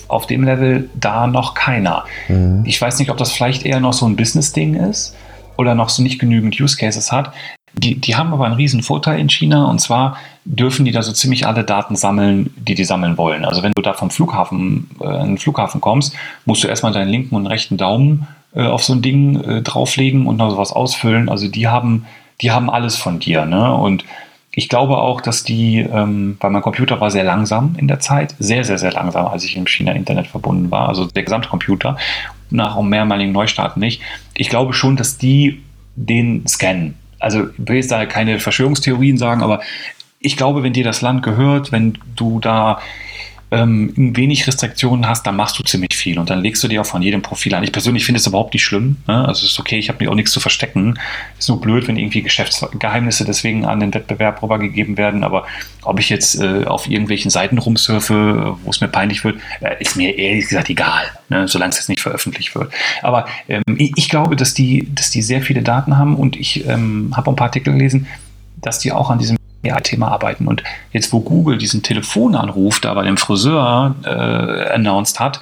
auf 0.08 0.26
dem 0.26 0.44
Level 0.44 0.90
da 0.94 1.26
noch 1.26 1.54
keiner. 1.54 2.04
Mhm. 2.28 2.64
Ich 2.66 2.80
weiß 2.80 2.98
nicht, 2.98 3.10
ob 3.10 3.16
das 3.16 3.32
vielleicht 3.32 3.64
eher 3.64 3.80
noch 3.80 3.92
so 3.92 4.06
ein 4.06 4.16
Business-Ding 4.16 4.74
ist 4.74 5.14
oder 5.56 5.74
noch 5.74 5.88
so 5.88 6.02
nicht 6.02 6.18
genügend 6.18 6.60
Use 6.60 6.76
Cases 6.76 7.12
hat. 7.12 7.32
Die, 7.76 7.96
die 7.96 8.14
haben 8.14 8.32
aber 8.32 8.46
einen 8.46 8.54
riesen 8.54 8.82
Vorteil 8.82 9.18
in 9.18 9.28
China 9.28 9.64
und 9.64 9.80
zwar 9.80 10.16
dürfen 10.44 10.84
die 10.84 10.92
da 10.92 11.02
so 11.02 11.12
ziemlich 11.12 11.46
alle 11.46 11.64
Daten 11.64 11.96
sammeln, 11.96 12.52
die 12.56 12.74
die 12.74 12.84
sammeln 12.84 13.16
wollen. 13.18 13.44
Also 13.44 13.62
wenn 13.62 13.72
du 13.72 13.82
da 13.82 13.94
vom 13.94 14.10
Flughafen, 14.10 14.90
äh, 15.00 15.06
einen 15.06 15.38
Flughafen 15.38 15.80
kommst, 15.80 16.14
musst 16.44 16.62
du 16.62 16.68
erstmal 16.68 16.92
deinen 16.92 17.08
linken 17.08 17.34
und 17.34 17.46
rechten 17.46 17.76
Daumen 17.76 18.28
äh, 18.54 18.62
auf 18.62 18.84
so 18.84 18.92
ein 18.92 19.02
Ding 19.02 19.40
äh, 19.42 19.62
drauflegen 19.62 20.26
und 20.26 20.36
noch 20.36 20.50
sowas 20.50 20.72
ausfüllen. 20.72 21.28
Also 21.28 21.48
die 21.48 21.66
haben, 21.66 22.06
die 22.40 22.52
haben 22.52 22.70
alles 22.70 22.96
von 22.96 23.18
dir. 23.18 23.44
Ne? 23.44 23.74
Und 23.74 24.04
ich 24.52 24.68
glaube 24.68 24.98
auch, 24.98 25.20
dass 25.20 25.42
die, 25.42 25.78
ähm, 25.78 26.36
weil 26.40 26.50
mein 26.50 26.62
Computer 26.62 27.00
war 27.00 27.10
sehr 27.10 27.24
langsam 27.24 27.74
in 27.76 27.88
der 27.88 27.98
Zeit, 27.98 28.36
sehr, 28.38 28.62
sehr, 28.62 28.78
sehr 28.78 28.92
langsam, 28.92 29.26
als 29.26 29.44
ich 29.44 29.56
im 29.56 29.66
China-Internet 29.66 30.28
verbunden 30.28 30.70
war, 30.70 30.88
also 30.88 31.06
der 31.06 31.24
gesamte 31.24 31.48
Computer, 31.48 31.96
nach 32.50 32.76
einem 32.76 32.88
mehrmaligen 32.88 33.32
Neustarten 33.32 33.80
nicht. 33.80 34.00
Ich 34.34 34.48
glaube 34.48 34.72
schon, 34.72 34.96
dass 34.96 35.18
die 35.18 35.62
den 35.96 36.46
scannen 36.46 36.94
also 37.24 37.48
ich 37.48 37.68
will 37.68 37.76
jetzt 37.76 37.90
da 37.90 38.04
keine 38.06 38.38
Verschwörungstheorien 38.38 39.16
sagen, 39.18 39.42
aber 39.42 39.60
ich 40.20 40.36
glaube, 40.36 40.62
wenn 40.62 40.72
dir 40.72 40.84
das 40.84 41.00
Land 41.00 41.22
gehört, 41.22 41.72
wenn 41.72 41.98
du 42.16 42.38
da 42.38 42.80
ähm, 43.54 43.92
wenig 43.96 44.46
Restriktionen 44.46 45.06
hast, 45.08 45.26
dann 45.26 45.36
machst 45.36 45.58
du 45.58 45.62
ziemlich 45.62 45.94
viel 45.94 46.18
und 46.18 46.28
dann 46.28 46.40
legst 46.40 46.62
du 46.64 46.68
dir 46.68 46.80
auch 46.80 46.86
von 46.86 47.02
jedem 47.02 47.22
Profil 47.22 47.54
an. 47.54 47.62
Ich 47.62 47.72
persönlich 47.72 48.04
finde 48.04 48.18
es 48.18 48.26
überhaupt 48.26 48.52
nicht 48.52 48.64
schlimm. 48.64 48.96
Ne? 49.06 49.26
Also 49.26 49.44
es 49.44 49.52
ist 49.52 49.60
okay, 49.60 49.78
ich 49.78 49.88
habe 49.88 50.02
mir 50.04 50.10
auch 50.10 50.16
nichts 50.16 50.32
zu 50.32 50.40
verstecken. 50.40 50.98
Ist 51.38 51.48
nur 51.48 51.60
blöd, 51.60 51.86
wenn 51.86 51.96
irgendwie 51.96 52.22
Geschäftsgeheimnisse 52.22 53.24
deswegen 53.24 53.64
an 53.64 53.80
den 53.80 53.94
Wettbewerb 53.94 54.42
rübergegeben 54.42 54.96
werden. 54.96 55.22
Aber 55.22 55.46
ob 55.82 56.00
ich 56.00 56.08
jetzt 56.08 56.40
äh, 56.40 56.64
auf 56.64 56.88
irgendwelchen 56.88 57.30
Seiten 57.30 57.58
rumsurfe, 57.58 58.56
wo 58.62 58.70
es 58.70 58.80
mir 58.80 58.88
peinlich 58.88 59.24
wird, 59.24 59.38
äh, 59.60 59.80
ist 59.80 59.96
mir 59.96 60.18
ehrlich 60.18 60.48
gesagt 60.48 60.68
egal, 60.68 61.04
ne? 61.28 61.46
solange 61.46 61.70
es 61.70 61.78
jetzt 61.78 61.88
nicht 61.88 62.00
veröffentlicht 62.00 62.54
wird. 62.54 62.72
Aber 63.02 63.26
ähm, 63.48 63.62
ich, 63.78 63.92
ich, 63.96 64.08
glaube, 64.08 64.34
dass 64.34 64.54
die, 64.54 64.88
dass 64.94 65.10
die 65.10 65.22
sehr 65.22 65.42
viele 65.42 65.62
Daten 65.62 65.96
haben 65.96 66.16
und 66.16 66.36
ich 66.36 66.66
ähm, 66.66 67.12
habe 67.16 67.30
ein 67.30 67.36
paar 67.36 67.46
Artikel 67.46 67.72
gelesen, 67.72 68.06
dass 68.56 68.80
die 68.80 68.90
auch 68.90 69.10
an 69.10 69.18
diesem 69.18 69.36
AI-Thema 69.64 70.08
arbeiten. 70.08 70.46
Und 70.46 70.62
jetzt, 70.92 71.12
wo 71.12 71.20
Google 71.20 71.58
diesen 71.58 71.82
Telefonanruf 71.82 72.80
da 72.80 72.94
bei 72.94 73.04
dem 73.04 73.16
Friseur 73.16 73.94
äh, 74.04 74.74
announced 74.74 75.20
hat, 75.20 75.40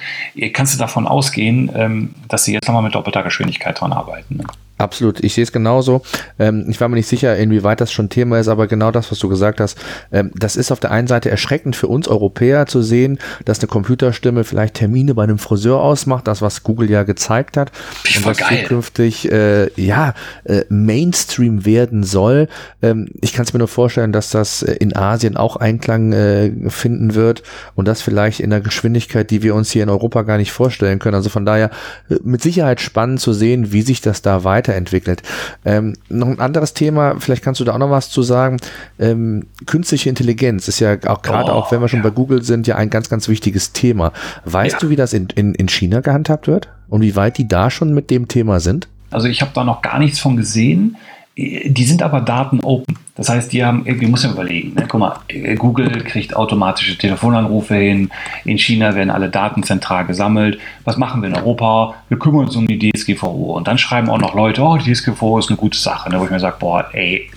kannst 0.53 0.75
du 0.75 0.79
davon 0.79 1.07
ausgehen, 1.07 1.71
ähm, 1.75 2.15
dass 2.27 2.45
sie 2.45 2.53
jetzt 2.53 2.67
nochmal 2.67 2.83
mit 2.83 2.95
doppelter 2.95 3.23
Geschwindigkeit 3.23 3.79
dran 3.79 3.93
arbeiten. 3.93 4.37
Ne? 4.37 4.43
Absolut, 4.83 5.23
ich 5.23 5.33
sehe 5.33 5.45
es 5.45 5.53
genauso. 5.53 6.01
Ähm, 6.37 6.65
ich 6.67 6.81
war 6.81 6.89
mir 6.89 6.97
nicht 6.97 7.07
sicher, 7.07 7.37
inwieweit 7.37 7.79
das 7.79 7.93
schon 7.93 8.09
Thema 8.09 8.37
ist, 8.39 8.49
aber 8.49 8.67
genau 8.67 8.91
das, 8.91 9.09
was 9.11 9.19
du 9.19 9.29
gesagt 9.29 9.61
hast, 9.61 9.77
ähm, 10.11 10.31
das 10.35 10.57
ist 10.57 10.73
auf 10.73 10.81
der 10.81 10.91
einen 10.91 11.07
Seite 11.07 11.31
erschreckend 11.31 11.77
für 11.77 11.87
uns 11.87 12.09
Europäer 12.09 12.65
zu 12.65 12.81
sehen, 12.81 13.17
dass 13.45 13.59
eine 13.59 13.69
Computerstimme 13.69 14.43
vielleicht 14.43 14.73
Termine 14.73 15.13
bei 15.15 15.23
einem 15.23 15.37
Friseur 15.37 15.79
ausmacht, 15.79 16.27
das, 16.27 16.41
was 16.41 16.63
Google 16.63 16.91
ja 16.91 17.03
gezeigt 17.03 17.55
hat. 17.55 17.71
und 18.17 18.25
was 18.25 18.37
geil. 18.39 18.63
zukünftig 18.63 19.31
äh, 19.31 19.69
ja, 19.81 20.15
äh, 20.43 20.65
Mainstream 20.67 21.65
werden 21.65 22.03
soll. 22.03 22.49
Ähm, 22.81 23.07
ich 23.21 23.31
kann 23.31 23.45
es 23.45 23.53
mir 23.53 23.59
nur 23.59 23.69
vorstellen, 23.69 24.11
dass 24.11 24.31
das 24.31 24.63
äh, 24.63 24.73
in 24.73 24.93
Asien 24.93 25.37
auch 25.37 25.55
Einklang 25.55 26.11
äh, 26.11 26.51
finden 26.67 27.15
wird 27.15 27.43
und 27.75 27.87
das 27.87 28.01
vielleicht 28.01 28.41
in 28.41 28.49
der 28.49 28.59
Geschwindigkeit, 28.59 29.31
die 29.31 29.43
wir 29.43 29.55
uns 29.55 29.71
hier 29.71 29.83
in 29.83 29.89
Europa 29.89 30.23
gar 30.23 30.37
nicht 30.37 30.51
vorstellen 30.51 30.99
können. 30.99 31.15
Also 31.15 31.29
von 31.29 31.45
daher 31.45 31.69
äh, 32.09 32.15
mit 32.21 32.41
Sicherheit 32.41 32.81
spannend 32.81 33.21
zu 33.21 33.31
sehen, 33.31 33.71
wie 33.71 33.81
sich 33.81 34.01
das 34.01 34.21
da 34.21 34.43
weiter 34.43 34.72
weiterentwickelt. 34.73 35.21
Ähm, 35.65 35.95
noch 36.09 36.27
ein 36.27 36.39
anderes 36.39 36.73
Thema, 36.73 37.15
vielleicht 37.19 37.43
kannst 37.43 37.59
du 37.59 37.65
da 37.65 37.73
auch 37.73 37.77
noch 37.77 37.89
was 37.89 38.09
zu 38.09 38.23
sagen. 38.23 38.57
Ähm, 38.99 39.47
künstliche 39.65 40.09
Intelligenz 40.09 40.67
ist 40.67 40.79
ja 40.79 40.97
auch 41.05 41.21
gerade 41.21 41.51
oh, 41.51 41.55
auch, 41.55 41.71
wenn 41.71 41.81
wir 41.81 41.87
schon 41.87 41.99
ja. 41.99 42.03
bei 42.03 42.09
Google 42.09 42.43
sind, 42.43 42.67
ja 42.67 42.75
ein 42.75 42.89
ganz, 42.89 43.09
ganz 43.09 43.27
wichtiges 43.27 43.73
Thema. 43.73 44.11
Weißt 44.45 44.73
ja. 44.73 44.79
du, 44.79 44.89
wie 44.89 44.95
das 44.95 45.13
in, 45.13 45.27
in, 45.35 45.53
in 45.53 45.69
China 45.69 46.01
gehandhabt 46.01 46.47
wird 46.47 46.69
und 46.89 47.01
wie 47.01 47.15
weit 47.15 47.37
die 47.37 47.47
da 47.47 47.69
schon 47.69 47.93
mit 47.93 48.09
dem 48.09 48.27
Thema 48.27 48.59
sind? 48.59 48.87
Also 49.11 49.27
ich 49.27 49.41
habe 49.41 49.51
da 49.53 49.63
noch 49.63 49.81
gar 49.81 49.99
nichts 49.99 50.19
von 50.19 50.35
gesehen. 50.35 50.97
Die 51.35 51.83
sind 51.83 52.03
aber 52.03 52.21
Daten 52.21 52.59
open. 52.59 52.97
Das 53.15 53.29
heißt, 53.29 53.53
die 53.53 53.63
haben, 53.63 53.85
irgendwie 53.85 54.07
muss 54.07 54.23
ja 54.23 54.31
überlegen, 54.31 54.73
ne? 54.73 54.85
guck 54.87 54.99
mal, 54.99 55.19
Google 55.57 56.03
kriegt 56.03 56.35
automatische 56.35 56.97
Telefonanrufe 56.97 57.75
hin, 57.75 58.09
in 58.43 58.57
China 58.57 58.95
werden 58.95 59.09
alle 59.09 59.29
Daten 59.29 59.63
zentral 59.63 60.05
gesammelt. 60.05 60.59
Was 60.83 60.97
machen 60.97 61.21
wir 61.21 61.29
in 61.29 61.35
Europa? 61.35 61.95
Wir 62.09 62.17
kümmern 62.17 62.45
uns 62.45 62.55
um 62.55 62.67
die 62.67 62.91
DSGVO. 62.91 63.55
Und 63.55 63.67
dann 63.67 63.77
schreiben 63.77 64.09
auch 64.09 64.19
noch 64.19 64.35
Leute, 64.35 64.61
oh, 64.61 64.77
die 64.77 64.91
DSGVO 64.91 65.39
ist 65.39 65.49
eine 65.49 65.57
gute 65.57 65.77
Sache, 65.77 66.09
ne? 66.09 66.19
wo 66.19 66.25
ich 66.25 66.31
mir 66.31 66.39
sage, 66.39 66.57
boah, 66.59 66.85
ey, 66.93 67.29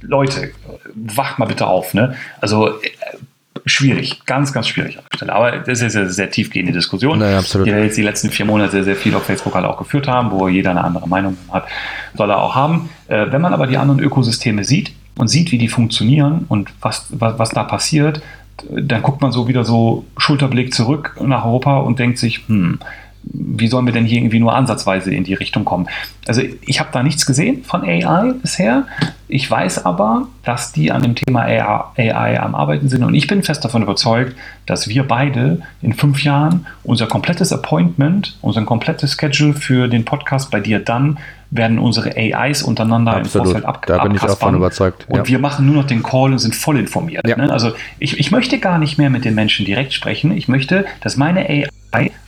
Leute, 0.00 0.52
wacht 0.94 1.38
mal 1.38 1.46
bitte 1.46 1.66
auf. 1.66 1.94
Ne? 1.94 2.16
Also 2.40 2.70
schwierig, 3.66 4.24
ganz, 4.26 4.52
ganz 4.52 4.68
schwierig 4.68 4.98
an 4.98 5.04
der 5.10 5.16
Stelle. 5.16 5.32
Aber 5.32 5.52
das 5.58 5.80
ist 5.80 5.96
eine 5.96 6.10
sehr 6.10 6.30
tiefgehende 6.30 6.72
Diskussion, 6.72 7.18
naja, 7.18 7.40
die 7.42 7.64
wir 7.64 7.84
jetzt 7.84 7.96
die 7.96 8.02
letzten 8.02 8.30
vier 8.30 8.44
Monate 8.44 8.72
sehr, 8.72 8.84
sehr 8.84 8.96
viel 8.96 9.14
auf 9.14 9.24
Facebook 9.24 9.54
halt 9.54 9.64
auch 9.64 9.78
geführt 9.78 10.06
haben, 10.06 10.30
wo 10.30 10.48
jeder 10.48 10.70
eine 10.70 10.84
andere 10.84 11.08
Meinung 11.08 11.36
hat, 11.50 11.66
soll 12.14 12.30
er 12.30 12.42
auch 12.42 12.54
haben. 12.54 12.90
Äh, 13.08 13.26
wenn 13.30 13.40
man 13.40 13.54
aber 13.54 13.66
die 13.66 13.78
anderen 13.78 14.00
Ökosysteme 14.00 14.64
sieht 14.64 14.92
und 15.16 15.28
sieht, 15.28 15.52
wie 15.52 15.58
die 15.58 15.68
funktionieren 15.68 16.44
und 16.48 16.70
was, 16.80 17.06
was, 17.10 17.38
was 17.38 17.50
da 17.50 17.64
passiert, 17.64 18.20
dann 18.70 19.02
guckt 19.02 19.20
man 19.20 19.32
so 19.32 19.48
wieder 19.48 19.64
so 19.64 20.04
Schulterblick 20.16 20.74
zurück 20.74 21.16
nach 21.20 21.44
Europa 21.44 21.78
und 21.78 21.98
denkt 21.98 22.18
sich, 22.18 22.42
hm, 22.46 22.78
wie 23.32 23.68
sollen 23.68 23.86
wir 23.86 23.92
denn 23.92 24.04
hier 24.04 24.18
irgendwie 24.18 24.38
nur 24.38 24.54
ansatzweise 24.54 25.12
in 25.14 25.24
die 25.24 25.34
Richtung 25.34 25.64
kommen? 25.64 25.88
Also 26.26 26.42
ich 26.66 26.80
habe 26.80 26.90
da 26.92 27.02
nichts 27.02 27.26
gesehen 27.26 27.64
von 27.64 27.82
AI 27.82 28.34
bisher. 28.40 28.86
Ich 29.28 29.50
weiß 29.50 29.86
aber, 29.86 30.28
dass 30.44 30.72
die 30.72 30.92
an 30.92 31.02
dem 31.02 31.14
Thema 31.14 31.42
AI 31.42 32.40
am 32.40 32.54
Arbeiten 32.54 32.88
sind 32.88 33.02
und 33.04 33.14
ich 33.14 33.26
bin 33.26 33.42
fest 33.42 33.64
davon 33.64 33.82
überzeugt, 33.82 34.36
dass 34.66 34.88
wir 34.88 35.06
beide 35.06 35.62
in 35.80 35.92
fünf 35.92 36.22
Jahren 36.22 36.66
unser 36.82 37.06
komplettes 37.06 37.52
Appointment, 37.52 38.36
unser 38.42 38.62
komplettes 38.64 39.16
Schedule 39.18 39.54
für 39.54 39.88
den 39.88 40.04
Podcast 40.04 40.50
bei 40.50 40.60
dir 40.60 40.78
dann 40.78 41.18
werden 41.50 41.78
unsere 41.78 42.16
AIs 42.16 42.62
untereinander 42.62 43.16
Absolut. 43.16 43.34
im 43.34 43.52
Vorfeld 43.52 43.64
ab 43.64 43.86
Da 43.86 44.02
bin 44.02 44.14
ich 44.14 44.22
auch 44.22 44.38
von 44.38 44.56
überzeugt. 44.56 45.06
Und 45.08 45.28
wir 45.28 45.38
machen 45.38 45.66
nur 45.66 45.76
noch 45.76 45.86
den 45.86 46.02
Call 46.02 46.32
und 46.32 46.38
sind 46.38 46.54
voll 46.54 46.78
informiert. 46.78 47.26
Ja. 47.28 47.36
Ne? 47.36 47.50
Also 47.50 47.72
ich, 48.00 48.18
ich 48.18 48.30
möchte 48.30 48.58
gar 48.58 48.78
nicht 48.78 48.98
mehr 48.98 49.08
mit 49.08 49.24
den 49.24 49.34
Menschen 49.34 49.64
direkt 49.64 49.92
sprechen. 49.92 50.36
Ich 50.36 50.48
möchte, 50.48 50.84
dass 51.00 51.16
meine 51.16 51.48
AI 51.48 51.68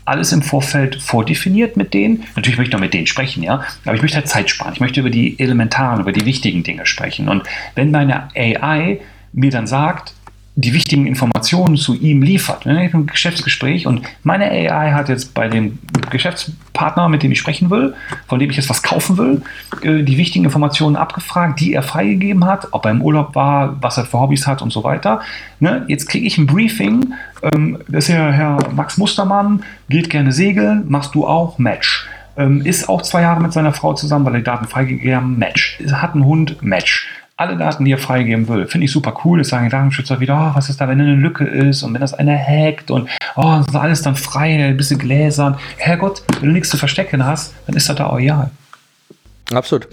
alles 0.05 0.33
im 0.33 0.43
Vorfeld 0.43 1.03
vordefiniert 1.03 1.77
mit 1.77 1.93
denen. 1.93 2.25
Natürlich 2.37 2.59
möchte 2.59 2.71
ich 2.71 2.73
noch 2.73 2.81
mit 2.81 2.95
denen 2.95 3.07
sprechen, 3.07 3.43
ja. 3.43 3.65
Aber 3.85 3.95
ich 3.95 4.03
möchte 4.03 4.17
halt 4.17 4.29
Zeit 4.29 4.49
sparen. 4.51 4.73
Ich 4.73 4.81
möchte 4.81 5.01
über 5.01 5.11
die 5.11 5.39
elementaren, 5.39 6.01
über 6.01 6.13
die 6.13 6.25
wichtigen 6.25 6.63
Dinge 6.63 6.87
sprechen. 6.87 7.29
Und 7.29 7.43
wenn 7.75 7.91
meine 7.91 8.29
AI 8.35 9.01
mir 9.33 9.51
dann 9.51 9.67
sagt, 9.67 10.15
die 10.59 10.73
wichtigen 10.73 11.07
Informationen 11.07 11.77
zu 11.77 11.95
ihm 11.95 12.23
liefert. 12.23 12.65
Wenn 12.65 12.79
ich 12.79 12.95
ein 12.95 13.07
Geschäftsgespräch 13.07 13.87
und 13.87 14.01
meine 14.23 14.51
AI 14.51 14.93
hat 14.93 15.11
jetzt 15.11 15.35
bei 15.35 15.49
dem 15.49 15.79
Geschäftspartner, 16.11 17.11
mit 17.11 17.23
dem 17.23 17.31
ich 17.31 17.39
sprechen 17.39 17.69
will, 17.69 17.95
von 18.27 18.39
dem 18.39 18.49
ich 18.49 18.57
jetzt 18.57 18.71
was 18.71 18.83
kaufen 18.83 19.19
will, 19.19 19.43
äh, 19.83 20.03
die 20.03 20.17
wichtigen 20.17 20.47
Informationen 20.47 20.97
abgefragt, 20.97 21.61
die 21.61 21.75
er 21.75 21.83
freigegeben 21.83 22.47
hat, 22.47 22.69
ob 22.71 22.87
er 22.87 22.93
im 22.93 23.03
Urlaub 23.03 23.35
war, 23.35 23.77
was 23.83 23.99
er 23.99 24.07
für 24.07 24.19
Hobbys 24.19 24.47
hat 24.47 24.63
und 24.63 24.73
so 24.73 24.83
weiter. 24.83 25.21
Ne, 25.61 25.85
jetzt 25.89 26.09
kriege 26.09 26.27
ich 26.27 26.39
ein 26.39 26.47
Briefing, 26.47 27.13
ähm, 27.43 27.79
das 27.87 28.09
ist 28.09 28.15
ja 28.15 28.31
Herr 28.31 28.57
Max 28.75 28.97
Mustermann, 28.97 29.63
geht 29.91 30.09
gerne 30.09 30.33
segeln, 30.33 30.85
machst 30.89 31.15
du 31.15 31.27
auch, 31.27 31.59
Match. 31.59 32.09
Ähm, 32.39 32.65
ist 32.65 32.89
auch 32.89 33.03
zwei 33.03 33.23
Jahre 33.23 33.43
mit 33.43 33.53
seiner 33.53 33.75
Frau 33.75 33.93
zusammen, 33.93 34.25
weil 34.25 34.37
er 34.37 34.41
Daten 34.41 34.67
freigegeben 34.67 35.17
haben, 35.17 35.39
Match. 35.39 35.79
Hat 35.93 36.15
einen 36.15 36.25
Hund, 36.25 36.63
Match 36.63 37.09
alle 37.37 37.57
Daten, 37.57 37.85
die 37.85 37.93
er 37.93 37.99
freigeben 37.99 38.49
will. 38.49 38.67
Finde 38.67 38.87
ich 38.87 38.93
super 38.93 39.15
cool. 39.25 39.39
Das 39.39 39.49
sagen 39.49 39.65
die 39.65 39.71
Datenschützer 39.71 40.21
wieder, 40.21 40.53
oh, 40.53 40.57
was 40.57 40.71
ist 40.71 40.81
da, 40.81 40.89
wenn 40.89 41.01
eine 41.01 41.15
Lücke 41.15 41.45
ist 41.45 41.83
und 41.83 41.93
wenn 41.93 42.01
das 42.01 42.15
einer 42.15 42.37
hackt 42.37 42.91
und 42.91 43.09
oh, 43.37 43.57
das 43.59 43.67
ist 43.69 43.77
alles 43.77 44.03
dann 44.03 44.17
frei, 44.17 44.65
ein 44.65 44.77
bisschen 44.77 44.99
gläsern. 44.99 45.57
Herrgott, 45.77 46.23
wenn 46.41 46.49
du 46.49 46.55
nichts 46.55 46.71
zu 46.71 46.79
verstecken 46.79 47.25
hast, 47.25 47.55
dann 47.67 47.77
ist 47.77 47.89
das 47.89 47.97
da 47.97 48.07
auch 48.07 48.19
ja. 48.19 48.51
Absolut. 49.53 49.87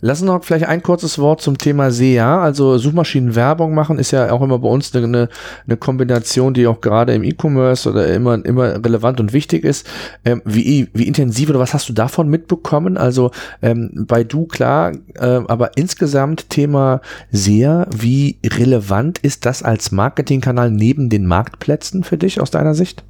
Lass 0.00 0.20
uns 0.20 0.26
noch 0.26 0.42
vielleicht 0.42 0.66
ein 0.66 0.82
kurzes 0.82 1.18
Wort 1.18 1.40
zum 1.40 1.58
Thema 1.58 1.92
SEA. 1.92 2.40
Also 2.40 2.76
Suchmaschinenwerbung 2.76 3.72
machen 3.72 4.00
ist 4.00 4.10
ja 4.10 4.32
auch 4.32 4.42
immer 4.42 4.58
bei 4.58 4.68
uns 4.68 4.94
eine, 4.96 5.28
eine 5.66 5.76
Kombination, 5.76 6.54
die 6.54 6.66
auch 6.66 6.80
gerade 6.80 7.14
im 7.14 7.22
E-Commerce 7.22 7.88
oder 7.88 8.08
immer, 8.08 8.44
immer 8.44 8.84
relevant 8.84 9.20
und 9.20 9.32
wichtig 9.32 9.62
ist. 9.62 9.86
Ähm, 10.24 10.42
wie, 10.44 10.88
wie 10.92 11.06
intensiv 11.06 11.50
oder 11.50 11.60
was 11.60 11.72
hast 11.72 11.88
du 11.88 11.92
davon 11.92 12.28
mitbekommen? 12.28 12.96
Also 12.96 13.30
ähm, 13.62 14.06
bei 14.08 14.24
du 14.24 14.46
klar, 14.46 14.92
äh, 15.14 15.40
aber 15.46 15.76
insgesamt 15.76 16.50
Thema 16.50 17.00
SEA, 17.30 17.86
wie 17.94 18.38
relevant 18.44 19.18
ist 19.18 19.46
das 19.46 19.62
als 19.62 19.92
Marketingkanal 19.92 20.72
neben 20.72 21.10
den 21.10 21.26
Marktplätzen 21.26 22.02
für 22.02 22.18
dich 22.18 22.40
aus 22.40 22.50
deiner 22.50 22.74
Sicht? 22.74 23.04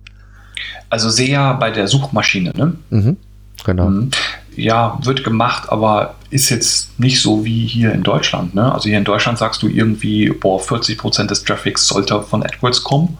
Also 0.90 1.08
SEA 1.08 1.54
bei 1.54 1.70
der 1.70 1.88
Suchmaschine, 1.88 2.52
ne? 2.54 2.74
Mhm, 2.90 3.16
genau. 3.64 3.88
Mhm 3.88 4.10
ja, 4.56 4.98
wird 5.02 5.22
gemacht, 5.22 5.70
aber 5.70 6.14
ist 6.30 6.48
jetzt 6.48 6.98
nicht 6.98 7.20
so 7.20 7.44
wie 7.44 7.66
hier 7.66 7.92
in 7.92 8.02
Deutschland. 8.02 8.54
Ne? 8.54 8.72
Also 8.72 8.88
hier 8.88 8.98
in 8.98 9.04
Deutschland 9.04 9.38
sagst 9.38 9.62
du 9.62 9.68
irgendwie, 9.68 10.30
boah, 10.30 10.60
40% 10.60 11.26
des 11.26 11.44
Traffics 11.44 11.86
sollte 11.86 12.20
von 12.22 12.42
AdWords 12.42 12.82
kommen. 12.82 13.18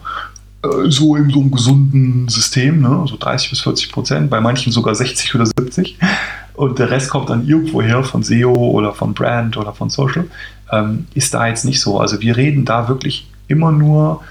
Äh, 0.63 0.89
so 0.89 1.15
in 1.15 1.29
so 1.29 1.39
einem 1.39 1.51
gesunden 1.51 2.27
System, 2.27 2.81
ne? 2.81 3.05
so 3.07 3.17
30 3.17 3.51
bis 3.51 3.61
40 3.61 3.91
Prozent, 3.91 4.29
bei 4.29 4.41
manchen 4.41 4.71
sogar 4.71 4.95
60 4.95 5.35
oder 5.35 5.45
70. 5.45 5.97
Und 6.55 6.79
der 6.79 6.89
Rest 6.89 7.11
kommt 7.11 7.29
dann 7.29 7.47
irgendwo 7.47 7.83
her 7.83 8.03
von 8.03 8.23
SEO 8.23 8.53
oder 8.53 8.93
von 8.93 9.13
Brand 9.13 9.57
oder 9.57 9.73
von 9.73 9.89
Social. 9.91 10.25
Ähm, 10.71 11.07
ist 11.13 11.33
da 11.33 11.47
jetzt 11.47 11.65
nicht 11.65 11.79
so. 11.79 11.99
Also 11.99 12.19
wir 12.19 12.35
reden 12.35 12.65
da 12.65 12.89
wirklich 12.89 13.29
immer 13.47 13.71
nur 13.71 14.21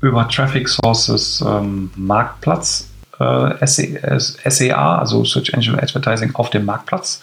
über 0.00 0.28
Traffic 0.28 0.68
Sources 0.68 1.44
ähm, 1.46 1.90
Marktplatz 1.96 2.88
äh, 3.22 4.50
SEA, 4.50 4.98
also 4.98 5.24
Search 5.24 5.52
Engine 5.52 5.82
Advertising 5.82 6.34
auf 6.34 6.50
dem 6.50 6.64
Marktplatz. 6.64 7.20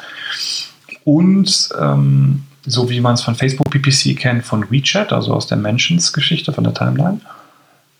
Und 1.03 1.69
ähm, 1.79 2.43
so 2.65 2.89
wie 2.89 3.01
man 3.01 3.15
es 3.15 3.21
von 3.21 3.35
Facebook 3.35 3.69
PPC 3.69 4.17
kennt, 4.17 4.45
von 4.45 4.69
WeChat, 4.69 5.11
also 5.11 5.33
aus 5.33 5.47
der 5.47 5.57
Mentions-Geschichte, 5.57 6.53
von 6.53 6.63
der 6.63 6.73
Timeline. 6.73 7.21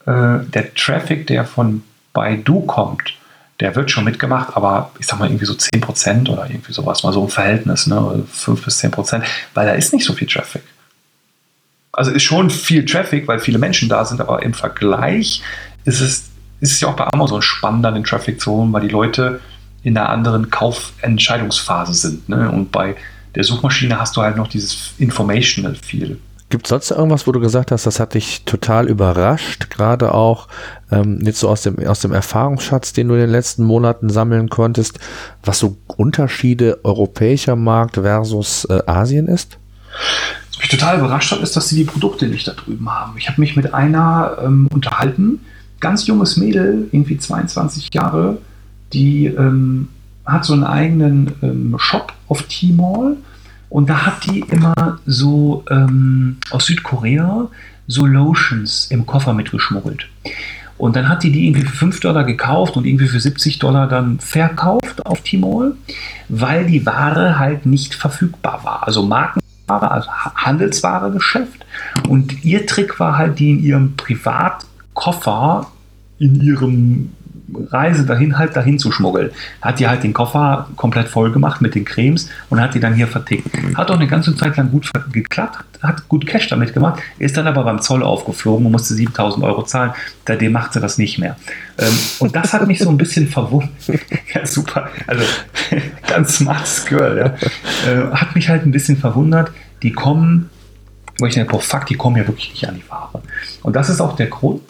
Äh, 0.06 0.44
der 0.46 0.74
Traffic, 0.74 1.26
der 1.26 1.44
von 1.44 1.82
Baidu 2.12 2.60
kommt, 2.62 3.14
der 3.60 3.76
wird 3.76 3.90
schon 3.90 4.04
mitgemacht, 4.04 4.56
aber 4.56 4.90
ich 4.98 5.06
sag 5.06 5.18
mal 5.18 5.28
irgendwie 5.28 5.44
so 5.44 5.52
10% 5.52 6.28
oder 6.30 6.48
irgendwie 6.48 6.72
sowas, 6.72 7.02
mal 7.02 7.12
so 7.12 7.22
im 7.24 7.28
Verhältnis, 7.28 7.86
ne? 7.86 8.24
5 8.30 8.64
bis 8.64 8.82
10%, 8.82 9.22
weil 9.54 9.66
da 9.66 9.72
ist 9.72 9.92
nicht 9.92 10.04
so 10.04 10.14
viel 10.14 10.26
Traffic. 10.26 10.62
Also 11.92 12.10
ist 12.10 12.22
schon 12.22 12.50
viel 12.50 12.84
Traffic, 12.84 13.28
weil 13.28 13.40
viele 13.40 13.58
Menschen 13.58 13.88
da 13.88 14.04
sind, 14.04 14.20
aber 14.20 14.42
im 14.42 14.54
Vergleich 14.54 15.42
ist 15.84 16.00
es, 16.00 16.29
ist 16.60 16.72
es 16.72 16.80
ja 16.80 16.88
auch 16.88 16.96
bei 16.96 17.06
Amazon 17.12 17.42
spannender, 17.42 17.92
den 17.92 18.04
Traffic 18.04 18.40
zu 18.40 18.52
holen, 18.52 18.72
weil 18.72 18.82
die 18.82 18.88
Leute 18.88 19.40
in 19.82 19.96
einer 19.96 20.08
anderen 20.10 20.50
Kaufentscheidungsphase 20.50 21.94
sind. 21.94 22.28
Ne? 22.28 22.50
Und 22.50 22.70
bei 22.70 22.96
der 23.34 23.44
Suchmaschine 23.44 23.98
hast 23.98 24.16
du 24.16 24.22
halt 24.22 24.36
noch 24.36 24.48
dieses 24.48 24.92
Informational 24.98 25.74
viel. 25.74 26.18
Gibt 26.50 26.66
es 26.66 26.70
sonst 26.70 26.90
irgendwas, 26.90 27.28
wo 27.28 27.32
du 27.32 27.38
gesagt 27.38 27.70
hast, 27.70 27.86
das 27.86 28.00
hat 28.00 28.14
dich 28.14 28.44
total 28.44 28.88
überrascht, 28.88 29.70
gerade 29.70 30.12
auch 30.12 30.48
ähm, 30.90 31.20
jetzt 31.22 31.38
so 31.38 31.48
aus 31.48 31.62
dem, 31.62 31.78
aus 31.86 32.00
dem 32.00 32.12
Erfahrungsschatz, 32.12 32.92
den 32.92 33.06
du 33.06 33.14
in 33.14 33.20
den 33.20 33.30
letzten 33.30 33.62
Monaten 33.62 34.10
sammeln 34.10 34.48
konntest, 34.48 34.98
was 35.44 35.60
so 35.60 35.76
Unterschiede 35.86 36.80
europäischer 36.82 37.54
Markt 37.54 37.94
versus 37.94 38.64
äh, 38.64 38.82
Asien 38.86 39.28
ist? 39.28 39.58
Was 40.50 40.58
mich 40.58 40.68
total 40.70 40.98
überrascht 40.98 41.30
hat, 41.30 41.40
ist, 41.40 41.54
dass 41.54 41.68
sie 41.68 41.76
die 41.76 41.84
Produkte 41.84 42.26
nicht 42.26 42.48
da 42.48 42.52
drüben 42.52 42.90
haben. 42.90 43.16
Ich 43.16 43.28
habe 43.28 43.40
mich 43.40 43.54
mit 43.54 43.72
einer 43.72 44.38
ähm, 44.42 44.66
unterhalten, 44.72 45.38
ganz 45.80 46.06
junges 46.06 46.36
Mädel, 46.36 46.88
irgendwie 46.92 47.18
22 47.18 47.88
Jahre, 47.92 48.38
die 48.92 49.26
ähm, 49.26 49.88
hat 50.24 50.44
so 50.44 50.52
einen 50.52 50.64
eigenen 50.64 51.32
ähm, 51.42 51.74
Shop 51.78 52.12
auf 52.28 52.42
Tmall 52.44 53.16
und 53.68 53.88
da 53.88 54.06
hat 54.06 54.26
die 54.26 54.40
immer 54.40 54.98
so 55.06 55.64
ähm, 55.70 56.36
aus 56.50 56.66
Südkorea 56.66 57.48
so 57.86 58.06
Lotions 58.06 58.86
im 58.90 59.06
Koffer 59.06 59.32
mitgeschmuggelt. 59.32 60.08
Und 60.76 60.96
dann 60.96 61.08
hat 61.08 61.22
die 61.22 61.30
die 61.30 61.46
irgendwie 61.46 61.66
für 61.66 61.76
5 61.76 62.00
Dollar 62.00 62.24
gekauft 62.24 62.76
und 62.76 62.86
irgendwie 62.86 63.06
für 63.06 63.20
70 63.20 63.58
Dollar 63.58 63.86
dann 63.86 64.18
verkauft 64.18 65.04
auf 65.04 65.20
Tmall, 65.20 65.74
weil 66.28 66.66
die 66.66 66.86
Ware 66.86 67.38
halt 67.38 67.66
nicht 67.66 67.94
verfügbar 67.94 68.60
war. 68.64 68.86
Also 68.86 69.02
Markenware, 69.02 69.90
also 69.90 70.08
Handelsware-Geschäft. 70.10 71.66
Und 72.08 72.44
ihr 72.44 72.66
Trick 72.66 72.98
war 72.98 73.18
halt, 73.18 73.38
die 73.38 73.50
in 73.50 73.62
ihrem 73.62 73.96
Privatkoffer 75.00 75.66
in 76.18 76.40
ihrem 76.40 77.12
Reise 77.52 78.06
dahin 78.06 78.38
halt 78.38 78.54
dahin 78.54 78.78
zu 78.78 78.92
schmuggeln. 78.92 79.30
Hat 79.60 79.80
die 79.80 79.88
halt 79.88 80.04
den 80.04 80.12
Koffer 80.12 80.68
komplett 80.76 81.08
voll 81.08 81.32
gemacht 81.32 81.60
mit 81.60 81.74
den 81.74 81.84
Cremes 81.84 82.28
und 82.48 82.60
hat 82.60 82.74
die 82.74 82.80
dann 82.80 82.94
hier 82.94 83.08
vertickt. 83.08 83.48
Hat 83.74 83.90
auch 83.90 83.96
eine 83.96 84.06
ganze 84.06 84.36
Zeit 84.36 84.56
lang 84.56 84.70
gut 84.70 84.88
geklappt, 85.10 85.64
hat 85.82 86.06
gut 86.08 86.26
Cash 86.26 86.48
damit 86.48 86.74
gemacht, 86.74 87.02
ist 87.18 87.36
dann 87.36 87.48
aber 87.48 87.64
beim 87.64 87.80
Zoll 87.80 88.04
aufgeflogen 88.04 88.66
und 88.66 88.72
musste 88.72 88.94
7000 88.94 89.44
Euro 89.44 89.64
zahlen. 89.64 89.92
Seitdem 90.28 90.52
macht 90.52 90.74
sie 90.74 90.80
das 90.80 90.96
nicht 90.96 91.18
mehr. 91.18 91.36
Ähm, 91.78 91.98
und 92.20 92.36
das 92.36 92.52
hat 92.52 92.64
mich 92.68 92.78
so 92.78 92.88
ein 92.88 92.98
bisschen 92.98 93.26
verwundert. 93.26 93.70
ja, 94.34 94.46
super. 94.46 94.88
Also, 95.08 95.24
ganz 96.06 96.36
smartes 96.36 96.86
Girl. 96.86 97.18
Ja. 97.18 97.90
Äh, 97.90 98.12
hat 98.12 98.36
mich 98.36 98.48
halt 98.48 98.64
ein 98.64 98.70
bisschen 98.70 98.96
verwundert. 98.96 99.50
Die 99.82 99.90
kommen, 99.90 100.50
wo 101.18 101.26
ich 101.26 101.34
denke, 101.34 101.50
boah, 101.50 101.60
fuck, 101.60 101.86
die 101.86 101.96
kommen 101.96 102.16
ja 102.16 102.28
wirklich 102.28 102.50
nicht 102.50 102.68
an 102.68 102.76
die 102.76 102.88
Ware. 102.88 103.22
Und 103.62 103.74
das 103.74 103.88
ist 103.88 104.00
auch 104.00 104.14
der 104.14 104.28
Grund, 104.28 104.60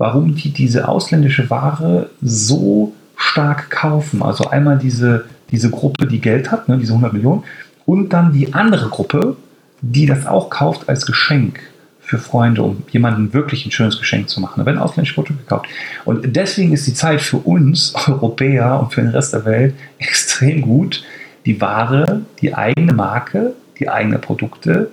warum 0.00 0.34
die 0.34 0.48
diese 0.48 0.88
ausländische 0.88 1.50
Ware 1.50 2.08
so 2.22 2.94
stark 3.16 3.68
kaufen. 3.68 4.22
Also 4.22 4.48
einmal 4.48 4.78
diese, 4.78 5.26
diese 5.50 5.68
Gruppe, 5.68 6.06
die 6.06 6.22
Geld 6.22 6.50
hat, 6.50 6.70
ne, 6.70 6.78
diese 6.78 6.92
100 6.92 7.12
Millionen, 7.12 7.44
und 7.84 8.08
dann 8.08 8.32
die 8.32 8.54
andere 8.54 8.88
Gruppe, 8.88 9.36
die 9.82 10.06
das 10.06 10.26
auch 10.26 10.48
kauft 10.48 10.88
als 10.88 11.04
Geschenk 11.04 11.60
für 12.00 12.16
Freunde, 12.16 12.62
um 12.62 12.82
jemandem 12.90 13.34
wirklich 13.34 13.66
ein 13.66 13.72
schönes 13.72 13.98
Geschenk 13.98 14.30
zu 14.30 14.40
machen. 14.40 14.60
Da 14.60 14.64
werden 14.64 14.78
ausländische 14.78 15.16
Produkte 15.16 15.42
gekauft. 15.42 15.66
Und 16.06 16.34
deswegen 16.34 16.72
ist 16.72 16.86
die 16.86 16.94
Zeit 16.94 17.20
für 17.20 17.36
uns 17.36 17.94
Europäer 18.08 18.80
und 18.80 18.94
für 18.94 19.02
den 19.02 19.10
Rest 19.10 19.34
der 19.34 19.44
Welt 19.44 19.74
extrem 19.98 20.62
gut, 20.62 21.04
die 21.44 21.60
Ware, 21.60 22.22
die 22.40 22.54
eigene 22.54 22.94
Marke, 22.94 23.52
die 23.78 23.90
eigenen 23.90 24.22
Produkte 24.22 24.90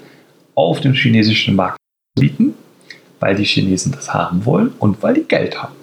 auf 0.54 0.82
dem 0.82 0.92
chinesischen 0.92 1.56
Markt 1.56 1.78
zu 2.14 2.22
bieten 2.22 2.56
weil 3.20 3.36
die 3.36 3.44
Chinesen 3.44 3.92
das 3.92 4.14
haben 4.14 4.46
wollen 4.46 4.72
und 4.80 5.02
weil 5.04 5.16
die 5.16 5.24
Geld 5.24 5.62
haben. 5.62 5.74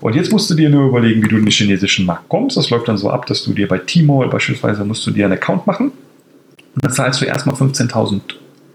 Und 0.00 0.14
jetzt 0.14 0.30
musst 0.30 0.48
du 0.48 0.54
dir 0.54 0.70
nur 0.70 0.88
überlegen, 0.88 1.22
wie 1.24 1.28
du 1.28 1.36
in 1.36 1.44
den 1.44 1.50
chinesischen 1.50 2.06
Markt 2.06 2.28
kommst. 2.28 2.56
Das 2.56 2.70
läuft 2.70 2.86
dann 2.86 2.98
so 2.98 3.10
ab, 3.10 3.26
dass 3.26 3.42
du 3.42 3.52
dir 3.52 3.66
bei 3.66 3.78
Tmall 3.78 4.28
beispielsweise 4.28 4.84
musst 4.84 5.06
du 5.06 5.10
dir 5.10 5.24
einen 5.24 5.34
Account 5.34 5.66
machen. 5.66 5.90
Und 6.74 6.84
dann 6.84 6.92
zahlst 6.92 7.20
du 7.20 7.24
erstmal 7.24 7.56
15.000 7.56 8.20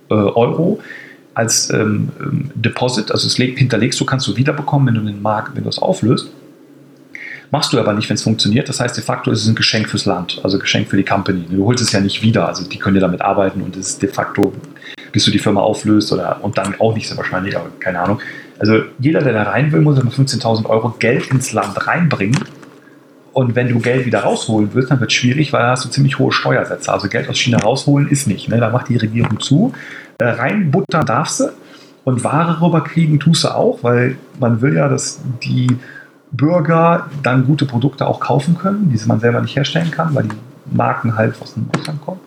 äh, 0.09 0.13
Euro 0.13 0.81
als 1.33 1.69
ähm, 1.71 2.09
ähm, 2.19 2.51
Deposit, 2.53 3.11
also 3.11 3.27
es 3.27 3.35
hinterlegst 3.35 3.99
du, 3.99 4.05
kannst 4.05 4.27
du 4.27 4.35
wiederbekommen, 4.35 4.87
wenn 4.87 4.95
du 4.95 5.11
den 5.11 5.21
Markt, 5.21 5.55
wenn 5.55 5.63
du 5.63 5.69
es 5.69 5.79
auflöst. 5.79 6.29
Machst 7.49 7.71
du 7.71 7.79
aber 7.79 7.93
nicht, 7.93 8.09
wenn 8.09 8.15
es 8.15 8.23
funktioniert. 8.23 8.67
Das 8.67 8.79
heißt, 8.79 8.97
de 8.97 9.03
facto 9.03 9.31
ist 9.31 9.43
es 9.43 9.47
ein 9.47 9.55
Geschenk 9.55 9.89
fürs 9.89 10.05
Land, 10.05 10.41
also 10.43 10.57
Geschenk 10.57 10.89
für 10.89 10.97
die 10.97 11.03
Company. 11.03 11.45
Du 11.49 11.65
holst 11.65 11.83
es 11.83 11.91
ja 11.91 11.99
nicht 11.99 12.21
wieder, 12.21 12.47
also 12.47 12.67
die 12.67 12.79
können 12.79 12.95
ja 12.95 13.01
damit 13.01 13.21
arbeiten 13.21 13.61
und 13.61 13.75
es 13.77 13.89
ist 13.89 14.01
de 14.01 14.09
facto 14.09 14.53
bis 15.13 15.23
du 15.23 15.31
die 15.31 15.39
Firma 15.39 15.61
auflöst 15.61 16.11
oder 16.11 16.39
und 16.41 16.57
dann 16.57 16.75
auch 16.79 16.93
nicht 16.93 17.07
so 17.07 17.15
wahrscheinlich, 17.15 17.55
aber 17.55 17.69
keine 17.79 18.01
Ahnung. 18.01 18.19
Also 18.59 18.79
jeder, 18.99 19.21
der 19.21 19.33
da 19.33 19.43
rein 19.43 19.71
will, 19.71 19.81
muss 19.81 19.97
immer 19.97 20.11
15.000 20.11 20.65
Euro 20.65 20.89
Geld 20.99 21.27
ins 21.27 21.53
Land 21.53 21.87
reinbringen. 21.87 22.39
Und 23.31 23.55
wenn 23.55 23.69
du 23.69 23.79
Geld 23.79 24.05
wieder 24.05 24.19
rausholen 24.19 24.69
willst, 24.73 24.91
dann 24.91 24.99
wird 24.99 25.09
es 25.09 25.15
schwierig, 25.15 25.53
weil 25.53 25.61
da 25.61 25.71
hast 25.71 25.85
du 25.85 25.89
ziemlich 25.89 26.19
hohe 26.19 26.31
Steuersätze. 26.31 26.91
Also 26.91 27.07
Geld 27.07 27.29
aus 27.29 27.37
China 27.37 27.57
rausholen 27.57 28.07
ist 28.09 28.27
nicht. 28.27 28.49
Ne? 28.49 28.59
Da 28.59 28.69
macht 28.69 28.89
die 28.89 28.97
Regierung 28.97 29.39
zu. 29.39 29.73
Äh, 30.19 30.25
reinbuttern 30.25 31.05
darfst 31.05 31.39
du 31.39 31.49
und 32.03 32.23
Ware 32.23 32.61
rüberkriegen 32.61 33.19
tust 33.19 33.43
du 33.43 33.49
auch, 33.49 33.79
weil 33.81 34.17
man 34.39 34.61
will 34.61 34.75
ja, 34.75 34.89
dass 34.89 35.21
die 35.43 35.67
Bürger 36.31 37.07
dann 37.21 37.45
gute 37.45 37.65
Produkte 37.65 38.07
auch 38.07 38.19
kaufen 38.19 38.57
können, 38.57 38.91
die 38.91 39.07
man 39.07 39.19
selber 39.19 39.41
nicht 39.41 39.55
herstellen 39.55 39.91
kann, 39.91 40.13
weil 40.13 40.23
die 40.23 40.75
Marken 40.75 41.15
halt 41.15 41.39
aus 41.41 41.53
dem 41.53 41.67
Ausland 41.75 42.01
kommen. 42.01 42.19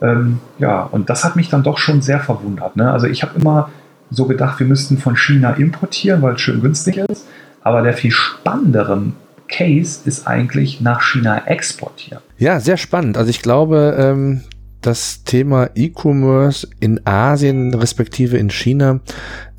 Ähm, 0.00 0.40
ja, 0.58 0.82
und 0.82 1.10
das 1.10 1.24
hat 1.24 1.36
mich 1.36 1.48
dann 1.48 1.62
doch 1.62 1.78
schon 1.78 2.02
sehr 2.02 2.20
verwundert. 2.20 2.76
Ne? 2.76 2.90
Also 2.90 3.06
ich 3.06 3.22
habe 3.22 3.38
immer 3.38 3.70
so 4.10 4.26
gedacht, 4.26 4.58
wir 4.60 4.66
müssten 4.66 4.98
von 4.98 5.16
China 5.16 5.52
importieren, 5.52 6.22
weil 6.22 6.34
es 6.34 6.40
schön 6.40 6.60
günstig 6.60 6.98
ist. 6.98 7.26
Aber 7.62 7.82
der 7.82 7.92
viel 7.92 8.10
spannendere 8.10 9.02
Case 9.48 10.00
ist 10.04 10.26
eigentlich 10.26 10.80
nach 10.80 11.02
China 11.02 11.46
exportieren. 11.46 12.22
Ja, 12.38 12.60
sehr 12.60 12.76
spannend. 12.76 13.16
Also 13.16 13.30
ich 13.30 13.42
glaube, 13.42 13.96
ähm, 13.98 14.42
das 14.80 15.24
Thema 15.24 15.70
E-Commerce 15.74 16.68
in 16.80 17.00
Asien 17.04 17.74
respektive 17.74 18.36
in 18.38 18.50
China 18.50 19.00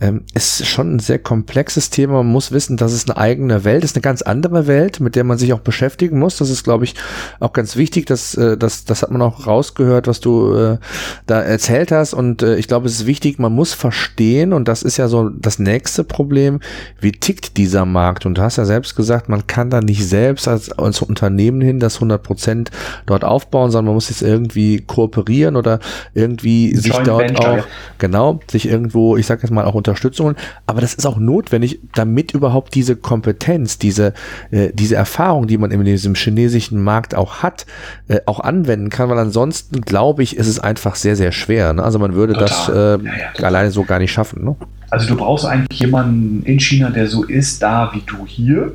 ähm, 0.01 0.21
ist 0.33 0.65
schon 0.65 0.95
ein 0.95 0.99
sehr 0.99 1.19
komplexes 1.19 1.89
Thema. 1.89 2.13
Man 2.13 2.27
muss 2.27 2.51
wissen, 2.51 2.77
dass 2.77 2.93
es 2.93 3.09
eine 3.09 3.17
eigene 3.17 3.63
Welt 3.63 3.83
ist, 3.83 3.95
eine 3.95 4.01
ganz 4.01 4.21
andere 4.21 4.67
Welt, 4.67 4.99
mit 4.99 5.15
der 5.15 5.23
man 5.23 5.37
sich 5.37 5.53
auch 5.53 5.59
beschäftigen 5.59 6.19
muss. 6.19 6.37
Das 6.37 6.49
ist, 6.49 6.63
glaube 6.63 6.85
ich, 6.85 6.95
auch 7.39 7.53
ganz 7.53 7.75
wichtig. 7.75 8.05
dass 8.05 8.35
äh, 8.35 8.57
das, 8.57 8.85
das 8.85 9.01
hat 9.01 9.11
man 9.11 9.21
auch 9.21 9.45
rausgehört, 9.45 10.07
was 10.07 10.19
du 10.19 10.55
äh, 10.55 10.77
da 11.25 11.41
erzählt 11.41 11.91
hast. 11.91 12.13
Und 12.13 12.43
äh, 12.43 12.55
ich 12.55 12.67
glaube, 12.67 12.87
es 12.87 12.93
ist 12.93 13.05
wichtig, 13.05 13.39
man 13.39 13.53
muss 13.53 13.73
verstehen, 13.73 14.53
und 14.53 14.67
das 14.67 14.83
ist 14.83 14.97
ja 14.97 15.07
so 15.07 15.29
das 15.29 15.59
nächste 15.59 16.03
Problem, 16.03 16.59
wie 16.99 17.11
tickt 17.11 17.57
dieser 17.57 17.85
Markt? 17.85 18.25
Und 18.25 18.37
du 18.37 18.41
hast 18.41 18.57
ja 18.57 18.65
selbst 18.65 18.95
gesagt, 18.95 19.27
man 19.27 19.47
kann 19.47 19.69
da 19.69 19.81
nicht 19.81 20.07
selbst 20.07 20.47
als, 20.47 20.71
als 20.71 21.01
Unternehmen 21.01 21.61
hin 21.61 21.79
das 21.79 21.95
100 21.95 22.23
Prozent 22.23 22.71
dort 23.05 23.23
aufbauen, 23.25 23.71
sondern 23.71 23.87
man 23.87 23.95
muss 23.95 24.09
jetzt 24.09 24.21
irgendwie 24.21 24.79
kooperieren 24.79 25.55
oder 25.55 25.79
irgendwie 26.13 26.69
Joint 26.71 26.83
sich 26.83 26.97
dort 26.97 27.29
Venture. 27.29 27.59
auch, 27.59 27.63
genau, 27.97 28.39
sich 28.49 28.67
irgendwo, 28.67 29.17
ich 29.17 29.25
sag 29.25 29.41
jetzt 29.41 29.51
mal, 29.51 29.65
auch 29.65 29.75
unter 29.75 29.88
Unterstützung 29.89 30.35
aber 30.65 30.81
das 30.81 30.93
ist 30.93 31.05
auch 31.05 31.17
notwendig, 31.17 31.79
damit 31.93 32.33
überhaupt 32.33 32.75
diese 32.75 32.95
Kompetenz, 32.95 33.77
diese, 33.77 34.13
äh, 34.51 34.69
diese 34.73 34.95
Erfahrung, 34.95 35.47
die 35.47 35.57
man 35.57 35.71
in 35.71 35.83
diesem 35.83 36.15
chinesischen 36.15 36.81
Markt 36.81 37.15
auch 37.15 37.41
hat, 37.41 37.65
äh, 38.07 38.19
auch 38.25 38.39
anwenden 38.39 38.89
kann, 38.89 39.09
weil 39.09 39.17
ansonsten 39.17 39.81
glaube 39.81 40.23
ich, 40.23 40.37
ist 40.37 40.47
es 40.47 40.59
einfach 40.59 40.95
sehr, 40.95 41.15
sehr 41.15 41.31
schwer. 41.31 41.73
Ne? 41.73 41.83
Also 41.83 41.99
man 41.99 42.13
würde 42.13 42.33
total. 42.33 42.47
das 42.47 42.69
äh, 42.69 43.05
ja, 43.05 43.31
ja, 43.37 43.45
alleine 43.45 43.71
so 43.71 43.83
gar 43.83 43.99
nicht 43.99 44.11
schaffen. 44.11 44.43
Ne? 44.43 44.55
Also 44.89 45.07
du 45.07 45.15
brauchst 45.15 45.45
eigentlich 45.45 45.79
jemanden 45.79 46.43
in 46.43 46.59
China, 46.59 46.89
der 46.89 47.07
so 47.07 47.23
ist 47.23 47.61
da 47.61 47.91
wie 47.93 48.01
du 48.05 48.25
hier, 48.25 48.73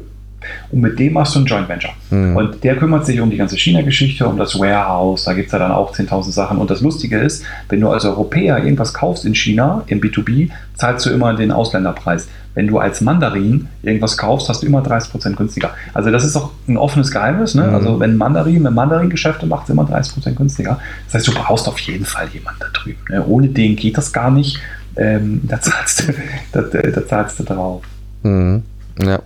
Und 0.71 0.81
mit 0.81 0.99
dem 0.99 1.15
machst 1.15 1.35
du 1.35 1.41
ein 1.41 1.47
Joint 1.47 1.69
Venture. 1.69 1.93
Mhm. 2.11 2.37
Und 2.37 2.65
der 2.65 2.77
kümmert 2.77 3.07
sich 3.07 3.21
um 3.21 3.31
die 3.31 3.37
ganze 3.37 3.57
China-Geschichte, 3.57 4.27
um 4.27 4.37
das 4.37 4.59
Warehouse, 4.59 5.25
da 5.25 5.33
gibt 5.33 5.47
es 5.47 5.53
ja 5.53 5.59
dann 5.59 5.73
auch 5.73 5.95
10.000 5.95 6.33
Sachen. 6.33 6.59
Und 6.59 6.71
das 6.71 6.81
Lustige 6.81 7.19
ist, 7.19 7.45
wenn 7.69 7.81
du 7.81 7.89
als 7.89 8.05
Europäer 8.05 8.59
irgendwas 8.59 8.95
kaufst 8.95 9.25
in 9.25 9.35
China, 9.35 9.83
im 9.87 10.01
B2B, 10.01 10.51
zahlst 10.75 11.07
du 11.07 11.11
immer 11.11 11.35
den 11.35 11.51
Ausländerpreis. 11.51 12.29
Wenn 12.55 12.69
du 12.69 12.79
als 12.79 13.01
Mandarin 13.01 13.69
irgendwas 13.83 14.17
kaufst, 14.17 14.49
hast 14.49 14.63
du 14.63 14.67
immer 14.67 14.81
30% 14.81 15.35
günstiger. 15.35 15.71
Also 15.93 16.11
das 16.11 16.25
ist 16.25 16.37
auch 16.37 16.53
ein 16.69 16.77
offenes 16.77 17.11
Geheimnis. 17.11 17.55
Ne? 17.55 17.67
Mhm. 17.67 17.75
Also 17.75 18.01
wenn 18.01 18.17
Mandarin 18.17 18.63
mit 18.63 18.73
Mandarin-Geschäfte 18.73 19.47
macht, 19.47 19.65
es 19.65 19.71
immer 19.71 19.85
30% 19.85 20.35
günstiger. 20.35 20.79
Das 21.07 21.15
heißt, 21.15 21.29
du 21.29 21.35
brauchst 21.35 21.67
auf 21.69 21.79
jeden 21.81 22.05
Fall 22.05 22.29
jemanden 22.29 22.61
da 22.61 22.67
drüben. 22.73 23.01
Ne? 23.09 23.25
Ohne 23.27 23.49
den 23.49 23.77
geht 23.77 23.99
das 23.99 24.13
gar 24.13 24.31
nicht. 24.31 24.61
Ähm, 24.97 25.41
da, 25.45 25.61
zahlst 25.61 26.09
du, 26.09 26.15
da, 26.53 26.63
da 26.63 27.07
zahlst 27.07 27.41
du 27.41 27.43
drauf. 27.43 27.83
Mhm. 28.23 28.63
Ja. 29.01 29.21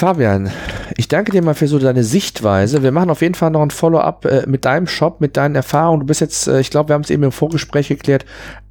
Fabian, 0.00 0.50
ich 0.96 1.08
danke 1.08 1.30
dir 1.30 1.42
mal 1.42 1.52
für 1.52 1.68
so 1.68 1.78
deine 1.78 2.04
Sichtweise. 2.04 2.82
Wir 2.82 2.90
machen 2.90 3.10
auf 3.10 3.20
jeden 3.20 3.34
Fall 3.34 3.50
noch 3.50 3.60
ein 3.60 3.70
Follow-up 3.70 4.24
äh, 4.24 4.44
mit 4.46 4.64
deinem 4.64 4.86
Shop, 4.86 5.20
mit 5.20 5.36
deinen 5.36 5.54
Erfahrungen. 5.54 6.00
Du 6.00 6.06
bist 6.06 6.22
jetzt, 6.22 6.48
äh, 6.48 6.58
ich 6.58 6.70
glaube, 6.70 6.88
wir 6.88 6.94
haben 6.94 7.02
es 7.02 7.10
eben 7.10 7.22
im 7.22 7.32
Vorgespräch 7.32 7.88
geklärt, 7.88 8.24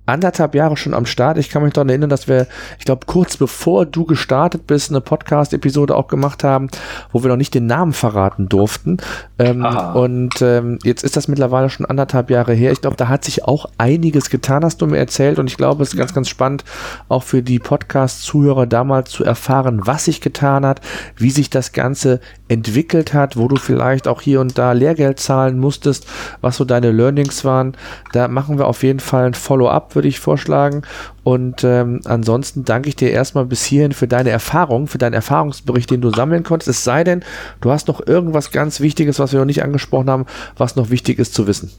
anderthalb 0.10 0.56
Jahre 0.56 0.78
schon 0.78 0.94
am 0.94 1.06
Start. 1.06 1.38
Ich 1.38 1.50
kann 1.50 1.64
mich 1.64 1.74
daran 1.74 1.90
erinnern, 1.90 2.10
dass 2.10 2.28
wir, 2.28 2.48
ich 2.78 2.86
glaube, 2.86 3.06
kurz 3.06 3.38
bevor 3.38 3.86
du 3.86 4.06
gestartet 4.06 4.68
bist, 4.68 4.92
eine 4.92 5.02
Podcast-Episode 5.02 5.96
auch 5.96 6.08
gemacht 6.08 6.44
haben, 6.44 6.70
wo 7.12 7.24
wir 7.24 7.30
noch 7.30 7.38
nicht 7.38 7.54
den 7.54 7.66
Namen 7.66 7.94
verraten 7.94 8.50
durften. 8.50 8.98
Ähm, 9.38 9.66
und 9.94 10.42
ähm, 10.42 10.80
jetzt 10.84 11.04
ist 11.04 11.16
das 11.16 11.28
mittlerweile 11.28 11.70
schon 11.70 11.86
anderthalb 11.86 12.30
Jahre 12.30 12.54
her. 12.54 12.72
Ich 12.72 12.82
glaube, 12.82 12.98
da 12.98 13.08
hat 13.08 13.24
sich 13.24 13.46
auch 13.46 13.68
einiges 13.78 14.30
getan, 14.30 14.64
hast 14.64 14.82
du 14.82 14.88
mir 14.88 14.98
erzählt. 14.98 15.40
Und 15.40 15.48
ich 15.48 15.58
glaube, 15.58 15.84
es 15.84 15.90
ist 15.90 15.98
ganz, 15.98 16.14
ganz 16.14 16.28
spannend, 16.30 16.64
auch 17.08 17.24
für 17.24 17.42
die 17.42 17.60
Podcast-Zuhörer 17.60 18.66
damals 18.66 19.12
zu 19.12 19.24
erfahren, 19.24 19.82
was 19.86 20.06
sich 20.06 20.22
getan 20.22 20.66
hat, 20.66 20.82
wie 21.16 21.30
sich 21.30 21.50
das 21.50 21.72
Ganze 21.72 22.20
entwickelt 22.48 23.14
hat, 23.14 23.38
wo 23.38 23.48
du 23.48 23.56
vielleicht 23.56 24.08
auch 24.08 24.22
hier 24.22 24.42
und 24.42 24.58
da 24.58 24.72
Lehrgeld 24.72 25.20
zahlen 25.20 25.60
musstest, 25.60 26.08
was 26.42 26.58
so 26.58 26.66
deine 26.66 26.92
Learnings 26.92 27.46
waren. 27.46 27.76
Da 28.12 28.28
machen 28.28 28.58
wir 28.58 28.68
auf 28.68 28.84
jeden 28.84 29.00
Fall 29.00 29.26
ein 29.26 29.34
Follow-up, 29.34 29.96
würde 30.00 30.08
ich 30.08 30.22
vorschlagen. 30.22 30.84
Und 31.24 31.66
ähm, 31.66 32.00
ansonsten 32.06 32.64
danke 32.64 32.88
ich 32.88 32.96
dir 32.96 33.12
erstmal 33.12 33.46
bis 33.46 33.66
hierhin 33.66 33.92
für 33.92 34.08
deine 34.08 34.30
Erfahrung, 34.30 34.88
für 34.88 34.98
deinen 34.98 35.14
Erfahrungsbericht, 35.14 35.92
den 35.92 36.00
du 36.00 36.10
sammeln 36.10 36.44
konntest. 36.44 36.70
Es 36.70 36.84
sei 36.86 37.04
denn, 37.04 37.22
du 37.60 37.70
hast 37.70 37.90
noch 37.90 38.06
irgendwas 38.08 38.52
ganz 38.52 38.80
Wichtiges, 38.80 39.20
was 39.20 39.34
wir 39.34 39.40
noch 39.40 39.46
nicht 39.46 39.62
angesprochen 39.62 40.10
haben, 40.10 40.26
was 40.56 40.78
noch 40.78 40.90
wichtig 40.90 41.20
ist 41.20 41.34
zu 41.34 41.48
wissen. 41.48 41.70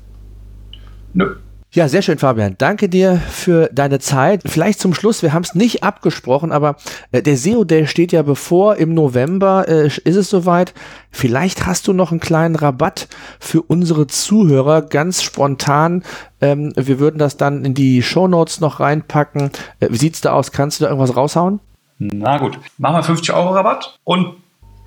Nö. 1.14 1.36
Ja, 1.72 1.86
sehr 1.86 2.02
schön, 2.02 2.18
Fabian. 2.18 2.56
Danke 2.58 2.88
dir 2.88 3.18
für 3.18 3.70
deine 3.72 4.00
Zeit. 4.00 4.42
Vielleicht 4.44 4.80
zum 4.80 4.92
Schluss, 4.92 5.22
wir 5.22 5.32
haben 5.32 5.44
es 5.44 5.54
nicht 5.54 5.84
abgesprochen, 5.84 6.50
aber 6.50 6.74
äh, 7.12 7.22
der 7.22 7.36
SEO 7.36 7.62
Day 7.62 7.86
steht 7.86 8.10
ja 8.10 8.22
bevor. 8.22 8.74
Im 8.74 8.92
November 8.92 9.68
äh, 9.68 9.86
ist 9.86 10.04
es 10.04 10.28
soweit. 10.28 10.74
Vielleicht 11.12 11.66
hast 11.66 11.86
du 11.86 11.92
noch 11.92 12.10
einen 12.10 12.18
kleinen 12.18 12.56
Rabatt 12.56 13.06
für 13.38 13.62
unsere 13.62 14.08
Zuhörer, 14.08 14.82
ganz 14.82 15.22
spontan. 15.22 16.02
Ähm, 16.40 16.72
wir 16.74 16.98
würden 16.98 17.18
das 17.18 17.36
dann 17.36 17.64
in 17.64 17.74
die 17.74 18.02
Show 18.02 18.26
Notes 18.26 18.58
noch 18.58 18.80
reinpacken. 18.80 19.52
Äh, 19.78 19.90
wie 19.90 19.96
sieht's 19.96 20.20
da 20.20 20.32
aus? 20.32 20.50
Kannst 20.50 20.80
du 20.80 20.84
da 20.84 20.90
irgendwas 20.90 21.16
raushauen? 21.16 21.60
Na 21.98 22.38
gut, 22.38 22.58
machen 22.78 22.96
wir 22.96 23.02
50 23.04 23.32
Euro 23.32 23.50
Rabatt 23.50 23.96
und, 24.02 24.34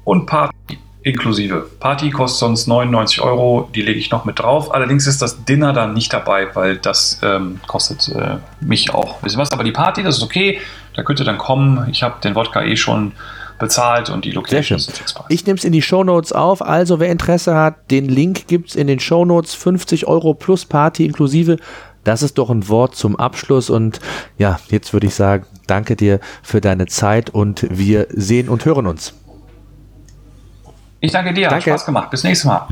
und 0.04 0.26
Party 0.26 0.78
inklusive. 1.04 1.68
Party 1.80 2.10
kostet 2.10 2.40
sonst 2.40 2.68
99 2.68 3.22
Euro, 3.22 3.70
die 3.76 3.82
lege 3.82 4.00
ich 4.00 4.10
noch 4.10 4.26
mit 4.26 4.40
drauf. 4.40 4.74
Allerdings 4.74 5.06
ist 5.06 5.22
das 5.22 5.44
Dinner 5.44 5.74
dann 5.74 5.94
nicht 5.94 6.12
dabei, 6.14 6.48
weil 6.56 6.78
das 6.78 7.20
ähm, 7.22 7.60
kostet 7.68 8.08
äh, 8.10 8.38
mich 8.62 8.94
auch 8.94 9.16
ein 9.16 9.22
bisschen 9.22 9.40
was. 9.40 9.52
Aber 9.52 9.64
die 9.64 9.72
Party, 9.72 10.04
das 10.04 10.18
ist 10.18 10.24
okay, 10.24 10.60
da 10.96 11.04
könnt 11.04 11.20
ihr 11.20 11.26
dann 11.26 11.38
kommen. 11.38 11.88
Ich 11.92 12.04
habe 12.04 12.16
den 12.24 12.36
Wodka 12.36 12.64
eh 12.64 12.78
schon 12.78 13.12
bezahlt 13.60 14.10
und 14.10 14.26
die 14.26 14.32
Location 14.32 14.78
ist 14.78 14.92
Fixpreis. 14.98 15.26
Ich 15.30 15.46
nehme 15.46 15.58
es 15.58 15.64
in 15.64 15.74
die 15.74 15.82
Shownotes 15.82 16.32
auf. 16.32 16.62
Also 16.62 17.00
wer 17.00 17.10
Interesse 17.10 17.56
hat, 17.56 17.92
den 17.92 18.08
Link 18.08 18.48
gibt 18.48 18.70
es 18.70 18.76
in 18.76 18.88
den 18.88 19.00
Shownotes. 19.00 19.54
50 19.54 20.08
Euro 20.08 20.34
plus 20.34 20.66
Party 20.66 21.06
inklusive. 21.06 21.58
Das 22.04 22.22
ist 22.22 22.38
doch 22.38 22.50
ein 22.50 22.68
Wort 22.68 22.96
zum 22.96 23.16
Abschluss 23.16 23.70
und 23.70 24.02
ja, 24.38 24.60
jetzt 24.70 24.92
würde 24.92 25.08
ich 25.08 25.16
sagen, 25.16 25.46
danke 25.68 25.96
dir 25.96 26.20
für 26.42 26.60
deine 26.60 26.88
Zeit 26.88 27.30
und 27.30 27.66
wir 27.70 28.08
sehen 28.10 28.50
und 28.50 28.66
hören 28.66 28.88
uns. 28.88 29.14
Ich 31.04 31.12
danke 31.12 31.34
dir, 31.34 31.50
danke. 31.50 31.70
hat 31.70 31.80
Spaß 31.80 31.86
gemacht. 31.86 32.10
Bis 32.12 32.24
nächstes 32.24 32.46
Mal. 32.46 32.66